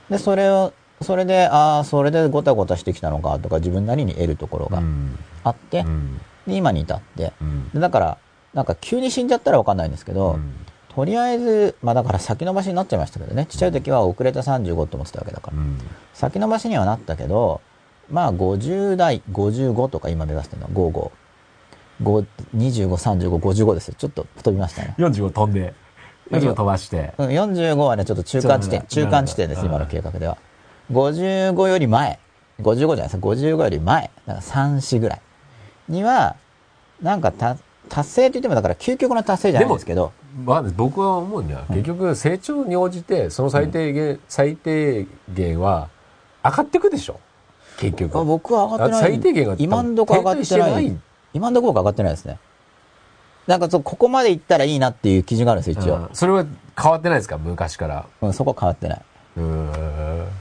[0.10, 0.74] で、それを、
[1.04, 5.18] それで、ああ、それでごたごたしてきたのかとか自分なりに得るところがうん。
[5.44, 6.22] あって、うん。
[6.48, 7.70] で、今に至って、うん。
[7.70, 8.18] でだから、
[8.54, 10.54] なんか急に死んじゃったらわかんないんですけど、うん
[10.96, 15.80] とりあえず、まあだから先延ばしになっちゃいましたけどね、ちっちゃい時は遅れた35って思ってたわけだから、うん。
[16.14, 17.62] 先延ばしにはなったけど、
[18.12, 21.12] まあ50代、55とか今目指してるの、55。
[22.04, 22.26] 5
[22.56, 23.96] 25、35、55ですよ。
[23.98, 24.94] ちょっと飛びましたね。
[25.00, 25.74] 45飛んで、
[26.30, 27.14] 45飛ばして。
[27.18, 30.38] うん、45はね、ちょっと中間地点、中間地点です、うん今の計画では。
[30.92, 32.20] 55より前、
[32.62, 35.22] 55じゃないですか、55より前、だから3、4ぐらい
[35.90, 36.36] には、
[37.02, 37.58] なんかた
[37.90, 40.12] 達成って言ってもだから究極の達成じゃないんですけど、
[40.46, 45.90] まあ、僕は思うには、結局成長に応じて、その最低限、最低限は
[46.44, 47.20] 上がっていくでしょ
[47.78, 48.18] 結局。
[48.18, 49.02] あ僕は上がってない。
[49.02, 50.98] 最低限が今んとこ上がってない。
[51.34, 52.40] 今んとこ僕上がってないですね。
[53.48, 55.96] なんかそう、ここまで行ったらいいなっていう基準があるんですよ、一応。
[55.96, 56.46] うんそれは
[56.82, 57.38] 変わってないですか？
[57.38, 58.06] 昔から。
[58.22, 59.02] うん、そこは変わってない。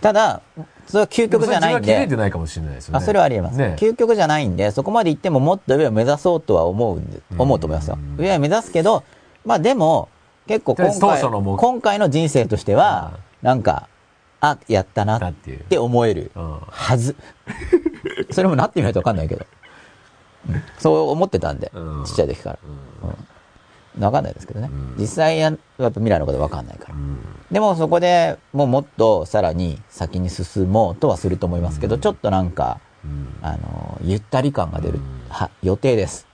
[0.00, 0.42] ただ、
[0.86, 2.98] それは究極じゃないんでそれ自分は気づいて、ないかもしれないですよね。
[2.98, 3.56] あ、それはありえます。
[3.58, 7.98] ね究極じゃないんで、そこまで行ってももっと上を目指そうとは思うんで、うん思うと思いますよ。
[8.18, 9.04] 上は目指すけど、
[9.44, 10.08] まあでも、
[10.46, 13.12] 結構今回、初の目今回の人生としては、
[13.42, 13.88] なんか、
[14.40, 15.58] あ、やったなっていう。
[15.60, 17.16] て思えるうんはず。
[18.32, 19.46] それもなってみないとわかんないけど。
[20.48, 22.58] うんそう思ってたんで、うんちっちゃい時から。
[23.98, 24.68] わかんないですけどね。
[24.72, 26.98] うん実際や、やっぱ未来のことわかんないからう。
[26.98, 27.18] ん
[27.50, 36.26] でもそこでもうもっとさらに先に進もうとはすると思いますけど、ちょっとなんか、うんあの、ゆったり感が出る、うんは、予定です。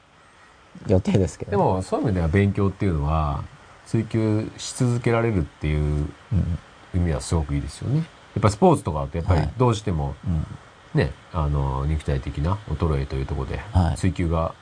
[0.86, 3.42] 予定ですけど、で、も、そういう意味では勉強っていうのは、
[3.86, 6.58] 追求し続けられるっていううん、
[6.94, 7.96] 意味はすごくいいですよね。
[7.96, 8.06] やっ
[8.42, 10.46] ぱりスポーツとかってやっぱりはいどうしてもうん。
[10.94, 14.54] ね、あの、肉体的な衰えというところではい追求が、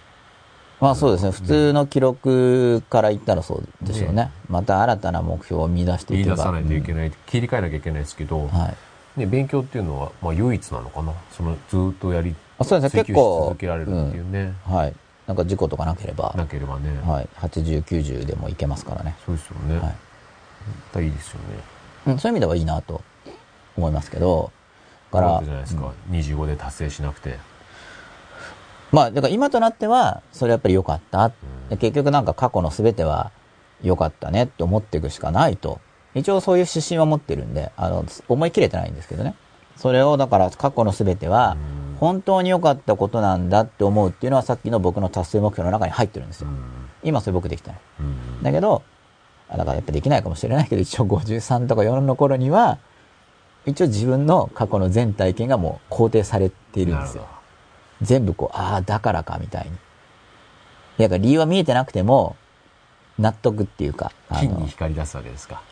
[0.81, 4.15] まあそうですね、普通の記録から言ったらそうでしょうね。
[4.25, 6.35] ねまた新たな目標を見出していけば。
[6.35, 8.69] 言い出さないといけない、切り替えなきゃいけないですけど、うんは
[9.17, 9.21] い。
[9.21, 11.15] ね、勉強っていうのは、まあ唯一なのかな。
[11.31, 13.47] その、ずっとやり、あそうですね、結構。
[13.49, 14.55] 続けられるっていうね。
[14.69, 14.95] うんはい。
[15.27, 16.91] なんか事故とかなければ、なければね。
[17.05, 17.29] はい。
[17.39, 19.17] 80、90でもいけますからね。
[19.25, 19.79] そうですよね。
[19.79, 19.89] は
[21.01, 21.05] い。
[21.05, 21.47] い、いいですよね。
[22.09, 23.01] うん、そういう意味ではいいなと
[23.77, 24.53] 思いますけど、
[25.11, 27.39] だからじゃないですか？25で達成しなくて。
[28.97, 31.31] まあ、だから今となっては、それやっぱり良かった。
[31.69, 33.31] 結局なんか過去の全ては
[33.83, 35.81] 良かったねって思っていくしかないと。
[36.15, 39.35] 一応そういう指針は持ってるんで、あの、思い切れてないんですけどね。
[39.77, 41.59] それをだから過去の全ては
[42.01, 46.49] 本当に良かったことなんだって思うっていうのはさっきの僕の達成目標の中に入ってるんですよ。
[47.03, 47.81] 今それ僕できてない。
[48.45, 48.83] だけど、
[49.51, 52.79] だからやっぱできないかもしれないけど、一応53とか4の頃には、
[53.67, 57.27] 一応自分の過去の全体験がもう肯定されているんですよ。
[58.03, 59.71] 全部こう、ああ、だからか、みたいに。
[59.71, 59.73] い
[60.99, 62.37] や、だから理由は見えてなくても、
[63.19, 65.63] 納得っていうか、金に光り出すわけですか。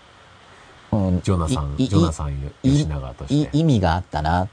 [0.93, 3.57] うんジョナサン、ジョナサンい吉永として。
[3.57, 4.49] い意味があったな、っ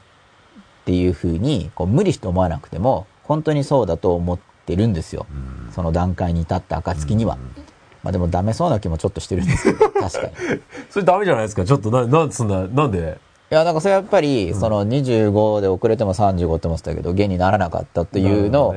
[0.85, 5.25] ていうふうに、こう、無理して思わなくても、本当にそうだと思ってるんですよ。
[5.29, 7.35] うんその段階に至った暁には。
[7.35, 7.65] うん
[8.03, 10.57] まあでもダメそうな気もちょっとしてるんですけど、確かに。
[10.57, 11.65] い それダメじゃないですか。
[11.65, 13.19] ちょっとな、なんつんな、なんで。
[13.53, 18.75] や、なんかそれはやっぱり、その25で遅れても35って思ってたけど、現にならなかったっていうのを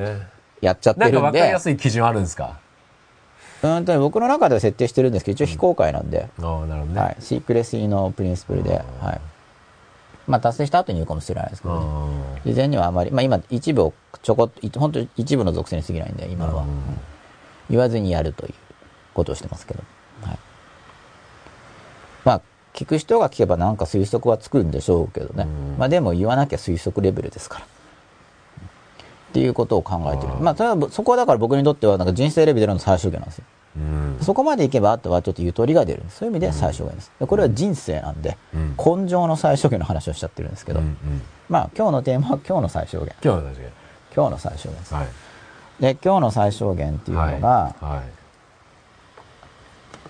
[0.61, 1.13] やっちゃってるんで。
[1.13, 2.59] なんか分かりや、すい基準あるんですか？
[3.63, 7.01] うんとね僕の中では設定してるんですけど、一応非公開なんで、ああ、なるほどね。
[7.01, 9.21] はい、シークレシーのプリンシプルで、はい。
[10.27, 16.63] まあ達成した後に言うかもしれないですけど、ね、あ事前にはあまり、まあ今一部をちょこっと、い本当に一部の属性に過ぎないんで、今のは。
[16.63, 16.75] うんうん。
[17.69, 18.53] 言わずにやるという
[19.15, 19.83] ことをしてますけど。
[20.21, 20.37] はい。
[22.23, 22.41] まあ、
[22.75, 25.43] 聞く人が聞けばなんか推測はつくんでしょうけどね。
[25.43, 27.65] うんまあでも言わなきゃ推測レベルですから。
[27.65, 27.67] っ
[29.33, 30.33] ていうことを考えてる。
[30.35, 33.45] まあ、それはそこはだから僕にとってはなんか人生レベルの最小限なんですよ。
[33.77, 36.03] うんそこまでいけばあとはちょっとゆとりが出る。
[36.09, 37.11] そういう意味で最小限です。
[37.19, 40.81] でこれは人生なんで、うん根性の最小限の話をしちゃってるんですけど、
[41.47, 43.07] まあ今日のテーマは今日の最小限。
[43.23, 43.61] 今日は確か
[44.13, 44.91] 今日の最小限です。
[44.91, 45.07] にはい
[45.79, 48.03] で、今日の最小限っていうのが、は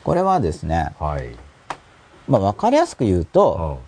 [0.03, 1.44] これはですね、いはい
[2.27, 3.80] まあ分かりやすく言うあと、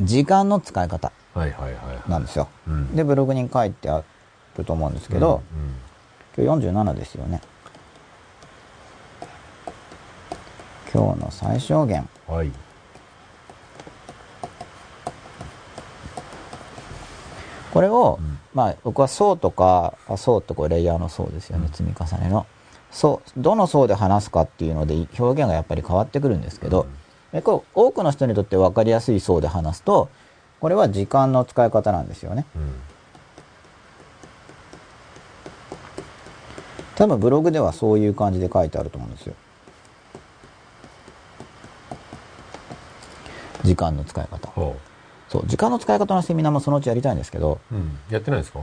[0.00, 2.48] 時間の使い方はいはいはいなんですよ。
[2.66, 4.02] うんで、ブログに書いてあ
[4.56, 5.42] ると思うんですけど、
[6.36, 7.40] 今日47ですよね。
[10.92, 12.08] 今日の最小限。
[12.28, 12.50] うんはい
[17.72, 22.46] これを、うんまあ僕は層とか、あ層ってこれレイヤーの層ですよね、積み重ねの。
[22.90, 26.88] 層、どの層で話すかっていうので表現がやっぱり変わってくるんですけど、で
[27.30, 27.42] これ
[27.74, 30.08] 多くの人にとって分かりやすい層で話すと、
[30.60, 32.44] これは時間の使い方なんですよね。
[32.56, 32.72] うん。
[36.96, 39.34] 多分ブログではそういう感じで書いてあると思うんですよ。
[43.62, 44.48] 時間の使い方。
[44.48, 44.76] ほ
[45.28, 47.98] そう、時間の使い方のセミナーもそのうちやりたいんですけど、ううん。
[48.10, 48.60] やってないですか？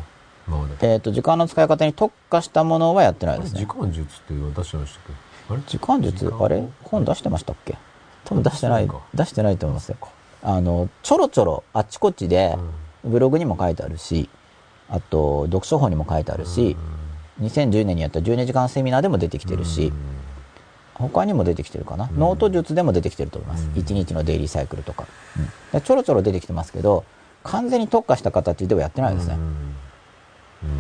[0.48, 0.94] 今まで。
[0.94, 3.60] えっ、と、時間の使い方に特化したものはやってないですね。
[3.60, 5.04] 時間術っていうの出してましたっ
[5.48, 5.54] け？
[5.54, 5.62] あれ？
[5.68, 6.68] 時間術、あれ？
[6.84, 7.78] 本出してましたっけ？
[8.26, 9.98] 多分出してない出してないと思いますよ。
[10.44, 12.58] あの、ちょろちょろ、あっちこっちで、
[13.04, 14.30] ブログにも書いてあるし、
[14.90, 16.76] あと、読書法にも書いてあるし、
[17.42, 19.92] 2010年にやった12時間セミナーでも出てきてるし、
[20.94, 22.20] 他にも出てきてるかな、うん。
[22.20, 23.74] ノート術でも出てきてると思います、うん。
[23.74, 25.06] 1日のデイリーサイクルとか,、
[25.74, 27.04] でちょろちょろ出てきてますけど
[27.44, 29.38] 完全に特化した形ではやってないですね、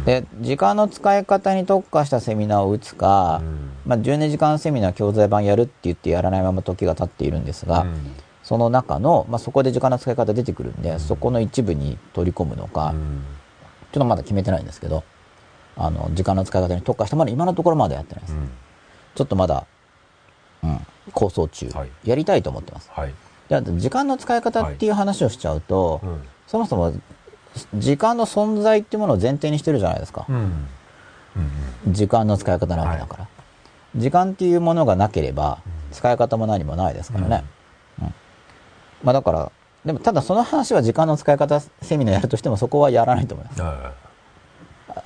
[0.05, 3.41] で時間の使い方に特化したセミナーを打つか、
[3.85, 7.85] まあ、12時間セミナー教材版やるって言ってやらないまま時が経っているんですが、
[8.43, 12.93] その中の、まあ、そこで時間の使い方出てくるんで、そこの一部に取り込むのか、
[13.91, 15.03] ちょっとまだ決めてないんですけど
[15.77, 18.35] あの時間の使い方に特化したもの今のところまだやってないです、
[19.15, 19.65] ちょっとまだ、
[20.63, 20.79] うん、
[21.11, 21.89] 構想中、はい。
[22.03, 22.89] やりたいと思ってます。
[22.91, 23.13] はい。
[23.49, 26.01] で時間の使い方っていう話をしちゃうと、
[26.47, 26.93] そもそも
[27.73, 30.27] 時間の存在っていうものを前提にしてるじゃないですか。
[31.87, 33.27] 時間の使い方なわけだから。
[33.95, 35.59] 時間っていうものがなければ、
[35.91, 37.45] 使い方も何もないですからね。
[38.01, 38.13] うん。
[39.03, 39.51] まあだから、
[39.85, 43.61] でもただその話は時間の使い方セミナーやるとしてもそこはやらないと思います。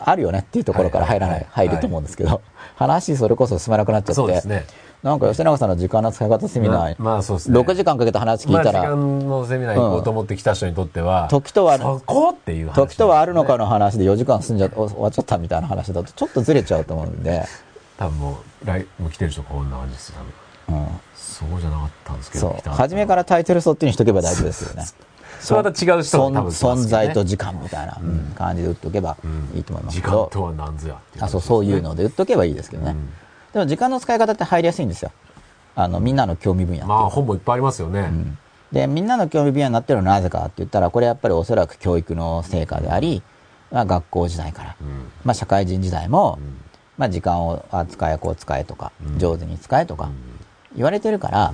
[0.02, 1.68] あるよねっていうところから入らない、はいはいはい。
[1.68, 2.42] 入ると思うんですけど、
[2.76, 4.66] 話それこそ進まなくなっちゃって、そうですね
[5.02, 7.58] なんか吉永さんの時間の使い方セミナー、まあそうですね。
[7.58, 17.46] 6時間かけて話聞いたら、まあ、時間のセミナー行こうと思ってきた人にとっては、時とはそこっていう話、時とはあるのかの話で4時間済んじゃ終わっちゃったみたいな話だとちょっとずれちゃうと思うんで、
[17.98, 20.16] 多分もう来もう来てる人こんな感じですよ
[20.68, 20.82] 多分。
[20.82, 22.74] うん、そうじゃなかったんですけどそう。
[22.74, 24.86] 初めからタイトルそっちにしとけば大丈夫ですよね。
[25.40, 29.16] それまた違う人が多分存存在と時時間みたいな、うん感じで打っとけば
[29.56, 33.10] いいと思います時けど、間とは何ぞやってあそうそういうので打っとけばいいですけどね、うん
[33.54, 35.12] でも時間の使い方って入りやすいんですよ。
[35.76, 38.12] あのみんなの興味分野まあ本もいっぱいありますよね、
[38.72, 43.24] でみんなの興味分野になってるのはなぜかって言ったらこれやっぱりおそらく教育の成果であり、
[43.72, 44.88] まあ、学校時代から、うん。
[45.24, 46.40] まあ、社会人時代も、
[46.98, 50.10] まあ、時間をあ使えこう使えとか、上手に使えとか
[50.76, 51.54] 言われてるから、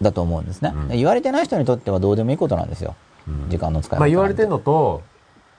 [0.00, 2.96] だと思うんですね、言われてない人にとってはどうでもいいことなんですよ、
[3.28, 3.50] うん。
[3.50, 5.02] 時間の使い方まあ言われてるののと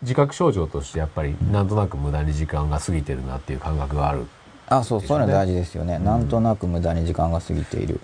[0.02, 4.28] 自覚症状としてやっぱりなんとなく無駄に時間が過ぎてるなっていう感覚がある
[4.70, 8.00] あそうそういうの大事ですよね、なんとなく無駄に時間が過ぎている。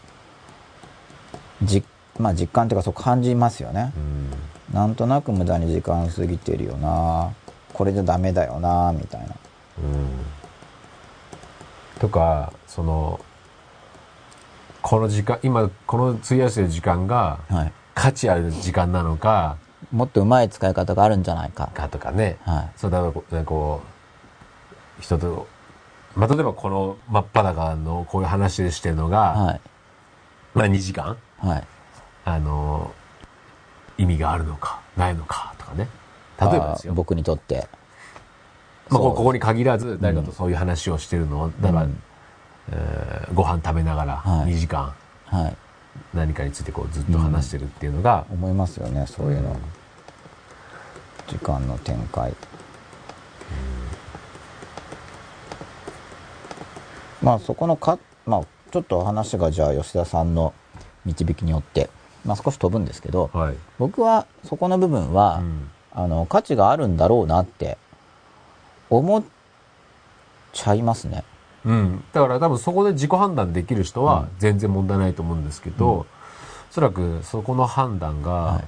[1.63, 1.83] じ
[2.19, 3.93] まあ実感というかそう感じますよね。
[3.95, 4.75] う、ん。
[4.75, 7.33] なんとなく無駄に時間過ぎてるよな。
[7.73, 9.27] これじゃダメだよなみたいな。
[9.27, 10.09] うん。
[11.99, 13.19] とかその
[14.81, 17.73] この時間今この費やしてる時間がはい。
[17.93, 19.57] 価値ある時間なのか
[19.91, 21.69] もっとうまい使い方があるんじゃないか。
[21.73, 22.71] かとかね、はい。
[22.75, 23.81] そうだからこうねこ
[24.99, 25.47] う人と、
[26.15, 29.61] まあ、例えばこの真っ裸のこういう話でしてるのが、はい。
[30.53, 31.17] まあ2時間？
[31.39, 31.63] はい。
[32.23, 32.93] あの
[33.97, 35.87] 意味があるのかないのかとかね。
[36.39, 37.67] 例えばですよ、僕にとって。
[38.89, 41.53] まあ、こここに限らず誰かとそういう話をしてるのをうん。
[42.71, 44.53] えーご飯食べながらはい。
[44.53, 44.93] 2時間。
[45.25, 45.57] はい。
[46.13, 49.55] 何かについてこうずっと話してるっていうのが、思いますよねそういうの、
[51.27, 52.33] 時間の展開、
[57.25, 58.41] まあそこのかまあ
[58.71, 60.53] ちょっと話がじゃあ吉田さんの
[61.05, 61.89] 導きによって
[62.23, 63.55] まあ少し飛ぶんですけど、はい。
[63.77, 67.77] 僕はそこの部分は、うんあの、価値があるんだろうなって
[68.89, 69.23] 思っ
[70.51, 71.23] ちゃいますね。
[71.63, 72.03] うん。
[72.11, 76.05] だから多分そこで自己判断できる人は全然問題ないと思うんですけど、お
[76.71, 78.61] そらくそこの判断がは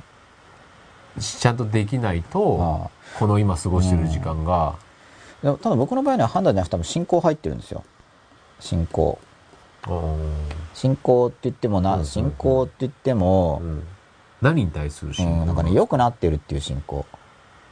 [1.19, 4.75] ちゃんとできないと、あこの今過ごしてる時間が、
[5.43, 7.83] でもただ僕の場合には判断じゃなくて多分進行入ってるんですよ。
[8.59, 9.19] 進行。
[9.87, 10.33] うん
[10.73, 12.05] 進行って言ってもな、うんうんうん。
[12.05, 13.61] 進行って言っても、
[14.41, 15.43] 何に対するう信仰？
[15.43, 17.05] ん、なんかね、良くなってるっていう進行。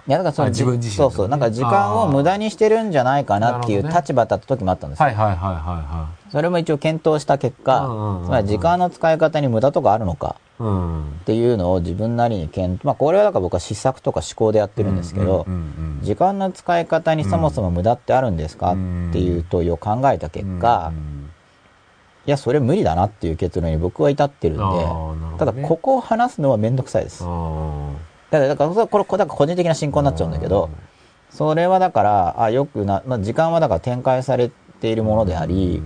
[0.07, 5.05] いや、だからその、あ自分自身そうそう、なんか時間を無駄にしてるんじゃないかなっていう立場だった時もあったんですよ。
[5.05, 8.25] はいはいはいはそれも一応検討した結果、うんうんうんうん。
[8.25, 10.35] つまり時間の使い方に無駄とかあるのか。
[10.59, 19.09] っていうのを自分なりに検討、まあこれはだから僕は試作とか思考でやってるんですけどうん、うんうん時間の使い方にそもそも無駄ってあるんですかうん。
[19.11, 21.29] っていう問いを考えた結うん果う、ん。
[22.25, 24.85] いや、それ無理だなっていう結論に僕は至ってるんで
[25.37, 27.23] ただここを話すのはめんどくさいです。
[27.23, 30.69] だから、だからこれ、これ、だから個人的な進行になっちゃうんだけど、
[31.29, 34.49] それはだから、あ、よくな、まあ、時間はだから展開され
[34.81, 35.81] ているものであり、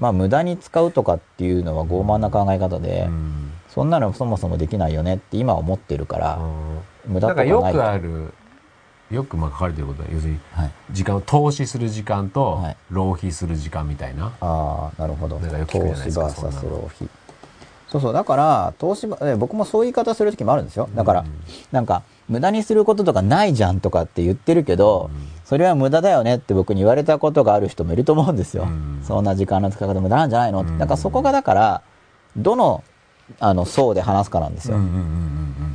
[0.00, 8.32] まあ、無駄に使うとかっていうのは傲慢な考え方で、うんそんなのそもそもできないよねって今思ってるから、うん無駄とかないくある、
[9.10, 10.70] よくまあ書かれてることは、要するに、はい。
[10.90, 14.32] 時間を投資する時間とはい、浪費する時間みたいな。
[14.40, 15.38] ああ、なるほど。
[15.38, 15.44] 投
[15.94, 17.08] 資 VS 浪費。
[17.88, 18.12] そうそう。
[18.12, 19.08] だから、投資
[19.38, 20.88] 僕もそういう言い方する時もあるんですよ。
[20.94, 21.24] だから、
[21.72, 25.10] なんか、無駄にすることとかないじゃんとかって言ってるけど、
[25.50, 28.62] それは無駄だよねって僕に言われたことがある人もいると思うんですよ。
[28.62, 29.00] うん。
[29.02, 30.60] そんな時間の使い方無駄なんじゃないの？
[30.60, 30.70] って。
[30.70, 31.82] うんだからそこがだから、
[32.36, 32.84] どの、
[33.40, 34.76] あの、層で話すかなんですよ。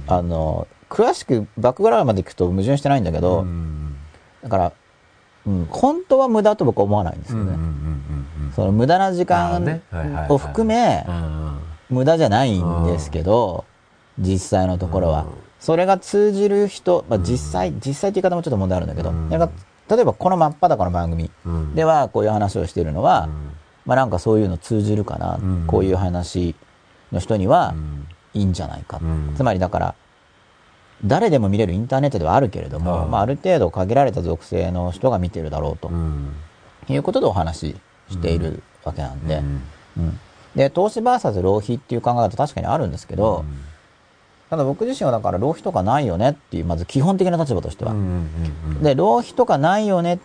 [0.08, 3.22] あの、詳しくバックグラウンドまで行くと矛盾してないんだけうん。
[3.22, 3.96] ど、うん。
[4.44, 4.72] だから、
[5.46, 7.58] うん、本当は無駄と僕は思わないんですよね。
[8.56, 9.62] その無駄な時間
[10.30, 13.66] を含めう、ん無駄じゃないんですけど、
[14.18, 15.24] 実際のところは。
[15.24, 15.45] うん。
[15.66, 19.12] それが通じる人、まあ、実際、実際って言い方もちょっと問題あるんだけど、
[19.90, 21.74] 例えばこの真っ裸の番組うん。
[21.74, 23.52] ではこういう話をしているのは、うん。
[23.84, 25.64] まあなんかそういうの通じるかな、うん。
[25.66, 26.54] こういう話
[27.12, 28.08] の人にはうん。
[28.36, 29.00] いいんじゃないか。
[29.02, 29.34] うん。
[29.36, 29.96] つまりだから、
[31.04, 33.10] 誰でも見れるインターネットではあるけれども、うん。
[33.10, 36.32] まあある程度限られた属性の人が見てるだろうとうん。
[36.88, 37.76] いうことでお話し
[38.12, 39.64] しているわけなんで、うん。
[39.98, 40.20] うん。
[40.56, 43.44] で、投資 VS 浪費っていう考え方確かにあるんですけど、
[44.56, 47.91] ただ僕自身はだから浪費とかないよねっていう、まず基本的な立場としては。
[47.91, 48.06] うんうん
[48.77, 50.19] うんで、浪費とかないよね、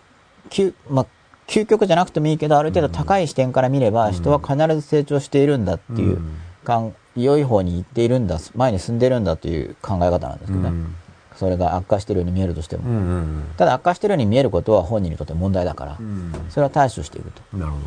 [0.49, 1.05] 究、まあ、
[1.47, 6.37] 究極じゃなくてもいいけど、ある程度高い視点から見れば、人は必ず成長しているんだっていう、うん。
[6.63, 10.69] かん良い方に行っているんだ、前に進んでるんだという考え方なんですけどね。
[10.69, 10.95] うん。
[11.35, 12.89] それが悪化してるように見えるとしても。
[12.89, 16.31] うんうんただ悪化してるように見えることは本人にとって問題だから、うん。
[16.49, 17.57] それは対処していると。
[17.57, 17.85] なるほど。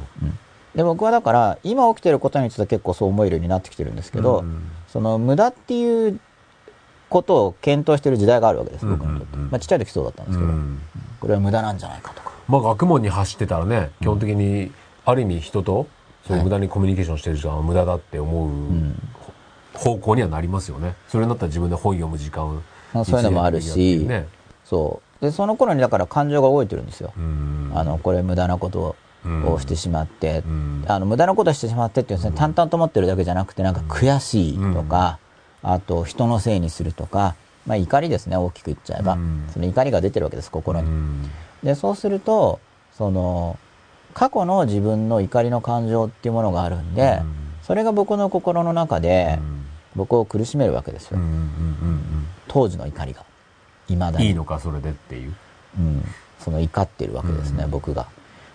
[0.74, 4.62] で、僕はだから、今起きてることについては結構そう思えるようになってきてるんですけど、うん。
[4.88, 6.20] その無駄っていう
[7.09, 9.36] ことを検討している時代があるわけです、僕にとって。
[9.36, 10.81] まあちっちゃい時そうだったんですけど、うん。
[11.20, 12.32] これは無駄なんじゃないかとか。
[12.48, 14.70] まあ学問に走ってたらね基本的に
[15.05, 15.86] ある意味人と
[16.26, 18.51] そう無駄にコミュニケーションしてる時間は無駄だって思う
[19.78, 20.94] 方向にはなりますよね。
[21.09, 22.62] それになったら自分で本読む時間
[23.05, 24.28] そういうのもあるし一年でやって
[24.64, 25.24] そう。
[25.24, 27.12] で、その頃にだから感情が動いてるんですよ。
[27.74, 29.52] あの、これ無駄なことうん。
[29.55, 30.85] をしてしまって、うん。
[30.86, 35.18] あの、無駄なことをしてしまってっていうね、淡々と思ってるだけじゃなくて、なんか悔しいとか、
[35.65, 37.35] あと人のせいにするとか、
[37.66, 39.15] まあ怒りですね、大きく言っちゃえば。
[39.15, 40.86] うんその怒りが出てるわけです、心に。
[40.86, 41.31] うん
[41.62, 42.61] で、そうすると、
[42.93, 43.59] その、
[44.12, 49.65] 過去の自分の怒りの感情っていうものがあるんで、うんそれが僕の心の中で、うん
[49.97, 51.19] 僕を苦しめるわけですよ。
[52.49, 53.24] 当時の怒りが。
[53.86, 54.27] 未だうんに。
[54.27, 55.35] いいのかそれでっていう
[55.78, 56.05] うん。
[56.41, 58.07] その怒ってるわけですね、うん僕が。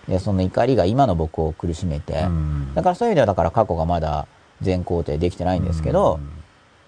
[0.06, 4.26] で、その怒りが今の僕を苦しめて、うんだからそういう意味ではだから過去がまだ
[4.60, 6.20] 全肯定できてないんですけど、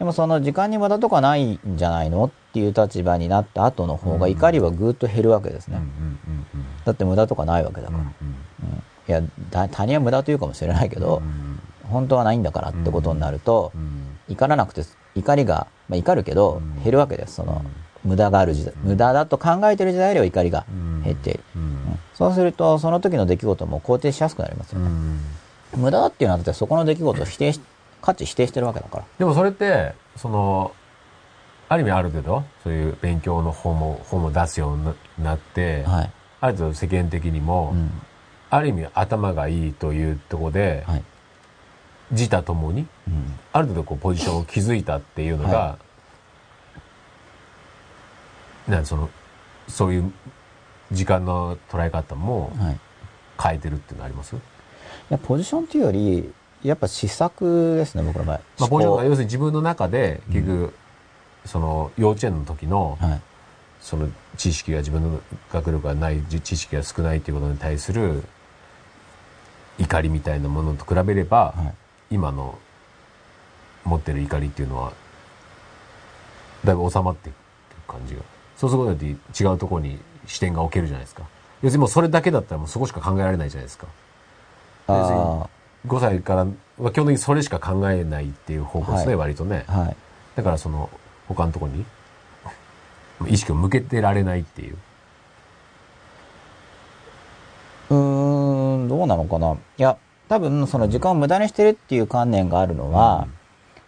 [0.03, 5.81] でもその時間に無駄とかないんじゃないのっていう立場になった後の方が怒りはぐーっと減るわけですね。
[6.85, 8.03] だって無駄とかないわけだから。
[8.03, 8.05] い
[9.07, 9.23] や
[9.53, 14.83] だ他人は無駄というかもしれないけど、うん本当はないんだからってことになると、うん怒らなくて
[15.15, 16.83] 怒りが、まあ、怒るけどうん。
[16.83, 17.35] 減るわけです。
[17.35, 17.65] その、
[18.03, 18.75] 無駄がある時代。
[18.83, 21.45] 無駄だと考えてる時代よりは怒りがうん減っている、
[22.15, 24.89] そうするとその時の出来事も肯定しやすくなりますよね、
[25.77, 25.81] うん。
[25.83, 27.61] 無駄だっていうのはだってそこの出来事を否定し
[28.03, 29.05] 価値否定してるわけだから。
[29.19, 30.75] でもそれってその
[31.69, 36.11] ある意味ある程度そういう勉強の本も本も出すようになって、はい、
[36.41, 37.91] ある程度世間的にも、うん。
[38.51, 41.05] ある意味頭がいいというところで、はい。
[42.11, 43.39] 自他ともにうん。
[43.55, 45.79] ある程度こうポジションを築いたっていうのが、は
[48.69, 49.09] なんその
[49.69, 50.13] そういう
[50.91, 52.53] 時間の捉え方も
[53.43, 54.37] 変えてるっていうのあります？
[55.09, 56.31] やポジションっていうより
[56.63, 58.41] やっぱ試作ですね、僕の場合。
[58.59, 60.75] まあ、ポジションが思要するに自分の中で結局、
[61.45, 63.21] その幼稚園の時の考はい。
[63.81, 65.21] その知識が自分の
[65.53, 68.23] 学力がないじ知識が少ないっていうことに対する
[69.77, 72.15] 怒りみたいなものと比べれば、はい。
[72.15, 72.57] 今の
[73.85, 74.93] 持ってる怒りっていうのは
[76.65, 78.21] だいぶ収まっていく感じが。
[78.57, 81.25] そうすることによって違うところに視点が置けるじゃないですか。
[81.63, 83.89] 要するにもうそれだけだったらもうそこしか考えられないじゃないですか。
[84.87, 85.49] あ
[85.87, 86.47] 5歳から
[86.79, 89.97] は基本的にそれしか考えないっていう方向ですね、はい割とねあ、はい。
[90.37, 90.89] だからその
[91.29, 91.85] 他のところに
[93.33, 94.77] 意識を向けてられないっていう
[97.91, 99.53] うーん、どうなのかな。
[99.53, 99.99] いや、
[100.29, 103.29] 多分、その時間を無駄にしてるっていう観念があるのは、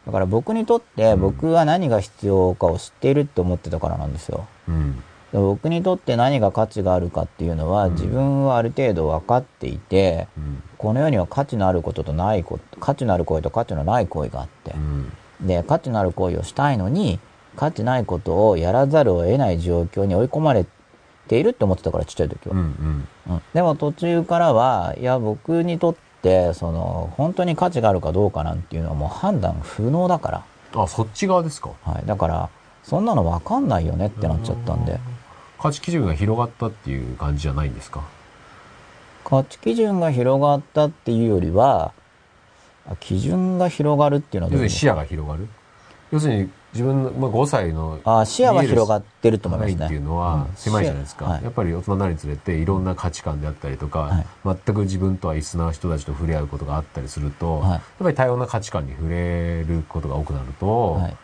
[0.07, 4.47] だから僕にとって僕は何が必要かを知っているって思ってたからなんですよ。
[4.69, 5.03] うんで
[5.41, 15.13] 僕にとって何が価値があるかっていうのは、自分はある程度分かっていて、うんこの世には価値のあることとないこと、価値のある行為と価値のない行為があってう、ん
[15.47, 17.19] で、価値のある行為をしたいのに、
[17.57, 20.67] 価値ないことをやらざるを得ない状況に追い込まれ
[21.27, 22.55] ているって思ってたから、ちっちゃい時は。
[22.55, 30.45] うんうんうんでも途中からは、いや、僕にとって、その、本当に価値があるかどうかなんていうのはもう判断不能だか
[30.75, 31.71] あそっち側ですか？
[31.87, 31.93] ら。
[31.95, 32.03] はい。
[32.05, 32.51] だから、
[32.83, 35.01] そんなの分かんないよねってなっちゃったんで。
[35.65, 38.03] 価値基準が広がったっていう感じじゃないんですか？
[39.25, 41.93] 価値基準が広がったっていうよりは、
[42.87, 45.49] あ基準が広がるっていうのはどういう要するに視野が広がる。
[46.13, 49.87] 要するに自分の、まあ、5歳のあ視野は広がってると思いますね。
[49.87, 50.57] っていうのはうん。
[50.57, 51.45] 狭いじゃないですか、視野はい。
[51.45, 54.27] やっぱり大人になるにつれていろんな価値観であったりとか、はい。
[54.45, 57.71] 全く自分とは異な人たちと触れ合うことがあったりすると、はい。
[57.71, 61.17] やっぱり多様な価値観に触れることが多くなると、はい。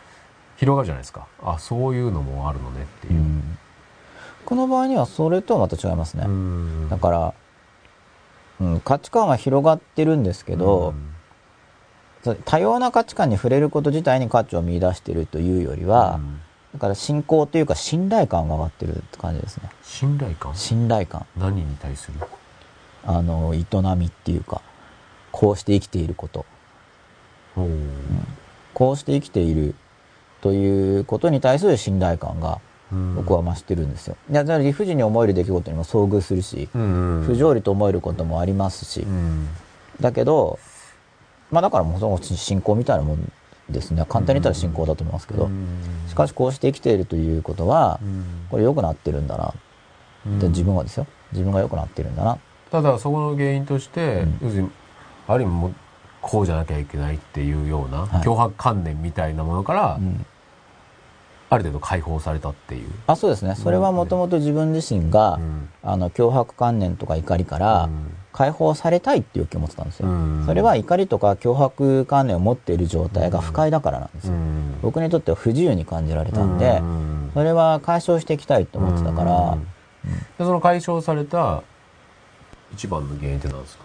[0.57, 1.27] 広がるじゃないですか。
[1.43, 3.13] あそういうのもあるのねっていう。
[3.13, 3.17] う。
[3.19, 3.57] ん
[4.45, 6.23] この場合にはそれとはまた違いますね。
[6.25, 7.33] うんだから、
[8.59, 10.93] うん、価値観は広がってるんですけど、
[12.45, 16.41] 多様な価値観に触れること自体に価値を見出してるというよりは、うん
[16.73, 19.69] だから信仰というか信頼感が上がってるって感じですね。
[19.83, 20.55] 信頼感？
[20.55, 21.25] 信頼感。
[21.35, 22.19] 何に対する？
[23.03, 23.65] あの、営
[23.97, 24.61] みっていうか、
[25.33, 26.45] こうして生きていること。
[27.57, 27.89] おー
[28.73, 29.75] こうして生きている
[30.39, 32.70] ということに対する信頼感がうん
[33.15, 34.15] 僕は増してるんですよ。
[34.29, 39.01] いや、理不尽に思える出来事にも遭遇するし、不条理と思えることもありますし。
[39.01, 39.47] う、ん。
[39.99, 40.59] だけど、
[41.51, 43.31] まあだからもうその信仰みたいなもん
[43.69, 44.05] ですね。
[44.09, 45.49] 簡単に言ったら信仰だと思いますけど、
[46.07, 48.25] しかしこうして生きているということはう、ん。
[48.49, 49.53] これ良くなってるんだな。
[50.39, 51.07] で自分はですよ。
[51.31, 52.37] 自分が良くなってるんだな。
[52.71, 54.39] ただそこの原因として、うん。
[54.43, 54.71] 要するに
[55.27, 55.75] ある意味もう
[56.21, 58.09] こうじゃなきゃいけないっていうような、はい。
[58.21, 60.25] 脅迫観念みたいなものから、うん
[61.51, 62.89] ある程度解放されたっていう。
[63.07, 63.55] あ、そうですね。
[63.55, 65.69] それはもともと自分自身が、うん。
[65.83, 70.07] あの、脅迫観念とか怒りからうん解放されたいっていう気を持ってたんですよ。
[70.07, 70.43] うん。
[70.45, 74.33] それは怒りとか脅迫観念を持っている状態が不快だからなんですよ。
[74.33, 74.79] うん。
[74.81, 77.31] 僕にとっては不自由に感じられたんで、うん。
[77.33, 79.61] それは解消していきたいと思ってたから、うん。
[79.61, 79.65] で
[80.39, 81.63] その解消された
[82.71, 83.83] 一番の原因って何ですか？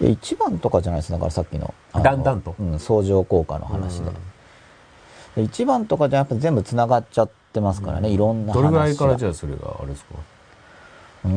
[0.00, 1.12] 一番とかじゃないです。
[1.12, 2.56] だからさっきのだんだんと？
[2.58, 4.10] うん、相乗効果の話で。
[5.36, 8.62] うんで一番とかじゃやっぱ全部繋がっちゃってますからね、いろんな話が。
[8.62, 10.14] どれぐらいからじゃあそれがあれですか？
[11.24, 11.30] うー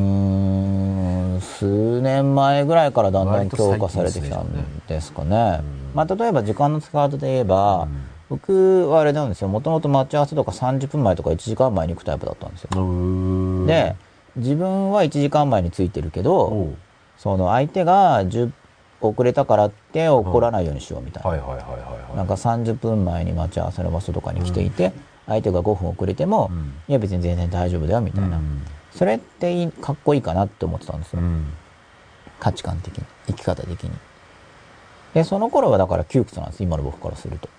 [1.38, 4.48] ん、数年前ぐらいからだんだん強化されてきたん
[4.88, 5.61] ですかね。
[5.94, 7.90] まあ、例えば時間の使い方で言えば、うん
[8.30, 9.48] 僕はあれなんですよ。
[9.48, 12.69] もともと待ち合わせとか30分前とか1時間前に行くタイプだったんですよ。
[12.76, 12.80] う
[13.64, 13.95] んで、
[14.36, 16.68] 自分は1時間前に着いてるけど、
[17.18, 18.52] その相手が10
[19.02, 21.30] 遅れたからって怒らないようにしようみたいな。
[22.15, 24.91] なんか30分前に待ち合わせの場所とかに来ていて、
[25.28, 28.38] 相手が5分遅れても、うんいや別に全然大丈夫だよみたいな。
[28.38, 28.61] うん
[28.91, 31.19] それっていいかっこいいかなって思ってたんですよ。
[31.19, 31.53] うん
[32.40, 33.91] 価値観的に、生き方的に。
[35.14, 37.49] で、その頃はだから窮屈なんです、今の僕からすると。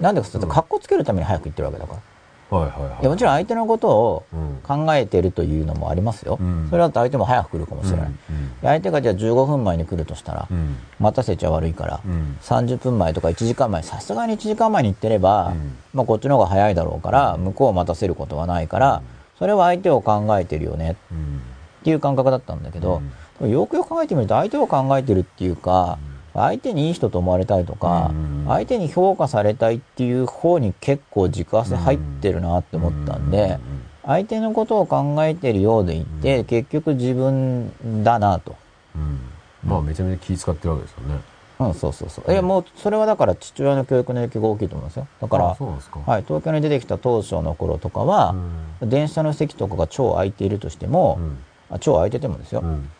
[0.00, 2.00] なんでかっていうと、うんかっこつけるために早く言ってるわけだから。
[2.50, 3.00] はいはいはい。
[3.00, 4.54] いや、もちろん相手のことをうん。
[4.62, 6.38] 考えてるというのもありますよ。
[6.40, 6.68] うん。
[6.70, 8.06] それだと相手も早く来るかもしれない。
[8.06, 8.14] うん。
[8.14, 10.76] で相手がじゃあ15分前に来るとしたら、うん。
[10.98, 12.38] 待たせちゃ悪いから、うん。
[12.40, 15.76] 30分前とか1時間前、さすがに1時間前に行ってれば、うん。
[15.92, 19.02] まあこっちの方が早いだろうから、向こうを待たせることはないから、
[19.38, 21.42] それは相手を考えてるよねうん。
[21.80, 23.02] っていう感覚だったんだけど、
[23.42, 25.98] よくよく考えてみると相手を考えてるっていうか、
[26.34, 28.44] 相手にいい人と思われたいとか、うん。
[28.48, 33.58] 相手に評価されたいっていう方に結構軸汗入ってるなって思ったんで、
[34.04, 38.56] 相手のことを考えてるようでいて、結局自分だなと。
[38.96, 39.20] うん。
[39.64, 41.20] まあめちゃめちゃ気使ってるわけですよね。
[41.60, 42.24] うん、そうそうそう。
[42.32, 45.06] え、もう、それはだから父親の教育の影響が大きいと思いますよ。
[45.20, 45.56] だから
[45.90, 46.00] か。
[46.04, 48.34] はい、東京に出てきた当初の頃とかは、
[48.82, 51.38] 電車の席とかが超空いているとしても、うん。
[51.70, 52.90] あ超空いててもですよ、うん。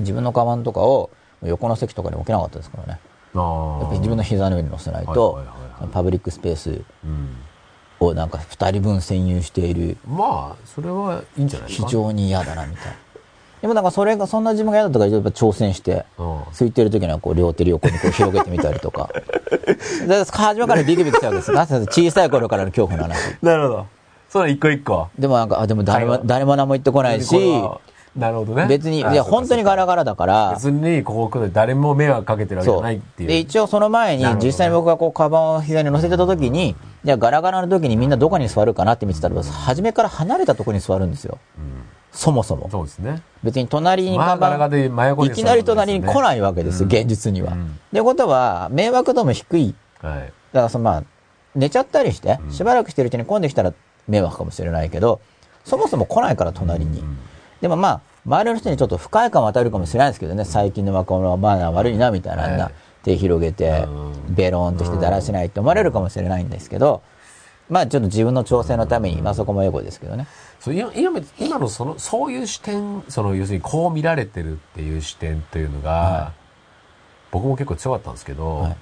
[0.00, 1.10] 自分のカバンとかを
[1.44, 3.00] 横の席とかに置けなかったですからね。
[3.34, 7.36] やっぱり自分の膝の上に乗せないとはいはいはいはい、パブリックスペースうん。
[8.00, 11.86] をなんか二人分占有しているまあ、それはいいんじゃないですか。
[11.86, 12.92] 非常に嫌だなみたいな。
[13.62, 16.40] でもなんかそれがそんな自分が嫌だったからやっぱ挑戦して、うん。
[16.50, 19.08] 空いてる時にはこう両手横にこう広げてみたりとか。
[20.06, 21.52] で初めからビクビクしたわけです。
[21.52, 23.36] なぜ小さい頃からの恐怖の話。
[23.40, 23.86] なるほど。
[24.28, 25.08] そう一個一個。
[25.18, 27.36] でもなんか、あ、でも誰も、はい誰も何も言ってこないし
[28.16, 28.66] なるほどね。
[28.66, 33.28] 別に、いあや、本当にガラガラだから、別にここ来る誰も迷惑かけてるわけじゃないっていう。
[33.28, 41.38] で、一応その前に実際に僕がこう、カバンを膝に乗せてた時に、じゃあガラガラの時にみんなどこに座るかなって見てたら、初めから離れたところに座るんですよ。
[42.12, 42.68] そもそも。
[42.70, 43.22] そうですね。
[43.42, 47.52] 別に隣にまあカバガラガラで真横ン、にいきなり隣に来ないわけです、うん現実には。
[47.52, 49.74] うんってことは、迷惑度も低い。
[50.02, 50.18] はい。
[50.18, 51.04] だからそのまあ、
[51.54, 53.72] 寝ちゃったりして、しばらくしてるうちに混んできたら
[54.06, 55.20] 迷惑かもしれないけど、
[55.64, 57.02] そもそも来ないから隣に。
[57.62, 64.34] でもまあ、周りの人にちょっと不快感を与えるかもしれないですけどね、最近の若者はマナー悪いな、みたいな、はい手広げてう、ん。
[64.34, 67.02] ベローンとしてだらしないって思われるかもしれないんですけど、
[67.68, 70.28] まあちょっと自分の調整のために、まあそこもエゴですけどね。
[70.60, 76.32] そう今今今のそのそういう視点その要するにこう見られてるっていう視点というのが、は
[77.32, 78.76] 僕も結構強かったんですけど、はい。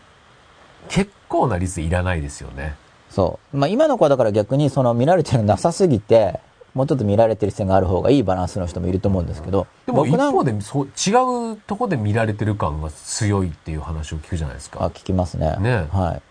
[0.88, 2.74] 結構な率いらないですよね。
[3.08, 3.56] そう。
[3.56, 6.40] まあ今の子はだから逆にその見られてるのなさすぎて、
[6.74, 14.86] もうちょっと見られてる視点がある方がいいバランスの人もいると思うんですけど、でも一方でそう違うとこで見られてる感が強いっていう話を聞くじゃないですあ、か。
[14.86, 15.56] 聞きますね。
[15.60, 16.22] ねはい。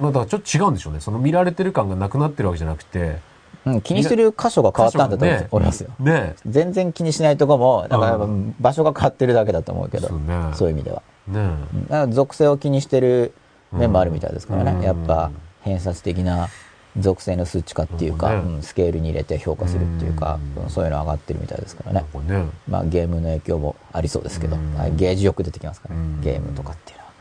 [0.00, 1.00] まあだからちょっと違うんでしょうね。
[1.00, 3.18] その見られてる感がなくなってるわけじゃなくて。
[3.64, 5.90] うん、気にする箇所が変わったんだと思いますよ。
[6.00, 8.18] ね全然気にしないとこも、だから
[8.58, 11.02] 場所が変わってるだけだと思うけど、そうねいう意味では。
[11.28, 13.32] ねうんだから属性を気にしてる
[13.70, 14.72] 面もあるみたいですからね。
[14.72, 15.30] うんやっぱ
[15.60, 16.48] 偏差値的な
[16.98, 22.06] 属性の数値化っていうか、ねうんスケールに入れて評価するっていうか、うんうんそういうの上がってるみたいですからね。
[22.28, 22.46] ね。
[22.68, 26.04] まあゲームの影響もありそうですけど、うんはいゲージよく出てきますからねう。
[26.04, 27.12] んゲームとかっていうのは。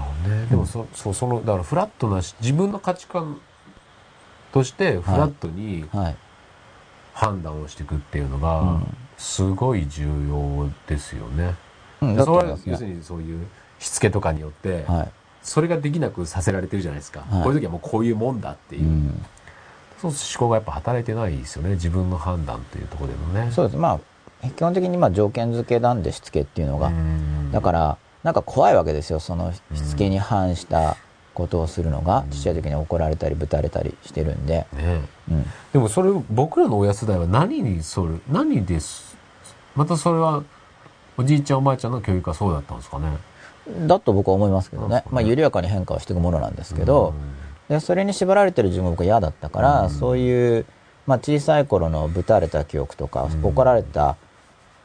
[0.00, 0.46] なるほどね。
[0.46, 3.40] でもそ、そう、その、だからフラットなし、自分の価値観
[4.52, 6.16] としてフラットにはい。
[7.14, 11.56] 判断をしていくっていうのがうん、すごい重要ですよね。
[12.00, 12.84] うん、それは要す。
[12.84, 13.44] るにそういう
[13.80, 15.10] しつけとかによって、はい。
[15.42, 17.20] それができなくさせられてるじゃないですか。
[17.20, 18.86] はいこういう時はもうこういうもんだっていうう。
[18.86, 19.26] ん。
[20.00, 21.70] そうすると思考がやっぱ働いてないですよね。
[21.70, 23.50] 自分の判断っていうところでもね。
[23.52, 23.76] そうです。
[23.76, 24.00] ま
[24.42, 26.88] あ、基本的にまあ条件付けなんでしつけっていうのが。
[26.88, 29.20] うんだから、なんか怖いわけですよ。
[29.20, 30.96] そのしつけに反した
[31.34, 34.66] ことをするのが、ちっちゃい時に怒られたり、ぶたれたりしてるんで。
[34.74, 35.00] ね
[35.30, 35.46] うん。
[35.72, 39.16] でもそれ僕らの親世代は何にそれ何です
[39.74, 40.42] またそれは
[41.16, 43.16] おじいちゃんおばあちゃんの教育はそうだったんですかね
[43.86, 45.04] だと僕は思いますけどね。
[45.06, 45.14] うん。
[45.14, 47.14] まあ、緩やかに変化をしていくものなんですけど、
[47.68, 49.90] でそれに縛られてる自分が僕は嫌だったから、うん。
[49.90, 50.66] そういう、
[51.06, 53.44] まあ、小さい頃のぶたれた記憶とか、うん。
[53.44, 54.16] 怒られた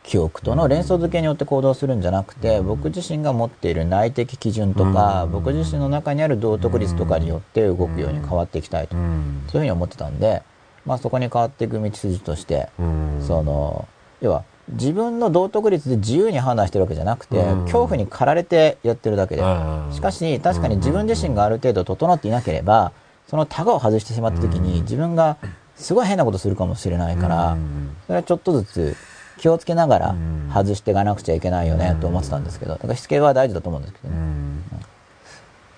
[0.03, 5.31] 記憶との連想付けによって行動するんじゃなくて、僕自身が持っている内的基準とか、うん。
[5.31, 9.43] 僕自身の中にある道徳率とかによって動くように変わっていきたいと、うん。
[9.47, 10.43] そういうふうに思ってたんで、
[10.85, 13.23] まあ、そこに変わっていく道筋として、うん。
[13.25, 13.87] その
[14.19, 17.61] 要は自分の道徳率で自由に判断してるわけじゃなくて、うん。
[17.63, 19.89] 恐怖に駆られてやってるだけで、うん。
[19.91, 22.93] しかし確かに自分自身がある程度整っていなければ
[23.27, 25.37] そのタガを外してしまった時に自分が
[25.75, 27.95] すごい変なことするかもしれないから、うん。
[28.07, 28.95] それはちょっとずつ
[29.37, 30.49] 気をつけながらうん。
[30.53, 32.73] 外していかなくちゃいけないよねと思ってたんですけど。
[32.73, 34.63] だからしつけは大事だと思うんですけどうね、ん。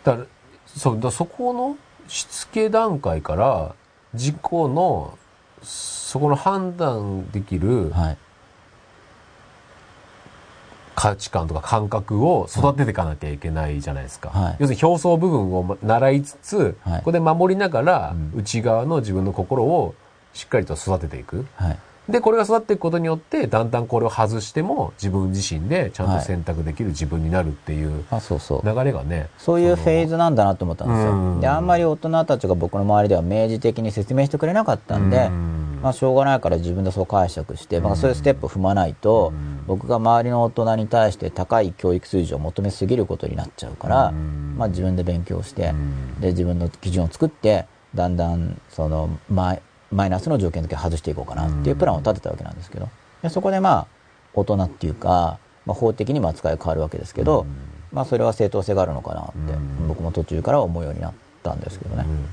[0.03, 0.25] だから
[0.67, 3.73] そうだそこのしつけ段階から
[4.13, 5.17] 自己の
[5.63, 8.17] そこの判断できるはい
[10.95, 14.29] 価値観とか感覚を育てていかなきゃいけないじゃないですか。
[14.29, 14.55] はい。
[14.59, 16.97] 要するに表層部分を習いつつ、はい。
[16.99, 18.39] ここで守りながら、うん。
[18.39, 19.93] 内側の自分の心を
[20.33, 21.45] しっかりと育てていく。
[21.55, 21.77] はい。
[22.09, 28.03] で、これが育っていくことによって、だんだんこれを外しても自分自身でちゃんと選択できる自分になるっていう
[28.63, 29.27] 流れがね。
[29.37, 31.35] そういうフェーズなんだなと思ったんですうん。
[31.35, 35.79] よであんまり大人たちが僕の周りでは明示的に説明してくれなかったんで、うん。
[35.81, 44.55] まあ、しょうがないから自分でそう解釈して、まあ、そういうステップを踏まないと、うん僕が周りの大人に対して高い教育水準を求めすぎることになっちゃうから、うん。
[44.57, 46.21] まあ、自分で勉強して、うん。
[46.21, 49.61] で自分の基準を作ってだんだんそのマイ
[49.91, 52.89] マイナスの条件だけ外していこうかなっていうプランを立てたわけなんですけど。
[53.21, 53.87] でそこでまあ
[54.33, 57.47] 大人っていうか、まあ、法的にも扱いが変わるわけですけど、うん。
[57.91, 59.87] まあ、それは正当性があるのかなって、うん。
[59.87, 61.13] 僕も途中からは思うようになっ
[61.43, 62.25] たんですけどね、うん。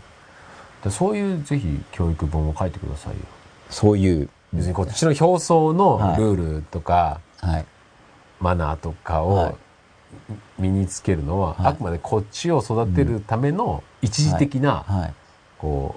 [0.83, 3.21] でそういうぜひ教育本を書いてくださいよ。
[3.71, 6.16] そういう、別にこっちの表層のはい。
[6.19, 7.66] ルールとか、はい、
[8.41, 9.53] マナーとかはい。
[9.53, 9.59] を
[10.59, 11.66] 身につけるのは、はい。
[11.69, 15.15] あくまでこっちを育てるための一時的な、はい。
[15.59, 15.95] こ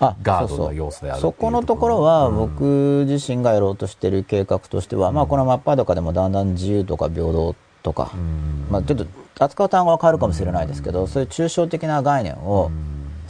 [0.00, 2.36] う、あガードの要素であるそこのところはうん。
[2.36, 8.66] 僕自身がやろうとしてる計画としては、まあこの真っ裸でもだんだん自由とか平等とか、うん。
[8.70, 9.06] まあちょっと
[9.38, 12.70] 扱う単語は変わるかもしれないですけど、そういう抽象的な概念を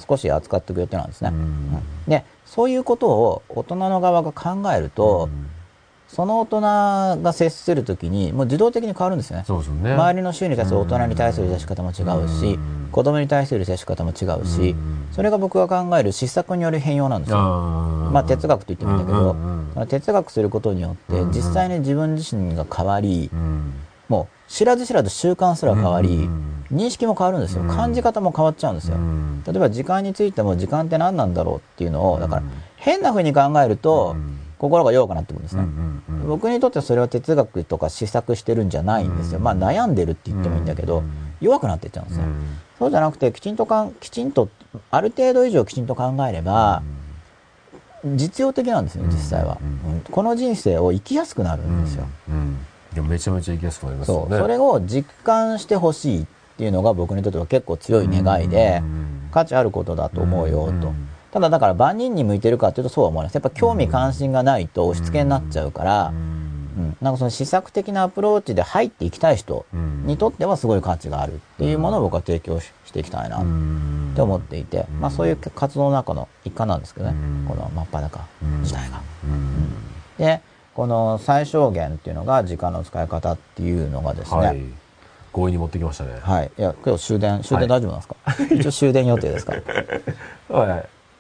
[0.07, 1.31] 少し扱っていく予定なんですね。
[1.33, 1.37] うん。
[1.37, 1.83] うん。
[2.07, 2.25] で、
[2.55, 5.29] そういうことを大人の側が考えると、
[6.07, 9.45] その大人が接するときに、もう自動的に変わるんですよね。
[9.83, 17.39] ね周りの周囲に対する大人に対する接し方も違うしうん、子供に対する接し方も違うしうん、それが僕が考える施策による変容なんですよ。
[17.39, 19.41] あまあ哲学と言ってもいいんだけどうん
[19.75, 21.33] うんうん、哲学することによってうんうん。
[21.33, 23.73] 実際に自分自身が変わりう、ん。
[24.09, 27.63] もう知らず知らず習慣すら変わりうん、認識も変わるんですよ。
[27.63, 27.69] うん。
[27.69, 28.97] 感じ方も変わっちゃうんですよ。
[28.97, 28.99] う。
[28.99, 29.43] ん。
[29.45, 34.39] 例えば時間についても時間って何なんだろうっていうのを、だからうん変な風に考えるとうん。
[34.59, 35.65] 心が弱くなってくるんですね。
[36.27, 39.39] 僕にとってそれは哲学とか施策してるんじゃないんですよ。
[39.39, 39.45] うん。
[39.45, 41.11] まあ悩んでるって言ってもいいんだけどうん、
[41.41, 42.25] 弱くなっていっちゃうんですよ。
[42.25, 42.59] うん。
[42.79, 44.49] そうじゃなくて、きちんとかん、きちんと、
[44.91, 46.83] ある程度以上きちんと考えれば、
[48.05, 49.59] 実用的なんですよ、実際は、
[50.11, 52.07] この人生を生きやすくなるんですよ。
[52.97, 54.31] うんうんいやめちゃめちゃ行きやすくなりますよそう。
[54.31, 56.27] ねそれを実感してほしいっ
[56.57, 59.29] ていうのが僕にとっては結構強い願いでう、ん。
[59.33, 60.71] 価値あることだと思うよと。
[60.71, 61.09] うん。
[61.33, 63.35] ただだから万人に向いてるかっていうとそうは思わないです。
[63.35, 66.17] やっぱ興味関心がないと押し付けになっちゃうから、うん。
[66.77, 70.07] うん、なんかその施策的なアプローチで入っていきたい人うん。
[70.07, 73.45] にとってはすごい価値があるっていうものを僕は提供ししていきたいなっ
[74.15, 77.47] て思っていて、まあそういう活動の中の一環なんですけどね、うん。
[77.49, 78.21] この真っ裸
[78.61, 79.01] 自体が。
[79.25, 79.73] うん。
[80.19, 80.41] で、
[80.75, 84.59] この最小限っていうのが時間の使い方っていうのがですね、ははい。
[84.59, 84.65] い。
[85.33, 86.51] 強引に持ってきましたね。
[86.59, 86.63] い。
[86.63, 88.17] や、今日終電、終電大丈夫なんですか、
[88.55, 89.61] 一応終電予定ですから。
[90.59, 90.69] はい。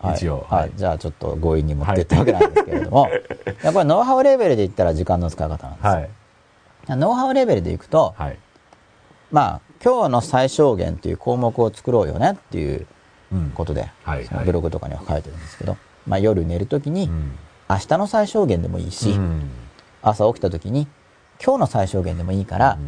[0.01, 0.45] はい、一応。
[0.51, 3.65] はい、じゃあちょっと強引に持ってったわけなんですけれども、い。
[3.65, 5.93] やこれノウハウレベルで言ったら時間の使い方なんですよ。
[5.93, 6.11] はい。
[6.89, 8.39] ノウハウレベルでいくと、はい。
[9.31, 12.87] まあ、今日の最小限っていう項目を作ろうよねっていう
[13.33, 13.51] うん。
[13.55, 14.25] ことで、はい。
[14.25, 15.77] そのブログとかには書いてるんですけど、
[16.07, 17.39] まあ夜寝るときに、うん
[17.69, 19.51] 明日の最小限でもいいし、うん。
[20.03, 20.87] 朝起きたときに、
[21.43, 22.79] 今日の最小限でもいいから、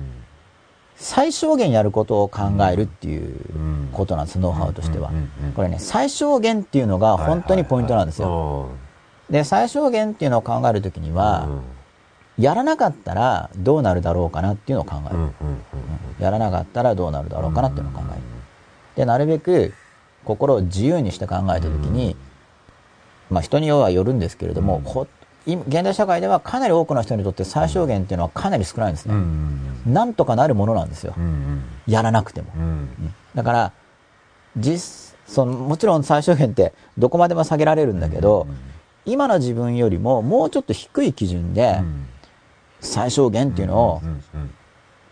[0.96, 3.88] 最小限やることを考えるっていううん。
[3.92, 5.10] ことなんです、ノウハウとしては。
[5.10, 5.52] うんうんうん。
[5.52, 8.28] これね、最小限っていうのが本当にポイントなんですよ。
[8.28, 8.68] よ
[9.30, 11.48] で、最小限っていうのを考えるときには、
[12.38, 15.16] やらなかったらどうなるだろうかなっていうのを考える。
[15.16, 15.32] うんうん
[16.18, 18.22] やらなかったらどうなるだろうかなっていうのを考える。
[18.96, 19.74] で、なるべく
[20.24, 22.16] 心を自由にして考えたときに、
[23.30, 25.06] まあ人にはよるんですけれども、うん
[25.48, 29.18] 現代社会ではかなり多くの人にとって最小限っていうのはかなり少ないんですうんう
[29.86, 29.90] ね。
[29.92, 31.20] んなんとかなるものなんですよう。
[31.20, 32.48] んやらなくても。
[32.56, 32.88] うん
[33.32, 33.72] だから、
[34.56, 38.48] 実、その、もちろん最小限ってどこまでも下げられるんだけど、
[39.04, 41.80] 今の自分よりももうちょっと低い基準で
[42.80, 44.50] 最小限っていうのをうんうん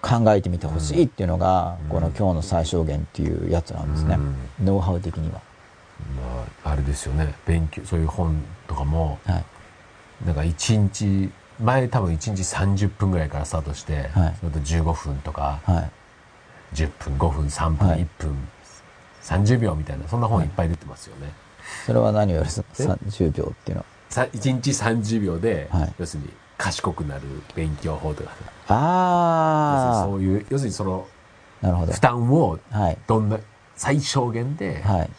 [0.03, 4.19] 考えてみてほしいっていうのが、うんこの今日の最小限っていうやつなんですね。
[4.63, 5.41] ノウハウ的には。
[6.17, 7.35] まああれですよね。
[7.47, 9.19] 勉強そういう本とかも。
[9.25, 9.45] はい。
[10.25, 14.37] なんか1日前多分1日30分ぐらいからスタートして、はい。
[14.41, 15.91] それと15分とかはい。
[16.75, 18.01] 10分5分3分、はい。
[18.01, 18.49] 1分
[19.23, 21.33] 30秒みたいなそんな本いっぱい出てますよね、
[21.87, 23.85] それは何よりえ？30秒っていうの。
[24.09, 25.95] さ1日30秒で、はい。
[25.99, 27.23] 要するに賢くなる
[27.55, 28.31] 勉強法とか。
[28.69, 31.07] あ要するにそういう要するにその
[31.63, 31.93] あ、なるほど。
[31.93, 32.99] 負担をはい。
[33.07, 33.39] どんな
[33.77, 35.11] 最小限ではい。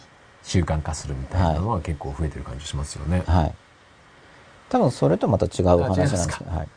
[0.45, 3.53] 習慣化するみたいなのは結構増えてる感じしますよね、はい。
[4.69, 6.67] 多分それとまた違う話なんですけど、はい。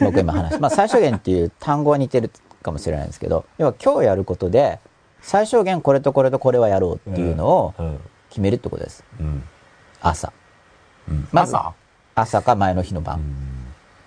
[0.00, 2.30] 僕今話し、まあ最小限っていう単語は似てる
[2.62, 4.80] かもしれないんですけど、 要は今日やることで、
[5.20, 8.00] 最小限これとこれとこれはやろうっていうのをうん
[8.30, 9.04] 決めるってことです。
[9.20, 9.42] うん
[10.00, 10.32] 朝。
[11.08, 11.74] うんまず朝？
[12.14, 13.20] 朝か前の日の晩。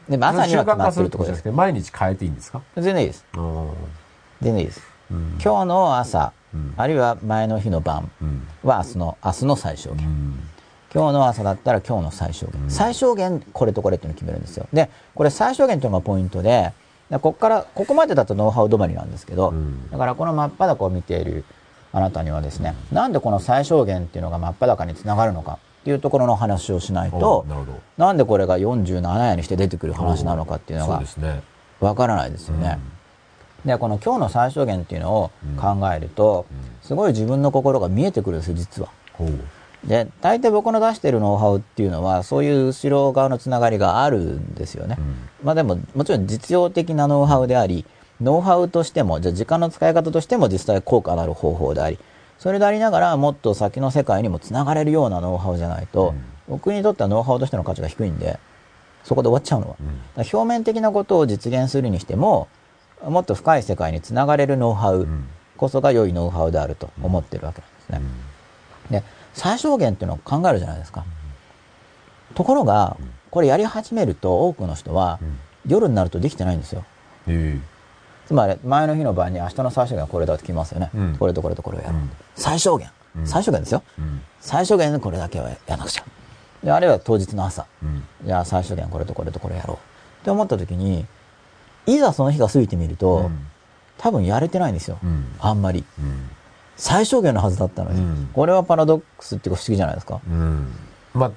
[0.09, 1.51] でも朝には決まってるってことです。
[1.51, 2.61] 毎日変えていいんですか？
[2.75, 3.25] 全然いいです。
[3.35, 3.69] うん
[4.41, 4.81] 全然いいです。
[5.11, 6.40] うん今日の朝、うん
[6.77, 10.07] あるいは前の日の晩うんは明日の、明日の最小限。
[10.07, 10.39] うん
[10.93, 12.61] 今日の朝だったら今日の最小限。
[12.63, 14.67] うん最小限これとこれっていうのを決めるんですよ。
[14.73, 16.73] で、これ最小限っていうのがポイントで、
[17.09, 21.45] でここから、ここまでだとノウハウ止まりなんですけど、うんだからこの真っ裸を見ている
[21.93, 31.41] あなたにはですね、なんでこの最小限っていうのが真っ裸につながるのかっていうところの話をしないとお、なんでこれが47夜にして出てくる話なのかっていうのがそうですね
[31.79, 32.79] わからないですよね。
[33.65, 36.45] で、この今日の最小限っていうのを考えると、
[36.81, 38.89] すごい自分の心が見えてくるんですよ、実は。
[39.85, 44.95] で、大体僕の出してるノウハウっていうのは、そういう後ろ側のつながりがあるんですよね。
[44.99, 47.83] うんまあでも、もちろん実用的なノウハウであり、
[48.21, 51.97] ノウハウとしても、じゃあ時間の使い方としても実際効果のある方法であり、
[52.37, 56.13] それでありながらもっと先の世界にもつながれるようなノウハウじゃないと、
[56.47, 58.39] 僕にとってはノウハウとしての価値が低いんで、
[59.03, 59.75] そこで終わっちゃうのは。
[59.79, 62.47] うん表面的なことを実現するにしても、
[63.03, 68.01] もっと深い世界につながれるノウハウんこそが良いノウハウであると思ってるわけなんですね。
[68.89, 69.03] で、
[69.33, 71.05] 最小限っていうのを考えるじゃないですか。
[72.33, 72.97] ところが、
[73.29, 75.19] これやり始めると多くの人は、
[75.67, 76.83] 夜になるとできてないんですよ。
[77.27, 77.59] え
[78.25, 80.89] つまり、前の日の晩に明日の最小限はこれだってきますよね。
[80.95, 81.95] うんこれとこれとこれをやる。
[81.95, 83.83] うん最小限、うん最小限ですよ。
[84.39, 86.03] 最小限でこれだけはやらなくちゃ。
[86.63, 87.65] で、あるいは当日の朝。
[87.83, 89.77] うんじゃあ最小限これとこれとこれやろう。
[90.21, 91.05] って思った時に、
[91.87, 93.47] いざその日が過ぎてみると、うん
[93.97, 94.97] 多分やれてないんですよ。
[95.03, 95.85] うんあんまり。
[95.99, 96.29] うん
[96.75, 98.01] 最小限のはずだったのに。
[98.01, 100.19] うんこれはパラドックスっていうか不思議じゃないですか。
[100.27, 100.73] うん
[101.13, 101.31] まあ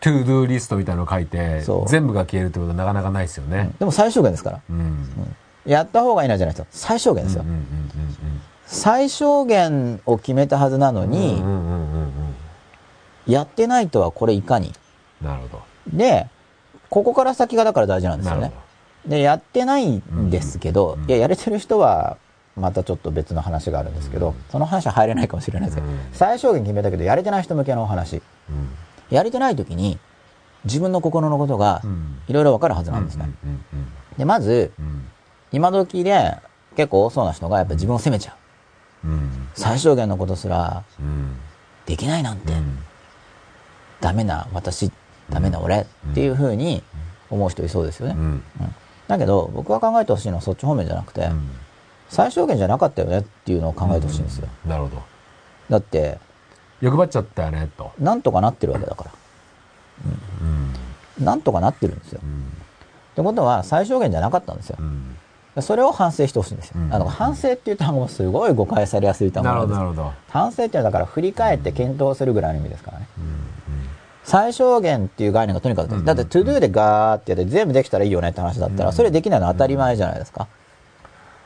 [0.00, 4.60] ToDo リストみたいなの書いて全部が消えるってことはなかなかないですよねでも最小限ですから。
[4.70, 5.06] うん
[5.66, 6.66] やった方がいいなじゃないですよ。
[6.70, 7.44] 最小限ですよ。
[8.66, 11.42] 最小限を決めたはずなのに、
[13.26, 14.72] やってないとはこれいかに。
[15.20, 15.62] なるほど
[15.92, 16.26] で、
[16.88, 18.71] ここから先がだから大事なんですよねなるほ。
[19.06, 21.08] で、やってないんですけど、うん。
[21.08, 22.16] いや、やれてる人は、
[22.56, 24.34] またちょっと別の話があるんですけど、うん。
[24.50, 25.76] その話は入れないかもしれないです。
[25.76, 25.98] けど、うん。
[26.12, 28.16] 最小限決めたけど、やれてない人向けのお話。
[28.16, 28.18] う
[28.52, 28.68] ん。
[29.10, 29.98] やれてない時に、
[30.64, 32.18] 自分の心のことがうん。
[32.28, 33.28] いろいろわかるはずなんですね。
[34.16, 35.06] で、まず、うん。
[35.50, 36.36] 今時で
[36.76, 38.36] 結構多そうな人がやっぱ自分を責めちゃ
[39.04, 39.08] う。
[39.08, 39.48] うん。
[39.54, 41.36] 最小限のことすらうん。
[41.86, 42.78] できないなんて、うん。
[44.00, 44.92] ダメな私、
[45.30, 46.82] ダメな俺っていう風に
[47.30, 48.14] 思う人いそうですよね。
[48.16, 48.22] うん。
[48.22, 48.42] うん
[49.12, 51.50] だけど、僕が考えてほしいのはそっち方面じゃなくて、うん
[52.08, 54.46] 最小限じゃなかったよねっていうのを考えてほしいんですよ。
[54.66, 55.02] なるほど
[55.70, 56.18] だって、
[56.82, 59.10] 欲張っちゃったよねとなんとかなってるわけだから。
[60.40, 62.20] うんなんとかなってるんですよ。
[62.22, 62.40] うん
[63.12, 64.82] ってことは最小限じゃなかったんですよう。
[64.82, 65.16] ん
[65.62, 66.74] それを反省してほしいんですよ。
[66.80, 69.78] うんあの反省っていう単語もすごい誤解されやすい単語なんです。
[69.78, 73.06] ほどなるほど反省っていうのはだから振り返って検討するぐらいの意味ですからね。
[74.24, 80.46] うん最小限っていう概念がとにかくだって to do でガーってやって全部できたらいいよねって話だったら、うんそれできないのは当たり前じゃないですか。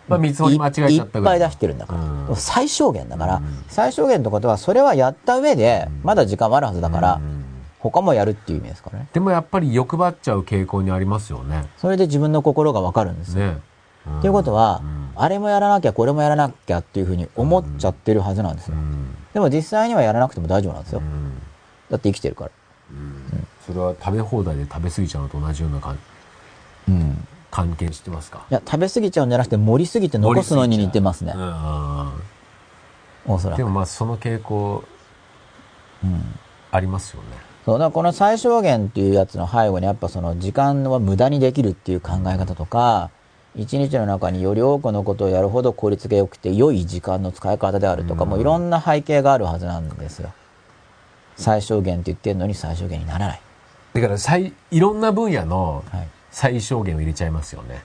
[0.09, 1.95] まあ見積もり間違えちゃったいっぱい出してるんだか
[2.29, 2.37] ら。
[2.37, 7.43] 最小限だから、うん最小限ってことはそれはやった上で、まだ時間はあるはずだから、うん
[7.79, 9.09] 他もやるっていう意味ですからね。
[9.13, 13.47] でもやっぱり欲張っちゃう傾向にありますよねそれで自分の心がわかるんですよ。
[13.47, 13.59] ね
[14.19, 18.75] っていうことは、うんあれもやらなきゃこれもやらなきゃっていうふうに思っちゃってるはずなんですよ。
[18.75, 20.99] うんでも実際にはやらなくても大丈夫なんですよ。
[20.99, 21.41] うん
[21.91, 22.51] だって生きてるから。
[23.67, 25.99] それは食べ放題で食べ過ぎちゃうのと同じような感
[26.89, 27.27] うん。
[27.51, 28.45] 関係してますか？
[28.51, 31.39] いや、食べ過ぎちゃうんじゃなくて盛りすぎて残すのに似てますねう。
[31.39, 32.13] ん
[33.27, 33.59] おそらく。
[33.59, 34.85] でもまあその傾向
[36.05, 36.39] うん。
[36.73, 37.29] ありますよね
[37.65, 43.11] そう、だからこの最小限っていうやつの背後にやっぱその時間は無駄にできるっていう考え方とか、
[43.55, 50.33] 一日の中により多くのことをやるほど効率が良くて良い時間の使い方であるとか、うんもういろんな背景があるはずなんですよ。
[51.37, 53.41] 最小限って言ってるのに最小限にならない。
[53.95, 56.09] だから最いろんな分野のはい。
[56.37, 57.83] 最小限を入れちゃいますよね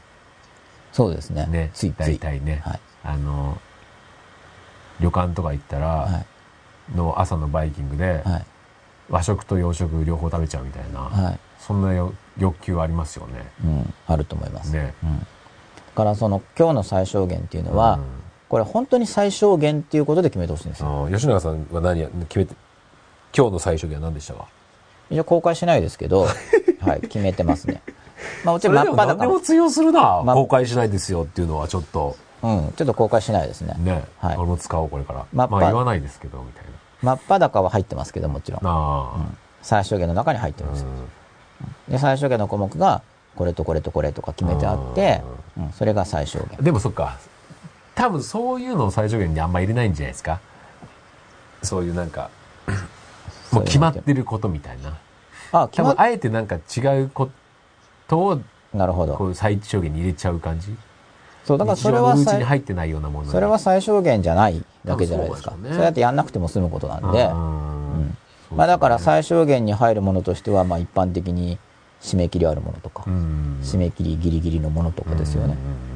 [0.91, 1.45] そうですね。
[1.45, 2.17] ねついつい。
[2.17, 2.79] 大体ね、はい。
[3.03, 3.57] あの
[4.99, 6.25] 旅館とか行ったら、は
[6.93, 6.97] い。
[6.97, 8.45] の朝のバイキングで、はい。
[9.09, 11.39] 和食と洋食両方食べちゃうみたいな、はい。
[11.59, 13.93] そんなよ欲求ありますよねうん。
[14.07, 14.73] あると思います。
[14.73, 15.19] ねうん。
[15.19, 15.25] だ
[15.95, 18.21] からその今日の最小限っていうのは、うん
[18.51, 21.07] これ本当に最小限っていうことで決めてほしいんですよ。
[21.09, 22.53] 吉永さんは何や決めて
[23.35, 24.47] 今日の最小限は何でしたか？
[25.09, 26.27] 一応公開しないですけど、
[26.81, 27.81] はい、決めてますね。
[28.43, 33.75] まあもちろん真っ裸も何でも通用するな、ま公開しないですよっていうのはちょっとうん、ちょっと公開しないですね。
[33.77, 36.63] ね、はい俺も使おうこれからまあまあ言わないですけどみたい
[37.01, 38.63] 真っ裸は入ってますけど、もちろん。
[38.63, 39.11] なあ
[39.61, 40.85] 最小限の中に入ってあ、ます。
[41.89, 43.01] うで、最小限の項目が、
[43.35, 45.21] これとこれとこれとか決めてあって、
[45.57, 46.59] うん、それが最小限。
[46.59, 47.17] んでもそっか
[47.95, 50.39] 多分そういうのを最小限にあんま入れないんじゃないですか
[51.63, 52.29] そういうなんか
[53.51, 54.97] もう決まってることみたいな。
[55.51, 57.29] あ、決まっあえてなんか違うこ
[58.07, 58.41] とを
[58.73, 59.15] なるほど。
[59.15, 60.75] こういう最小限に入れちゃう感じ。
[61.43, 64.63] そう、だから日それはに最、入ってないようなものにそれは最小限じゃない。
[64.85, 65.51] だけじゃないですか。
[65.51, 68.17] そ多分そうでしょうねれだってやんなくても済むことなんで、うん。
[68.55, 71.59] まあだから最小限に入るものとしては、まあ一般的に
[72.01, 73.59] 締め切りあるものとか、うん。
[73.61, 75.57] 締め切りギリギリのものとかですよね。
[75.85, 75.90] うん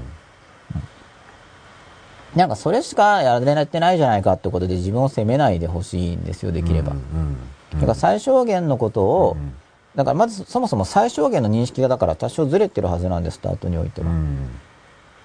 [2.35, 6.93] なんかそれしかやれてないじゃないかってことで自分を責めないでほしいんですよ、できれば。
[7.73, 9.53] だから最小限のことを、うん
[9.95, 14.07] だからまずそもそも最小限の認識がだから多少ずれてるはずなんです、スタートにおいては。
[14.07, 14.49] うん。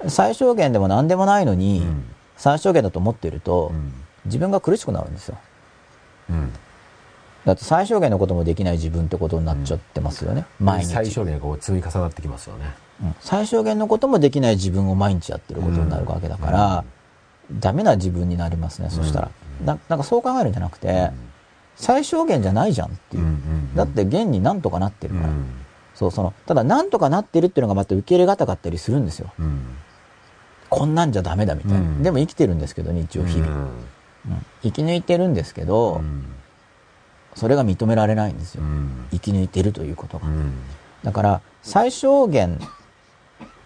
[0.09, 2.05] 最小限でも何でもないのに、うん。
[2.37, 3.93] 最小限だと思ってると、うん。
[4.27, 5.39] 自分が苦しくなるんですよ。
[6.31, 6.53] うん。
[7.45, 10.93] だって最小限のこともできない自分ってことになっちゃってますよね、毎日。
[10.93, 12.67] 最小限がこう積み重なってきますよね。
[13.03, 13.15] うん。
[13.19, 16.85] 最小限のこともできない自分を毎日やってることになるわけだから、
[17.59, 19.31] ダメな自分になりますね、そしたら。
[19.65, 21.11] ななんかそう考えるんじゃなくて、
[21.77, 23.27] 最小限じゃないじゃんっていう。
[23.75, 25.29] だって現になんとかなってるから。
[25.95, 29.33] そう、その、ただなんとかなってるっていうのがまた受け入れがたかったりするんですよ。
[30.69, 31.79] こんなんじゃダメだみたいな。
[31.79, 33.53] うんでも生きてるんですけどね、一応日々。
[33.53, 33.69] うん
[34.63, 36.27] 生き抜いてるんですけど、うん。
[37.35, 38.63] それが認められないんですよ。
[38.63, 39.07] うん。
[39.13, 40.27] 生き抜いてるということが。
[40.27, 40.53] うん。
[41.03, 42.59] だから、最小限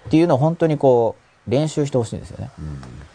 [0.06, 2.50] っていうのを本当にこう、練習してほしいんですよね。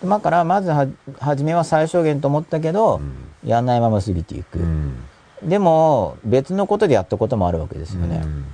[0.04, 0.88] だから、まずは、
[1.20, 3.02] 初めは最小限と思ったけど、
[3.44, 4.60] やんないまま過ぎていく。
[4.60, 4.96] うん。
[5.44, 8.22] でも、別のことでやったこともあるわけですよね。
[8.24, 8.46] うん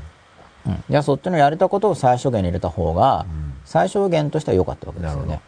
[0.90, 3.26] じゃあ、そっちのやれたことを最小限に入れた方が、
[3.66, 5.42] 最小限としては良かったわけですよね。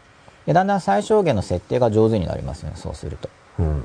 [0.45, 3.29] でだんだん最小限の設定が上手になりますよね、そうすると。
[3.59, 3.83] うん。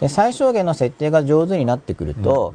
[0.00, 2.54] で最小限の設定が上手になってくると、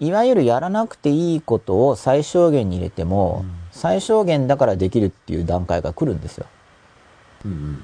[0.00, 3.44] いわゆるやらなくていいことを最小限に入れても、
[3.78, 6.46] 最小限だからできるっていう段階が来るんですよ。
[7.44, 7.78] うん。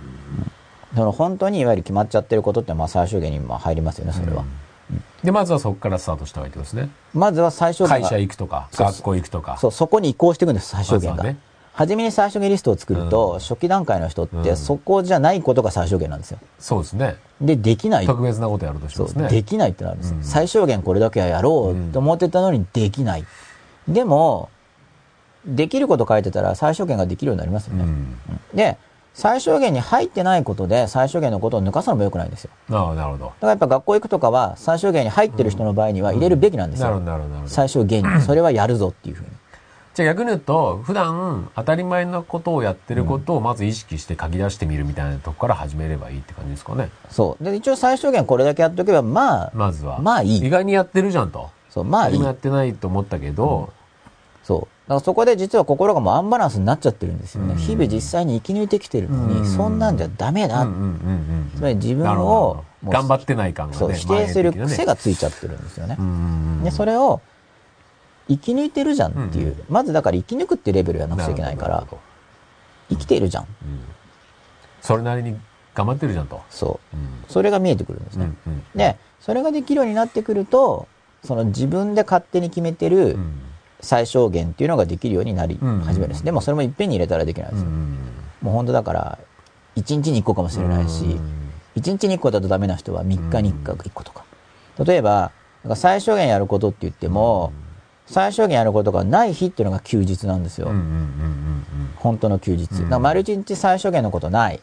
[0.95, 4.45] その本当にいわゆる決まっちゃってることってまあ最小限にまあ入りますよね、それは。
[5.23, 6.91] で、まずはそこからスタートした方がいいってことですね。
[7.15, 9.57] まずは最小限会が社行くとか、学校行くとか。
[9.61, 11.23] そう、そこに移行していくんです、最小限が。
[11.23, 11.37] まね
[11.75, 16.39] 初めに最小限リストを作ると、うん初期段階の人って、うんそこじゃないことが最小限なんですよ。
[16.59, 17.17] そうですね。
[17.41, 18.07] で、できない。
[18.07, 19.29] 特別なことやるとしますね。
[19.29, 23.25] できないってなるんですよ、うん最小限これだけはやろうと思ってたのにできない。
[23.89, 24.51] でも、
[25.47, 27.85] できること書いてたら最小限ができるようになりますよね。
[27.85, 27.89] うん。
[27.89, 28.17] うん
[28.55, 28.79] で、
[29.15, 32.51] 最小限に入ってないことで最小限のことを抜かすのも良くないんですよ。
[32.71, 33.27] ああ、なるほど。
[33.27, 36.87] だからやっぱ学校行くとかは最小限に入ってる人の場合には入れるべきなんですよ。
[36.87, 37.55] なるほど、なるほどなるほど。
[37.55, 38.21] 最小限に。
[38.23, 39.29] それはやるぞっていうふうに。
[39.95, 46.91] じゃあ逆に言うと、普段当たり前のことをやってることをまず意識して書き出してみるみたいなとこから始めればいいって感じですかね。
[47.09, 47.45] そう。
[47.45, 50.01] で、一応最小限これだけやっておけば、まあ、まずは。
[50.01, 51.51] まあいい意外にやってるじゃんと。
[51.71, 52.27] そう、まあいい今。
[52.27, 53.73] やってないと思ったけど、
[54.45, 54.61] そう。
[54.61, 57.55] だからそこで実は心がもうアンバランスになっちゃってるんですよね。
[57.55, 60.67] うん日々実際に生き抜いてきてるのに、うんそんなんじゃダメだ。
[61.57, 63.79] つまり自分を頑張ってない感がね。
[63.79, 65.97] そう、否定する癖がついちゃってるんですよね
[66.63, 67.21] で、それを、
[68.29, 69.49] 生き抜いてるじゃんっていう。
[69.49, 71.87] うんまずだから生き抜くってレベルやらなくちゃいけないから
[72.91, 73.45] 生きているじゃん。
[73.45, 73.81] うん
[74.83, 75.39] それなりに
[75.75, 76.43] 頑張ってるじゃんと。
[76.51, 76.97] そう。
[76.97, 78.31] うんそれが見えてくるんですね。
[78.75, 80.87] で、それができるようになってくると、
[81.25, 83.41] その自分で勝手に決めてるうん
[83.85, 86.25] 最小限っていうのができるようになりうん始めるんです。
[86.25, 87.69] でもそれもいっぺんに入れたらできないですよ。
[87.69, 87.99] うん
[88.43, 89.19] もう本当だから、
[89.77, 91.19] 1日に1個かもしれないし、
[91.77, 94.25] 1日に1個だとダメな人は3日に1個1個とか。
[94.85, 95.33] 例えば、
[95.77, 97.53] 最小限やることって言っても、
[98.07, 100.71] 最小限やることがない日っていうのが休日なんですよ。
[101.97, 102.69] 本当の休日。
[102.69, 104.61] だから丸一日最小限のことない。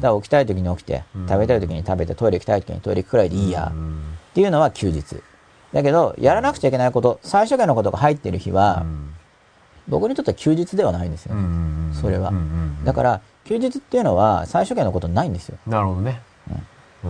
[0.00, 3.72] だから起きたい時に起きて、食べたい時に食べて、トイレ行きたい時にトイレ行くくらいでいいや。
[3.74, 5.22] うんっていうのは休日。
[5.72, 8.84] だけど、やらなくちゃいけないこと、最小限のことが入ってる日は、
[9.88, 11.34] 僕にとっては休日ではないんですよ
[12.00, 12.30] それは。
[12.30, 15.58] うんうんだから、休日っていうのは最小限のことないんですよ。
[15.66, 16.20] なるほどね。
[17.04, 17.08] う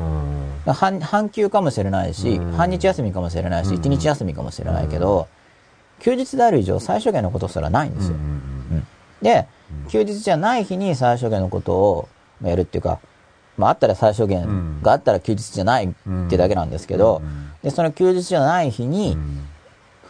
[0.70, 0.72] ん。
[0.72, 2.52] 半半休かもしれないし、うん。
[2.52, 5.28] 半日休みかもしれないし、一日休みかもしれないけど、
[6.00, 8.14] 休日である以上最小限のことすらないんですよ。
[8.14, 8.86] うん
[9.22, 9.46] で、
[9.88, 12.08] 休日じゃない日に最小限のことを
[12.42, 12.98] やるっていうか、
[13.56, 15.90] まああったら最小限があったら休日じゃないっ
[16.28, 17.22] てだけなんですけど、
[17.62, 19.16] で、その休日じゃない日に、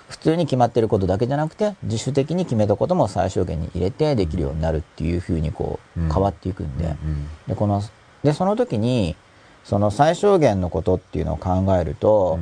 [0.09, 6.12] 普通に決まってることだけじゃなくて、自主的に決めたことも最小限に入れてできるようになるっていうふうにこう、うん。
[6.12, 7.83] 変わっていくんで、うんで、この、
[8.23, 9.16] で、その時に、
[9.65, 12.39] その最小限のことっていうのを考えると、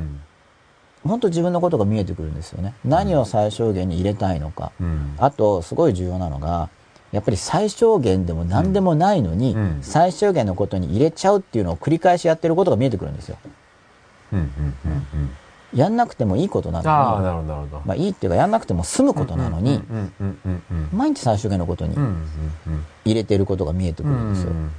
[1.03, 2.73] 本当自分のことが見えてくるんですよね。
[2.85, 4.71] 何を最小限に入れたいのか。
[4.79, 5.15] うん。
[5.17, 6.69] あと、すごい重要なのが、
[7.11, 9.77] やっぱり最小限でも何でもないのに、うん。
[9.81, 13.37] 最小限のことに入れちゃうっていうのを繰り返しやってることが見えてくるんですよ。
[14.33, 14.45] うんうん
[14.85, 15.29] うんうん
[15.73, 17.85] やんなくてもいいことなのに。
[17.85, 22.09] まあいいっていうかやんなくても済むことなのに、うんうんうんうん毎日最小限のことにうんうん
[22.67, 24.51] うん入れてることが見えてくうるんですよ。
[24.51, 24.71] ん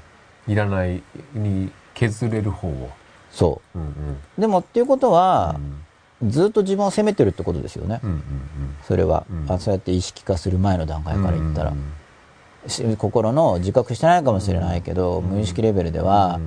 [0.47, 1.03] いらない
[1.33, 2.91] に削れる方を。
[3.31, 4.41] そうんうんう。
[4.41, 5.57] でもっていうことは
[6.23, 8.01] う、んずっと自分を責めてるってことですよね。
[8.05, 8.23] うんうん
[8.87, 9.59] それは、うんあ。
[9.59, 11.73] そうやって意識化する前の段階から言ったら。
[12.97, 16.39] 心の自覚してないかもしれないけど、無意識レベルでは、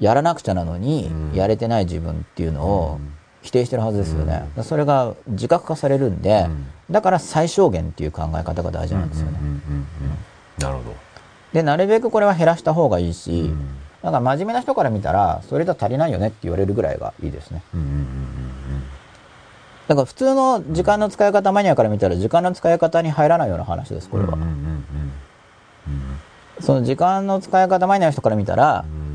[0.00, 3.00] やらなくちゃなのに、うんやれてない自分っていうのを
[3.42, 4.48] 否定してるはずですよね。
[4.62, 9.38] それが自覚化されるんで、うんだから最小限っていう考え方が大事なんですよね。
[10.58, 10.94] なるほど。
[11.54, 13.66] で、なるべくこれは減らした方がいいし、うん
[14.02, 17.62] なんか真面目な人から見たら、それじゃ足りないよねって言われるぐらいがいいですね。
[19.88, 24.36] だから普通の時間の使い方マニアから見たら、時間の使い方に入らないような話です、これは。
[26.60, 29.13] その時間の使い方マニアの人から見たらう、ん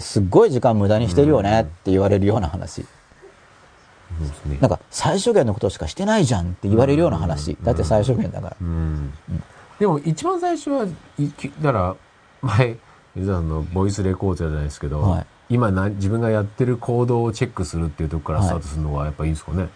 [0.00, 2.84] すっごい時間無駄にしてるよねって言われるような話。
[4.60, 7.56] なんか最小限のことしかしてないじゃんって言われるような話。
[7.62, 8.56] だって最小限だから。
[8.60, 9.12] うん。
[9.78, 10.86] でも一番最初は
[11.18, 11.96] いきだから
[12.42, 12.76] 前
[13.14, 15.26] 水田さんのボイスレコーダーじゃないですけど、はい。
[15.48, 19.66] 今な自分がやってる行動をチェックするっていうところからスタートするのがやっぱいいんですかね、い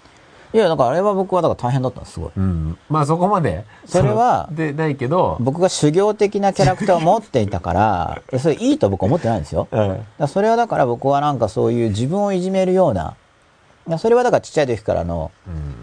[0.58, 2.30] や、だからあれは僕はだから大変だったんです、すごい。
[2.36, 2.78] うん。
[2.88, 3.64] まあそこまで。
[3.86, 9.66] それはで、ないけど、僕が修行的なキャラクターを持っていたから、 それいいと僕は思ってないんですよ。
[9.70, 10.06] うん。
[10.18, 13.16] らそれはだから僕はなんかそういう自分をいじめるような、
[13.98, 15.74] それはだからちっちゃい時からの、うん。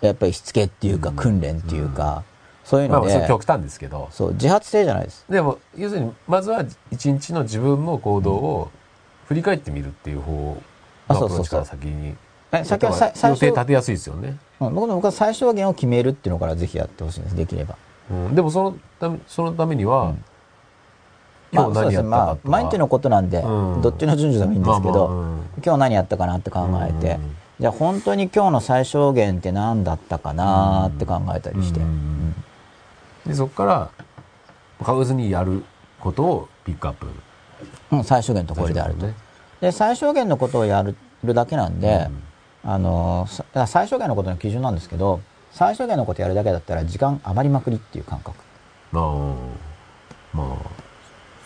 [0.00, 2.22] やっぱりしつけっていうか訓練っていうか、
[2.64, 4.08] そういうまあので、それ極端ですけど。
[4.10, 5.24] そう、自発性じゃないです。
[5.28, 8.70] でも、要するに、まずは一日の自分の行動を
[9.26, 10.56] 振り返ってみるっていう方
[11.08, 12.16] あそうそうそう先に。
[12.60, 14.38] え、先はさ最初、予定立てやすいですよね。
[14.60, 17.76] うん僕の僕は最小限を決めるっていうのからぜひやってほしいんです、できれば。
[18.10, 18.34] うん。
[18.34, 20.14] でもそのため、そのためには、
[21.52, 32.34] まあ、今日何やったかとか、まあ、毎日のことなんで、うんどっちの順序でもいいんですけど、まあまあうん今日何やったかなって考えて、うんじゃあ本当に今日の最小限って何だったかなって考えたりして、うん
[33.26, 35.64] で、そこから、買わずにやる
[35.98, 37.06] ことをピックアップ。
[37.92, 39.06] うん最小限のところであると。
[39.06, 39.14] ね。
[39.60, 42.08] で、最小限のことをやるだけなんで、
[42.68, 43.28] あの、
[43.66, 45.20] 最小限のことの基準なんですけど、
[45.52, 48.36] 最小限のことやるだけだったら時間余りまくりっていう感覚。
[48.90, 50.56] まあ、まあ、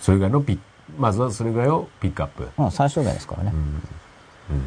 [0.00, 0.58] それぐらいのピッ、
[0.96, 2.48] まずはそれぐらいをピックアップ。
[2.56, 3.52] うん、最小限ですからね。
[3.52, 4.62] うん。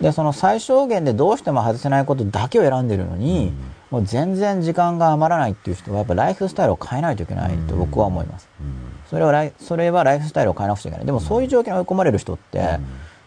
[0.00, 3.52] で、その最小限でどうしても外せないことだけを選んでるのに、
[3.90, 8.48] もう全然時間が余らないっていう人はやっぱライフスタイルを変えないといけないと僕は思います。
[8.60, 8.68] うん。
[9.10, 11.06] それはライそれはライフスタイルを変えなくちゃいけない。
[11.06, 12.78] でもそういう状況に追い込まれる人って、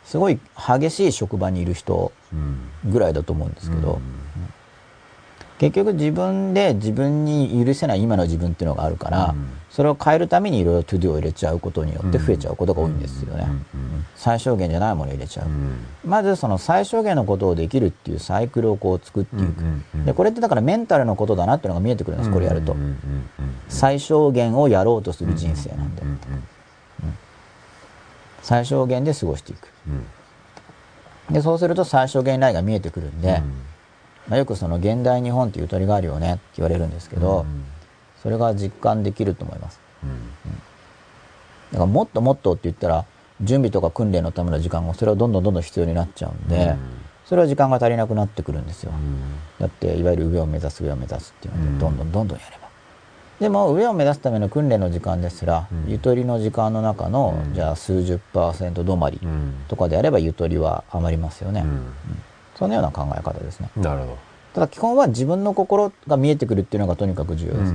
[0.10, 2.92] すごい激しい職場にいる人うん。
[2.92, 4.02] ぐらいだと思うんですけど、うん
[5.60, 13.46] 結局自分で自分に許せない今の自分っていうのがあるから、うんそれを変えるためにいろいろトゥドゥを入れちゃうことによって増えちゃうことが多いんですよね。
[13.74, 15.48] うん最小限じゃないものを入れちゃう。
[15.48, 20.06] うんまずその最小限のことをできるっていうサイクルをこう作っていく。
[20.06, 22.76] で、これってだからメンタルのことだなっていうのが見えてくるんです、これやると
[23.68, 26.06] 最小限をやろうとする人生なんでう。
[26.06, 26.20] ん
[28.42, 29.68] 最小限で過ごしていく。
[31.30, 31.34] うん。
[31.34, 33.34] で、そうすると最小限ラインが見えてくるんで、うん。
[34.30, 37.46] まあ、よくその現代日本ってゆとりがあるよねって言われるんですけど、
[38.22, 39.80] それが実感できると思います。
[40.04, 40.10] うん。
[41.72, 43.06] だからもっともっとって言ったら、
[43.42, 46.76] 準備とか訓練のための時間がそれはどんどんどんどん必要になっちゃうんで、
[47.26, 48.92] それは時間が足りなくなってくるんですよ。
[49.60, 51.80] だって、いわゆる上を目指す上を目指すっていうので、うん。
[51.80, 52.59] どんどんどんどんやれば。
[53.40, 55.92] でも、上を目指すための訓練の時間ですら、うん。
[55.92, 57.54] ゆとりの時間の中の、うん。
[57.54, 59.54] じゃあ数十パーセント止まりうん。
[59.70, 61.62] とかであればゆとりは余りますよね。
[61.62, 61.94] うん。
[62.56, 62.70] そん。
[62.70, 63.70] なような考え方ですね。
[63.78, 64.18] なるほ
[64.54, 67.74] ただ基本は自分の心が見えてくるっていうのがとにかく重要どです。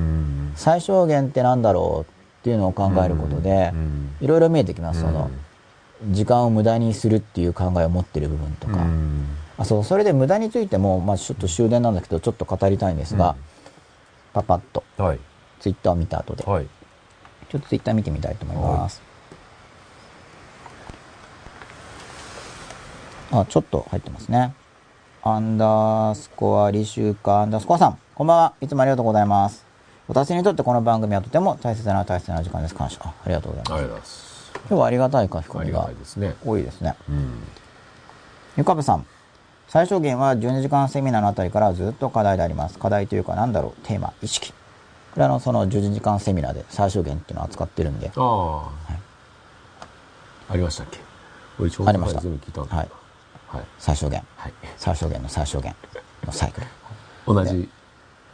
[0.56, 4.16] 最小限ってなんだろうっていうのを考えることでう、ん。
[4.20, 5.00] いろいろ見えてきます。
[5.00, 5.30] その、
[6.10, 8.82] 時間を無駄にするっていう考えを持ってる部分とか。
[8.82, 9.26] うん。
[9.56, 13.36] あ、そう、それで無駄についても、まあちょっと終電なんだけど、ちょっと語りたいんですが、うん。
[14.34, 15.20] パパッと、はい
[15.64, 16.66] ツイッターを見た後で、はい
[17.48, 19.00] ちょっとツイッター見てみたいと思います。
[23.30, 24.54] あ、ちょっと入ってますね。
[25.22, 28.52] アンダースコア、リシューカー、アンダースコアさん、こんばんは。
[28.60, 29.64] いつもありがとうございます。
[30.08, 32.74] 私にとってこの番組はとても大切な大切な時間です。
[32.74, 33.00] 感謝。
[33.02, 34.52] あありがとうございます。
[34.68, 36.94] 今日はありがたい書き込みがありがたいですね多いですね。
[37.08, 37.42] うん
[38.56, 39.06] ゆかぶさん、
[39.68, 42.78] 最小限は12時間セミナーのあたりからずっと課題であります。
[42.78, 44.52] 課題というか、なんだろう、テーマ、意識。
[45.14, 50.52] これはあの、その12時間セミナーで最小限っていうのを扱ってるんで、ああ。
[50.52, 50.98] ありましたっけ？
[51.86, 52.20] ありました。
[52.20, 52.88] はい。
[53.48, 53.64] はい。
[53.78, 54.22] 最小限。
[54.36, 54.52] はい。
[54.76, 55.74] 最小限の最小限
[56.26, 56.66] のサイクル。
[57.32, 57.70] 同じ。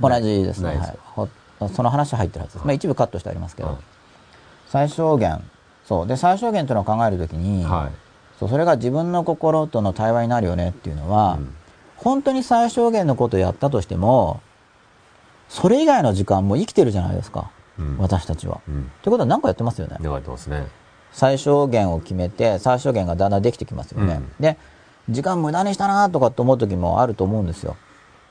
[0.01, 0.79] 同じですね。
[0.79, 0.99] はい。
[1.05, 1.29] ほ
[1.69, 2.65] その話入ってるはずです。
[2.65, 3.77] まあ一部カットしてありますけど、うん
[4.69, 5.43] 最小限。
[5.85, 6.07] そう。
[6.07, 7.91] で、最小限というのを考えるときに、はい。
[8.39, 11.55] そうそれが自分の心との対話になるよねっていうのは、うん。
[11.97, 14.41] 本当に最小限のことをやったとしても、
[15.51, 17.51] それ以外の時間も生きてるじゃないですか。
[17.79, 18.61] うん私たちは。
[18.69, 19.97] うんってことは何かやってますよね。
[20.01, 20.67] 流れてますね
[21.13, 24.15] 最小限を決めて、最小限がだんだんできてきますよね。
[24.15, 24.57] うんで、
[25.09, 27.77] 時間無駄にしたなとかって思う時もあると思うんですよ。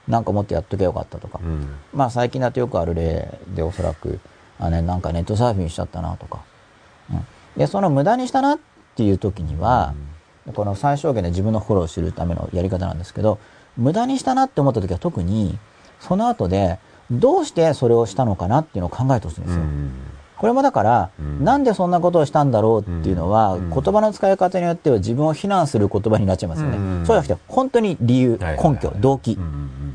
[0.08, 1.41] なんかもっとやっとけばよかったとか。
[1.44, 4.22] うんまあ最近だとよくある例でおそらく、
[4.58, 6.40] あね、なんかネットサーフィンしちゃったなとか。
[7.12, 7.26] うん、
[7.58, 8.60] で、その無駄にしたなっ
[8.96, 9.94] ていう時には、
[10.56, 13.40] この最小限で自分のフォローをするためのやり方なんですけど、
[13.76, 15.60] 無駄にしたなって思った時は特に、
[16.00, 16.80] その後で、
[17.11, 19.61] どうしてそれをしたのかなっていうのを考えてほしいんですよ。
[19.61, 19.91] うん。
[20.38, 21.44] これもだから、うん。
[21.44, 23.69] なんでそんなことをしたんだろうっていうのは、うん。
[23.69, 26.77] 言葉の使い方によっては自分を非難する言葉になっちゃいますよね。
[26.77, 27.06] うん。
[27.06, 29.38] そうじゃなくて、本当に理由、根拠、動機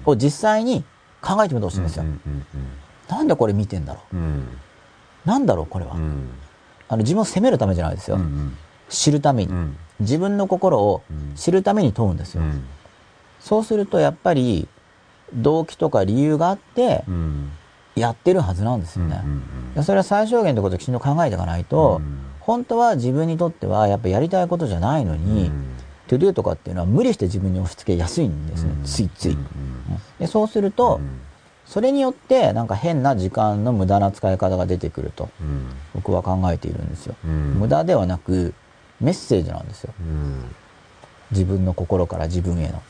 [0.05, 0.85] を実際に
[1.23, 2.05] 考えてみてほしいんですよ。
[3.09, 4.17] なんでこれ見てんだろう。
[5.27, 6.31] なんだろうこれは、うん。
[6.89, 8.17] あの自分を責めるためじゃないですよ。
[8.17, 8.57] うん。
[8.91, 9.77] 知るために、うん。
[10.01, 11.35] 自分の心をうん。
[11.37, 12.43] 知るために問うんですよ。
[12.43, 12.65] うん。
[13.41, 14.69] そうするとやっぱり
[15.35, 17.51] 動機とか理由があってうん。
[17.97, 19.23] やってるはずなんですよね。
[19.77, 22.19] でそれは最小限のことをきちんと考えていかないと、うん。
[22.41, 25.53] 本当は自分にとってはやっぱやりたいことじゃないのに、
[26.09, 29.39] トゥドゥとかっていうのは無理して自分に押し付けやすいんですね、ついつい、
[30.19, 31.01] でそうすると、
[31.67, 35.31] それによってなんか変な時間の無駄な使い方が出てくると
[35.95, 38.53] 僕は考えているんですよ、無駄ではなく
[39.01, 39.95] メッセージなんですよ、
[41.31, 42.83] 自分の心から自分への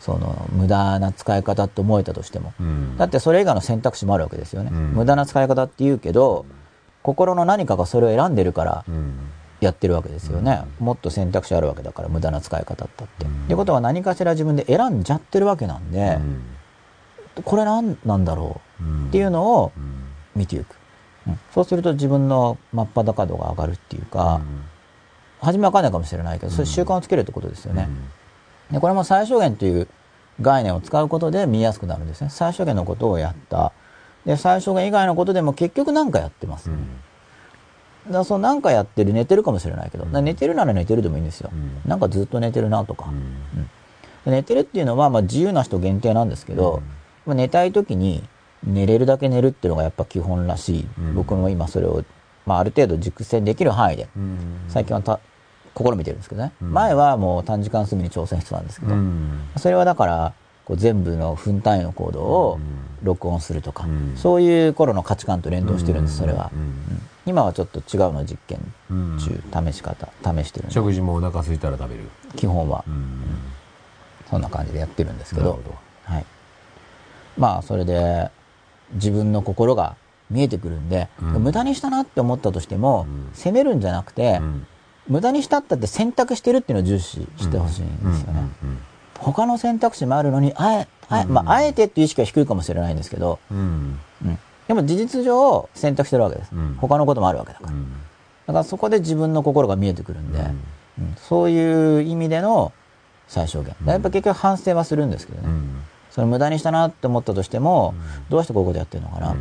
[0.00, 2.52] その無駄な使い方って思えたとしても、
[2.96, 6.46] だってそれ以外の選択肢もあるわけですよね、無駄な使い方って言うけど
[7.02, 8.84] 心の何かがそれを選んでるから
[9.60, 16.18] やってるわけですよね、もっと選択肢あるわけだから無駄な使い方だって、ってことは何かしら自分で選んじゃってるわけなんで、
[17.44, 19.08] これ何なんだろう？
[19.08, 19.72] っていうのを
[20.34, 20.76] 見ていく、
[21.28, 24.40] うん、そうすると自分の真っ裸度が上がるっていうか、
[25.40, 27.88] 初めわかんないかもしれないけどそういう習慣をつけるってことですよね、
[28.72, 29.88] でこれも最小限という
[30.40, 32.30] 概念を使うことで見やすくなるんですね。
[32.30, 33.72] 最小限のことをやった。
[34.26, 36.74] で最小限以外のことでも結局何かやってます、だ
[38.12, 41.50] からその何かやってる寝てるかもしれないけど、寝てるなら寝てるでもいいんですよ、
[41.86, 43.06] なんかずっと寝てるなとか、
[44.26, 46.82] うん、寝てるっていうのはまあ自由な人限定なんですけど、
[47.26, 48.22] 寝たい時に
[48.62, 52.04] 寝れるだけ寝るっていうのがやっぱ基本らしい、僕も今それを、
[52.44, 54.06] まあ、ある程度実践できる範囲で、
[54.68, 55.18] 最近はた
[55.76, 58.94] 試みてるんですけどね、前はもう短時間睡眠に挑戦してたんですけど、
[59.56, 60.32] それはだから
[60.64, 62.60] こう全部の分単位の行動を
[63.02, 63.86] 録音するとか、
[64.16, 66.50] そういう頃の価値観と連動してるんですそれは、
[67.26, 68.58] 今はちょっと違うの実験
[69.18, 72.02] 中、試し方試してる食事もお腹空いたら食べる。
[72.36, 72.84] 基本は、
[74.28, 75.60] そんな感じでやってるんですけど。
[76.04, 76.26] はい。
[77.38, 78.30] まあそれで
[78.92, 79.96] 自分の心が
[80.30, 84.40] 見えてくるんで、無駄にしたなって思ったとしても、責めるんじゃなくて、
[85.10, 88.48] 無駄にしたったって選択してるっていうのを重視してほしいんですよね。
[89.18, 93.98] 他の選択肢もあるのに、あえ、あえ、まあ、あえてっていう意識は低いかもしれないんですけど、うん。
[94.68, 96.52] でも事実上選択してるわけです。
[96.78, 97.72] 他のこともあるわけだから。
[97.72, 101.14] だからそこで自分の心が見えてくるんで、うん。
[101.16, 102.72] そういう意味での
[103.26, 103.74] 最小限。
[103.84, 105.48] やっぱ結局反省はするんですけどね。
[106.12, 107.94] それ無駄にしたなって思ったとしても、
[108.28, 109.34] どうしてこういうことやってるのかな。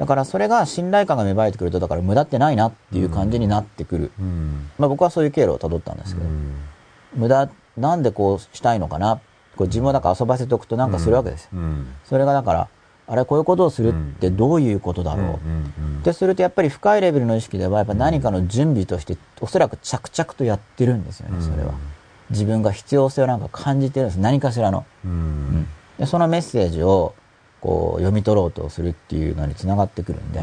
[0.00, 4.10] だからそれが信頼感が芽生えてくると、だから無駄ってないなっていう感じになってくる。
[4.78, 6.26] まあ僕はそういう経路を辿ったんですけど、
[7.14, 9.20] 無駄、なんでこうしたいのかな？
[9.56, 11.50] こう自分をなんか遊ばせておくとなんかするわけですよ。
[12.06, 12.68] それがだから、
[13.08, 16.00] あれこういうことをするってどういうことだろう？
[16.00, 21.74] ってするとやっぱり深いレベルの意識ではやっぱ何かの準備としておそらく着々とやってるんですよねそれは。
[22.30, 24.18] 自分が必要性をなんか感じてるんです。
[24.18, 25.66] 何かしらの、うん。
[25.98, 27.14] でそのメッセージを
[27.60, 30.42] こう読み取ろうとするっていうのにつながってくるんで、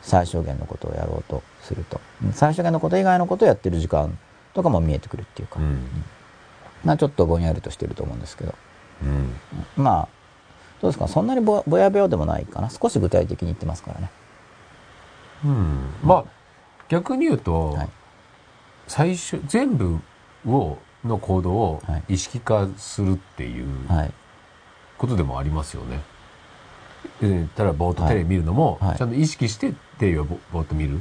[0.00, 2.00] 最小限のことをやろうとすると。
[2.32, 4.16] 最小限のこと以外のことをやってる時間
[4.54, 5.58] とかも見えてくるっていうか、
[6.84, 8.54] まあちょっとぼんやりとしてると思うんですけど、
[9.76, 10.08] まあ
[10.80, 11.08] どうですか？
[11.08, 12.70] そんなにぼぼやぼやでもないかな？
[12.70, 14.10] 少し具体的に言ってますからね。
[15.44, 15.78] うん。
[16.02, 16.24] まあ
[16.88, 17.88] 逆に言うと、はい、
[18.86, 19.98] 最初全部
[20.46, 23.66] をの行動を意識化するっていう
[24.98, 25.96] ことでもありますよね。
[25.96, 26.11] え
[27.56, 31.00] ただぼーっとテレビ見るのも、ちゃんと意識してテレビをぼぼーっと見る？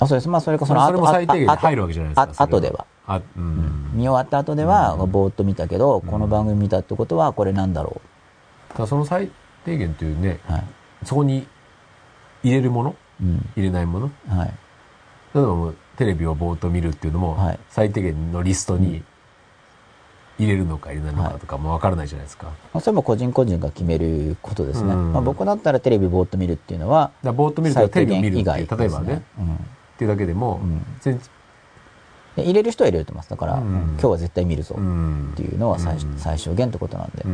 [0.00, 0.28] あそうです。
[0.28, 2.44] まあそれこそそれも最低限入るわけじゃないですか。
[2.44, 2.86] 後では。
[3.06, 8.00] あうん、見終わった後ではぼーっと見たけど、この番組見たってことはこれなんだろ
[8.74, 8.78] う。
[8.78, 9.30] だその最
[9.64, 10.64] 低限というね、はい、
[11.04, 11.46] そこに
[12.42, 14.52] 入れるもの、うん、入れないもの、はい、
[15.34, 19.04] 例えばテレビをぼーっと見るっていうのも、はい、最低限のリストに
[20.38, 29.58] 入れるのか入れないのかとかも分からないじゃないですか、まあ、それも個人個人が決めることですね、うん、まあ、僕だったらテレビぼーっと見るっていうのはぼーっと見るとテレビを見るっていう例えばね、うん、っ
[29.96, 30.60] ていうだけでも、
[31.00, 31.20] 全
[32.36, 33.30] 入れる人は入れてます。
[33.30, 34.74] だから、今日は絶対見るぞ。
[34.74, 37.24] っていうのは最,、最小限ってことなんで、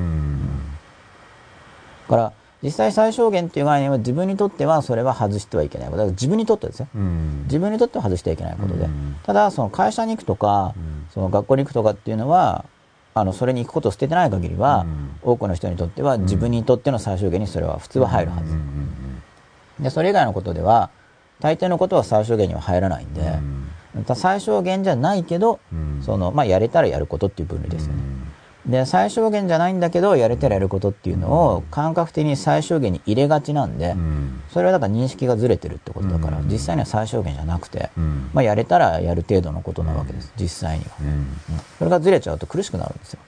[2.06, 2.32] から
[2.62, 5.96] 実際最小限っていう概念は自分にとってはそれは外してはいけないこと。
[5.98, 12.66] だから自分にとってですよ、うん、自分にとっては外してはいけないことで、うん、ただその会社に行くとか、うん、その学校に行くとかっていうのは
[13.12, 14.86] あのそれに行くことを捨ててない限りは、
[15.22, 18.56] 多くの人にとっては自分にとっての最小限にそれは普通は入るはず、
[19.82, 20.90] でそれ以外のことでは
[21.40, 23.38] 大抵のことは最小限には入らないんで、
[24.14, 25.58] 最小限じゃないけど、
[26.02, 27.98] そのまあ、やれたらやることっていう分類ですよね、
[28.66, 33.96] で最小限じゃないんだけどやれたらやることっていうのを感覚的に最小限に入れがちなんで、
[34.52, 37.90] それはだから認識がずれてるってことだから、実際には最小限じゃなくて、
[38.34, 40.90] まあ、やれたらやる程度のことなわけです実際には、
[41.78, 43.20] それがずれちゃうと苦しくなるんですよ、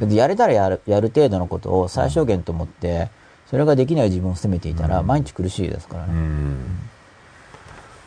[0.00, 3.08] でやれたらやるやる程度のことを最小限と思って
[3.48, 6.12] それができない自分を責めていたら毎日苦しいですからね、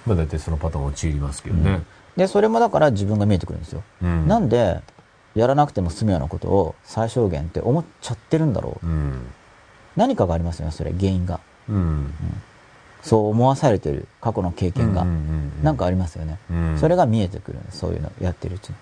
[0.05, 1.81] まあ大体そのパターン陥りますけどね、
[2.17, 4.81] でそれもだから自分が見えてくるんですよ、なんで
[5.39, 9.27] やらなくても済むようなことを最小限って思っちゃってるんだろう、うん、
[9.95, 12.13] 何かがありますよねそれ原因が、うん、うん、
[13.01, 15.05] そう思わされてる過去の経験が。
[15.63, 18.75] 何かありますよね、うん、それが見えてくるそういうのやってるうちに、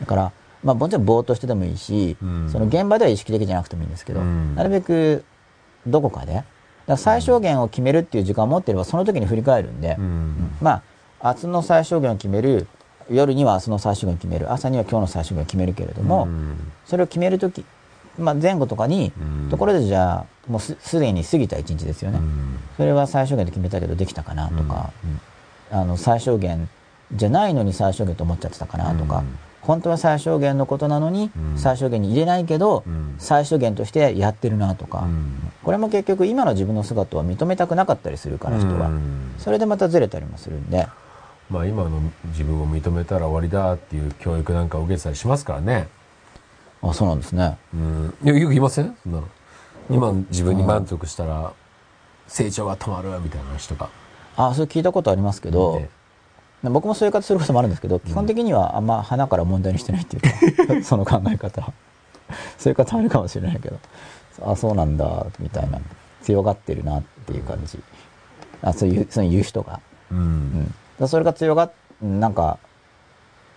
[0.00, 0.32] だから、
[0.64, 2.50] まあもちろんぼーっとしてでもいいし、うん。
[2.50, 4.54] その現場では意識的じゃなくてもいいんですけど、うん。
[4.54, 5.24] なるべく
[5.86, 6.42] どこかで、
[6.86, 10.56] だ最小限を決めるっていう時間を持ってればその時に振り返るんで、うん。
[10.60, 10.82] ま
[11.20, 12.66] あ、明日の最小限を決める、
[13.10, 16.72] 夜には明日の最小限を決める、朝には今日の最小限を決めるけれども、うん。
[16.86, 17.64] それを決めるとき、
[18.18, 19.50] まあ、前後とかに、うん。
[19.50, 22.18] ところでじゃあ、もうすすでに過ぎた一日ですよね。
[22.18, 22.58] うん。
[22.76, 24.92] それは最小限と決めたけどできたかなとか、
[25.70, 25.78] うん。
[25.78, 26.68] あの最小限
[27.12, 29.38] じゃないのに最小限と思っちゃってたかなとか、うん。
[29.60, 31.58] 本当は最小限のことなのに、うん。
[31.58, 33.14] 最小限に入れないけど、うん。
[33.18, 35.52] 最小限としてやってるなとか、うん。
[35.62, 39.34] これも結局今の自分の姿を認めたくなかったりするから人は、うん。
[39.38, 40.86] それでまたずれたりもするんで、
[41.50, 45.88] まあ今の自分を認めたら終わりだっていう教育なんかを受けてたりしますからね。
[46.82, 47.56] あそうなんですね。
[47.74, 48.04] うん。
[48.04, 48.96] よく言いません？
[49.02, 49.28] そんなの。
[49.90, 51.52] 今の自分に満足したら
[52.26, 53.90] 成長が止まるみたいな話とか。
[54.36, 55.88] あそれ聞いたことありますけど、ね
[56.70, 61.74] 僕もそういう言い方することもあるんですけど、基本的にはあんま花から問題にしてないっていうか、 その考え方は。
[62.56, 63.78] そういう方あるかもしれないけど、
[64.42, 65.78] あ、そうなんだ、みたいな。
[66.22, 67.78] 強がってるなっていう感じ。
[68.62, 69.78] あそういう、そういう人が。
[70.10, 70.14] う。
[70.14, 70.74] うんん。
[70.98, 71.72] だそれが強がっ、
[72.02, 72.58] なんか、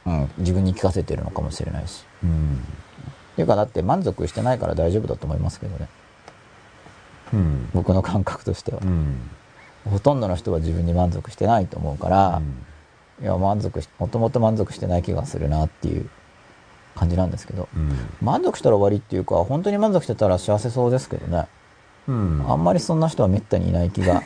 [0.06, 2.04] うん、自分に聞かせてるのかもしれないし。
[2.24, 2.64] うん。
[3.34, 5.88] っていうか、だって満足してないから大丈夫だと思いますけどね。
[7.34, 7.70] うん。
[7.74, 8.86] 僕の感覚としてはう。
[8.86, 9.30] ん。
[9.86, 12.42] ほとんどの人は自分に満足してないと思うから、
[13.22, 16.10] いや、満足し、もともと満足してない気がするなっていう
[16.96, 17.96] 感じなんですけど、うん。
[18.22, 21.48] 満足したら終わりっていうか、本当に満足してたら幸せそうですけどね。
[22.08, 22.46] うん。
[22.48, 24.24] あんまりそんな人はめったにいない気が。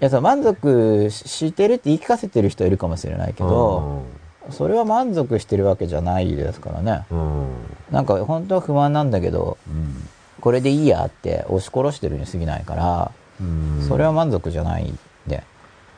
[0.00, 4.02] や、満足してるって言い聞かせてる人はいるかもしれないけど、
[4.50, 7.04] それは満足してるわけじゃないですからね。
[7.10, 7.46] うん。
[7.90, 10.08] なんか本当は不満なんだけど、うん。
[10.40, 13.10] これでいいやって押し殺してるに過ぎないから、
[13.40, 13.84] うん。
[13.86, 15.44] それは満足じゃないんで、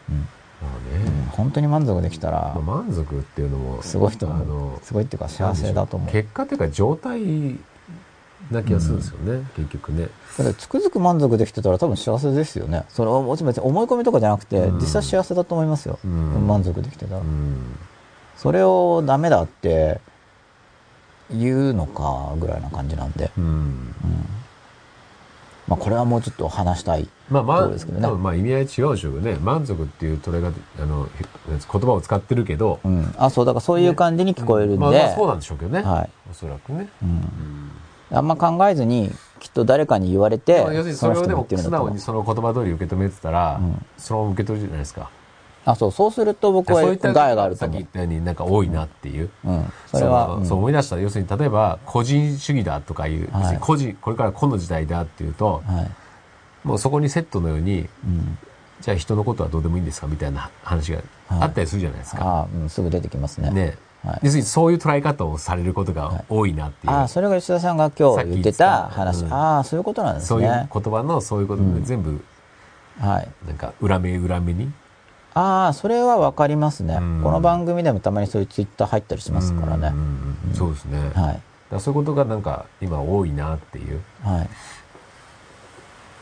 [0.09, 1.29] まあうんね。
[1.33, 4.79] 本当に満足できたらまあ、満足っていうのも、すごいとあ思うの。
[4.83, 6.13] すごいっていうか幸せだと思う。
[6.13, 7.59] 結果っていうか状態
[8.51, 10.09] な気がするんですよね、結局ね。
[10.39, 12.85] だってつくづく満足できてたら多分幸せですよね。
[12.89, 15.99] それはもちろん思い込みとかじゃなくて、うん実際幸せだと思いますよ。
[16.05, 17.21] うん満足できてたら。
[17.21, 17.77] うん。
[18.37, 20.01] それをダメだって
[21.31, 23.31] 言うのかぐらいな感じなんで。
[23.39, 23.95] うん。
[25.67, 27.09] まあこれはもうちょっと話したい。
[27.31, 29.37] まあまあ、そうですけどね多分まあ意味合い違うでしょうね。
[29.41, 30.53] 満足っていう捉え方、
[30.83, 31.09] あの、
[31.49, 33.15] 言葉を使ってるけど、うん。
[33.17, 34.79] あ、そう、だからそういう感じに聞こえるんで。
[34.79, 35.83] まあまあそうなんでしょうけどね。
[35.83, 36.11] はい。
[36.31, 36.89] おそらくね。
[37.03, 37.71] うん。
[38.15, 39.11] あんま考えずに、
[39.41, 45.11] きっと誰かに言われてまあ、要するにそれをでも素直にその言葉通り受け止めてたら、うんそのまま受け取るじゃないですか。
[45.67, 47.91] あ、そう、そうすると僕はそういった害があると思うさっき言っ。
[47.91, 49.31] たようになんか多いなっていう。
[49.45, 49.73] うん。
[49.87, 50.99] それは、そう思い出した。
[50.99, 55.91] 要するに例えば個人主義だとかいう、はい個人、これから個の時代だっていうと、はい。
[56.67, 58.39] もうそこにセットのように、うん。
[58.81, 61.01] じゃあ人のことはどうでもいいんですかみたいな話が
[61.31, 62.25] あったりするじゃないですか。
[62.25, 63.51] ああ、うん、すぐ出てきますね。
[63.51, 63.79] ね。
[64.05, 66.93] はい要するにそういう捉え方をされることが多いなっていう。
[66.93, 69.25] ああ、それが吉田さんが今日言ってた話。
[69.25, 70.69] うんああ、そういうことなんですそういうね。
[70.73, 72.23] 言葉のそういうことで全部、
[73.01, 73.29] はい。
[73.47, 74.71] なんか裏目裏目に？
[75.33, 77.21] ああ、それはわかりますねうん。
[77.23, 79.95] この番組でもたまにそういうツイッター入ったりしますからねうん。
[79.95, 80.99] うんうんそうですね。
[81.15, 81.41] はい。
[81.71, 84.01] らそういうことがなんか今多いなっていう。
[84.23, 84.49] はい。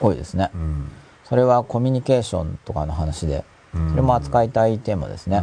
[0.00, 0.56] 多いですねう。
[0.56, 0.88] ん。
[1.24, 3.42] それはコミュニケーションとかの話で、うん
[3.72, 5.42] それも扱いたいテーマですね。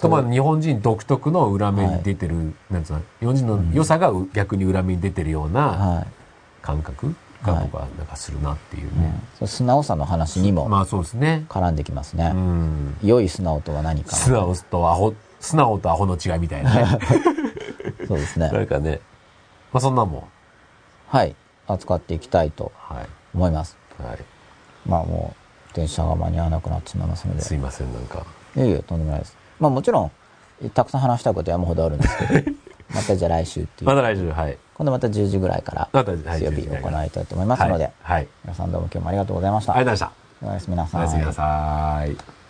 [0.00, 6.06] とまあ日本人独特の裏目に出てる、なんつうの、日本人の良さが逆に裏目に出てるようなはい。
[6.62, 9.14] 感覚が僕はなんかするなっていううんね。
[9.38, 11.44] その素直さの話にもまあそうですね。
[11.48, 12.30] 絡んできますうね。
[12.30, 12.96] ん。
[13.04, 14.16] 良い素直とは何か。
[14.16, 16.98] 素直とアホ、素直とアホの違いみたいなね。
[18.08, 18.62] そうですなね。
[18.64, 19.00] んかね。
[19.72, 20.22] まあそんなもん。
[21.08, 21.36] はい。
[21.68, 23.06] 扱っていきたいとはい。
[23.34, 23.76] 思います。
[24.02, 24.18] はい。
[24.88, 25.43] まあもう、
[25.74, 27.42] 電車が間に合わなくなってしまいますので。
[27.42, 28.24] すいません、なんか。
[28.56, 29.36] いやいや、とんでもないです。
[29.58, 30.10] まあもちろん、
[30.70, 32.52] たくさん話したいこと山ほどあるんですけど、
[32.94, 33.88] またじゃあ来週っていう。
[33.88, 34.58] また来週、はい。
[34.74, 37.92] 今度また10時ぐらいから、曜日10時ぐらいから行いたいと思いますので、はい。
[38.02, 38.28] はい。
[38.44, 39.74] 皆さんどうも今日もありがとうございました。
[39.74, 40.48] ありがとうございました。
[40.48, 42.43] おやすみなさおやすみなさい。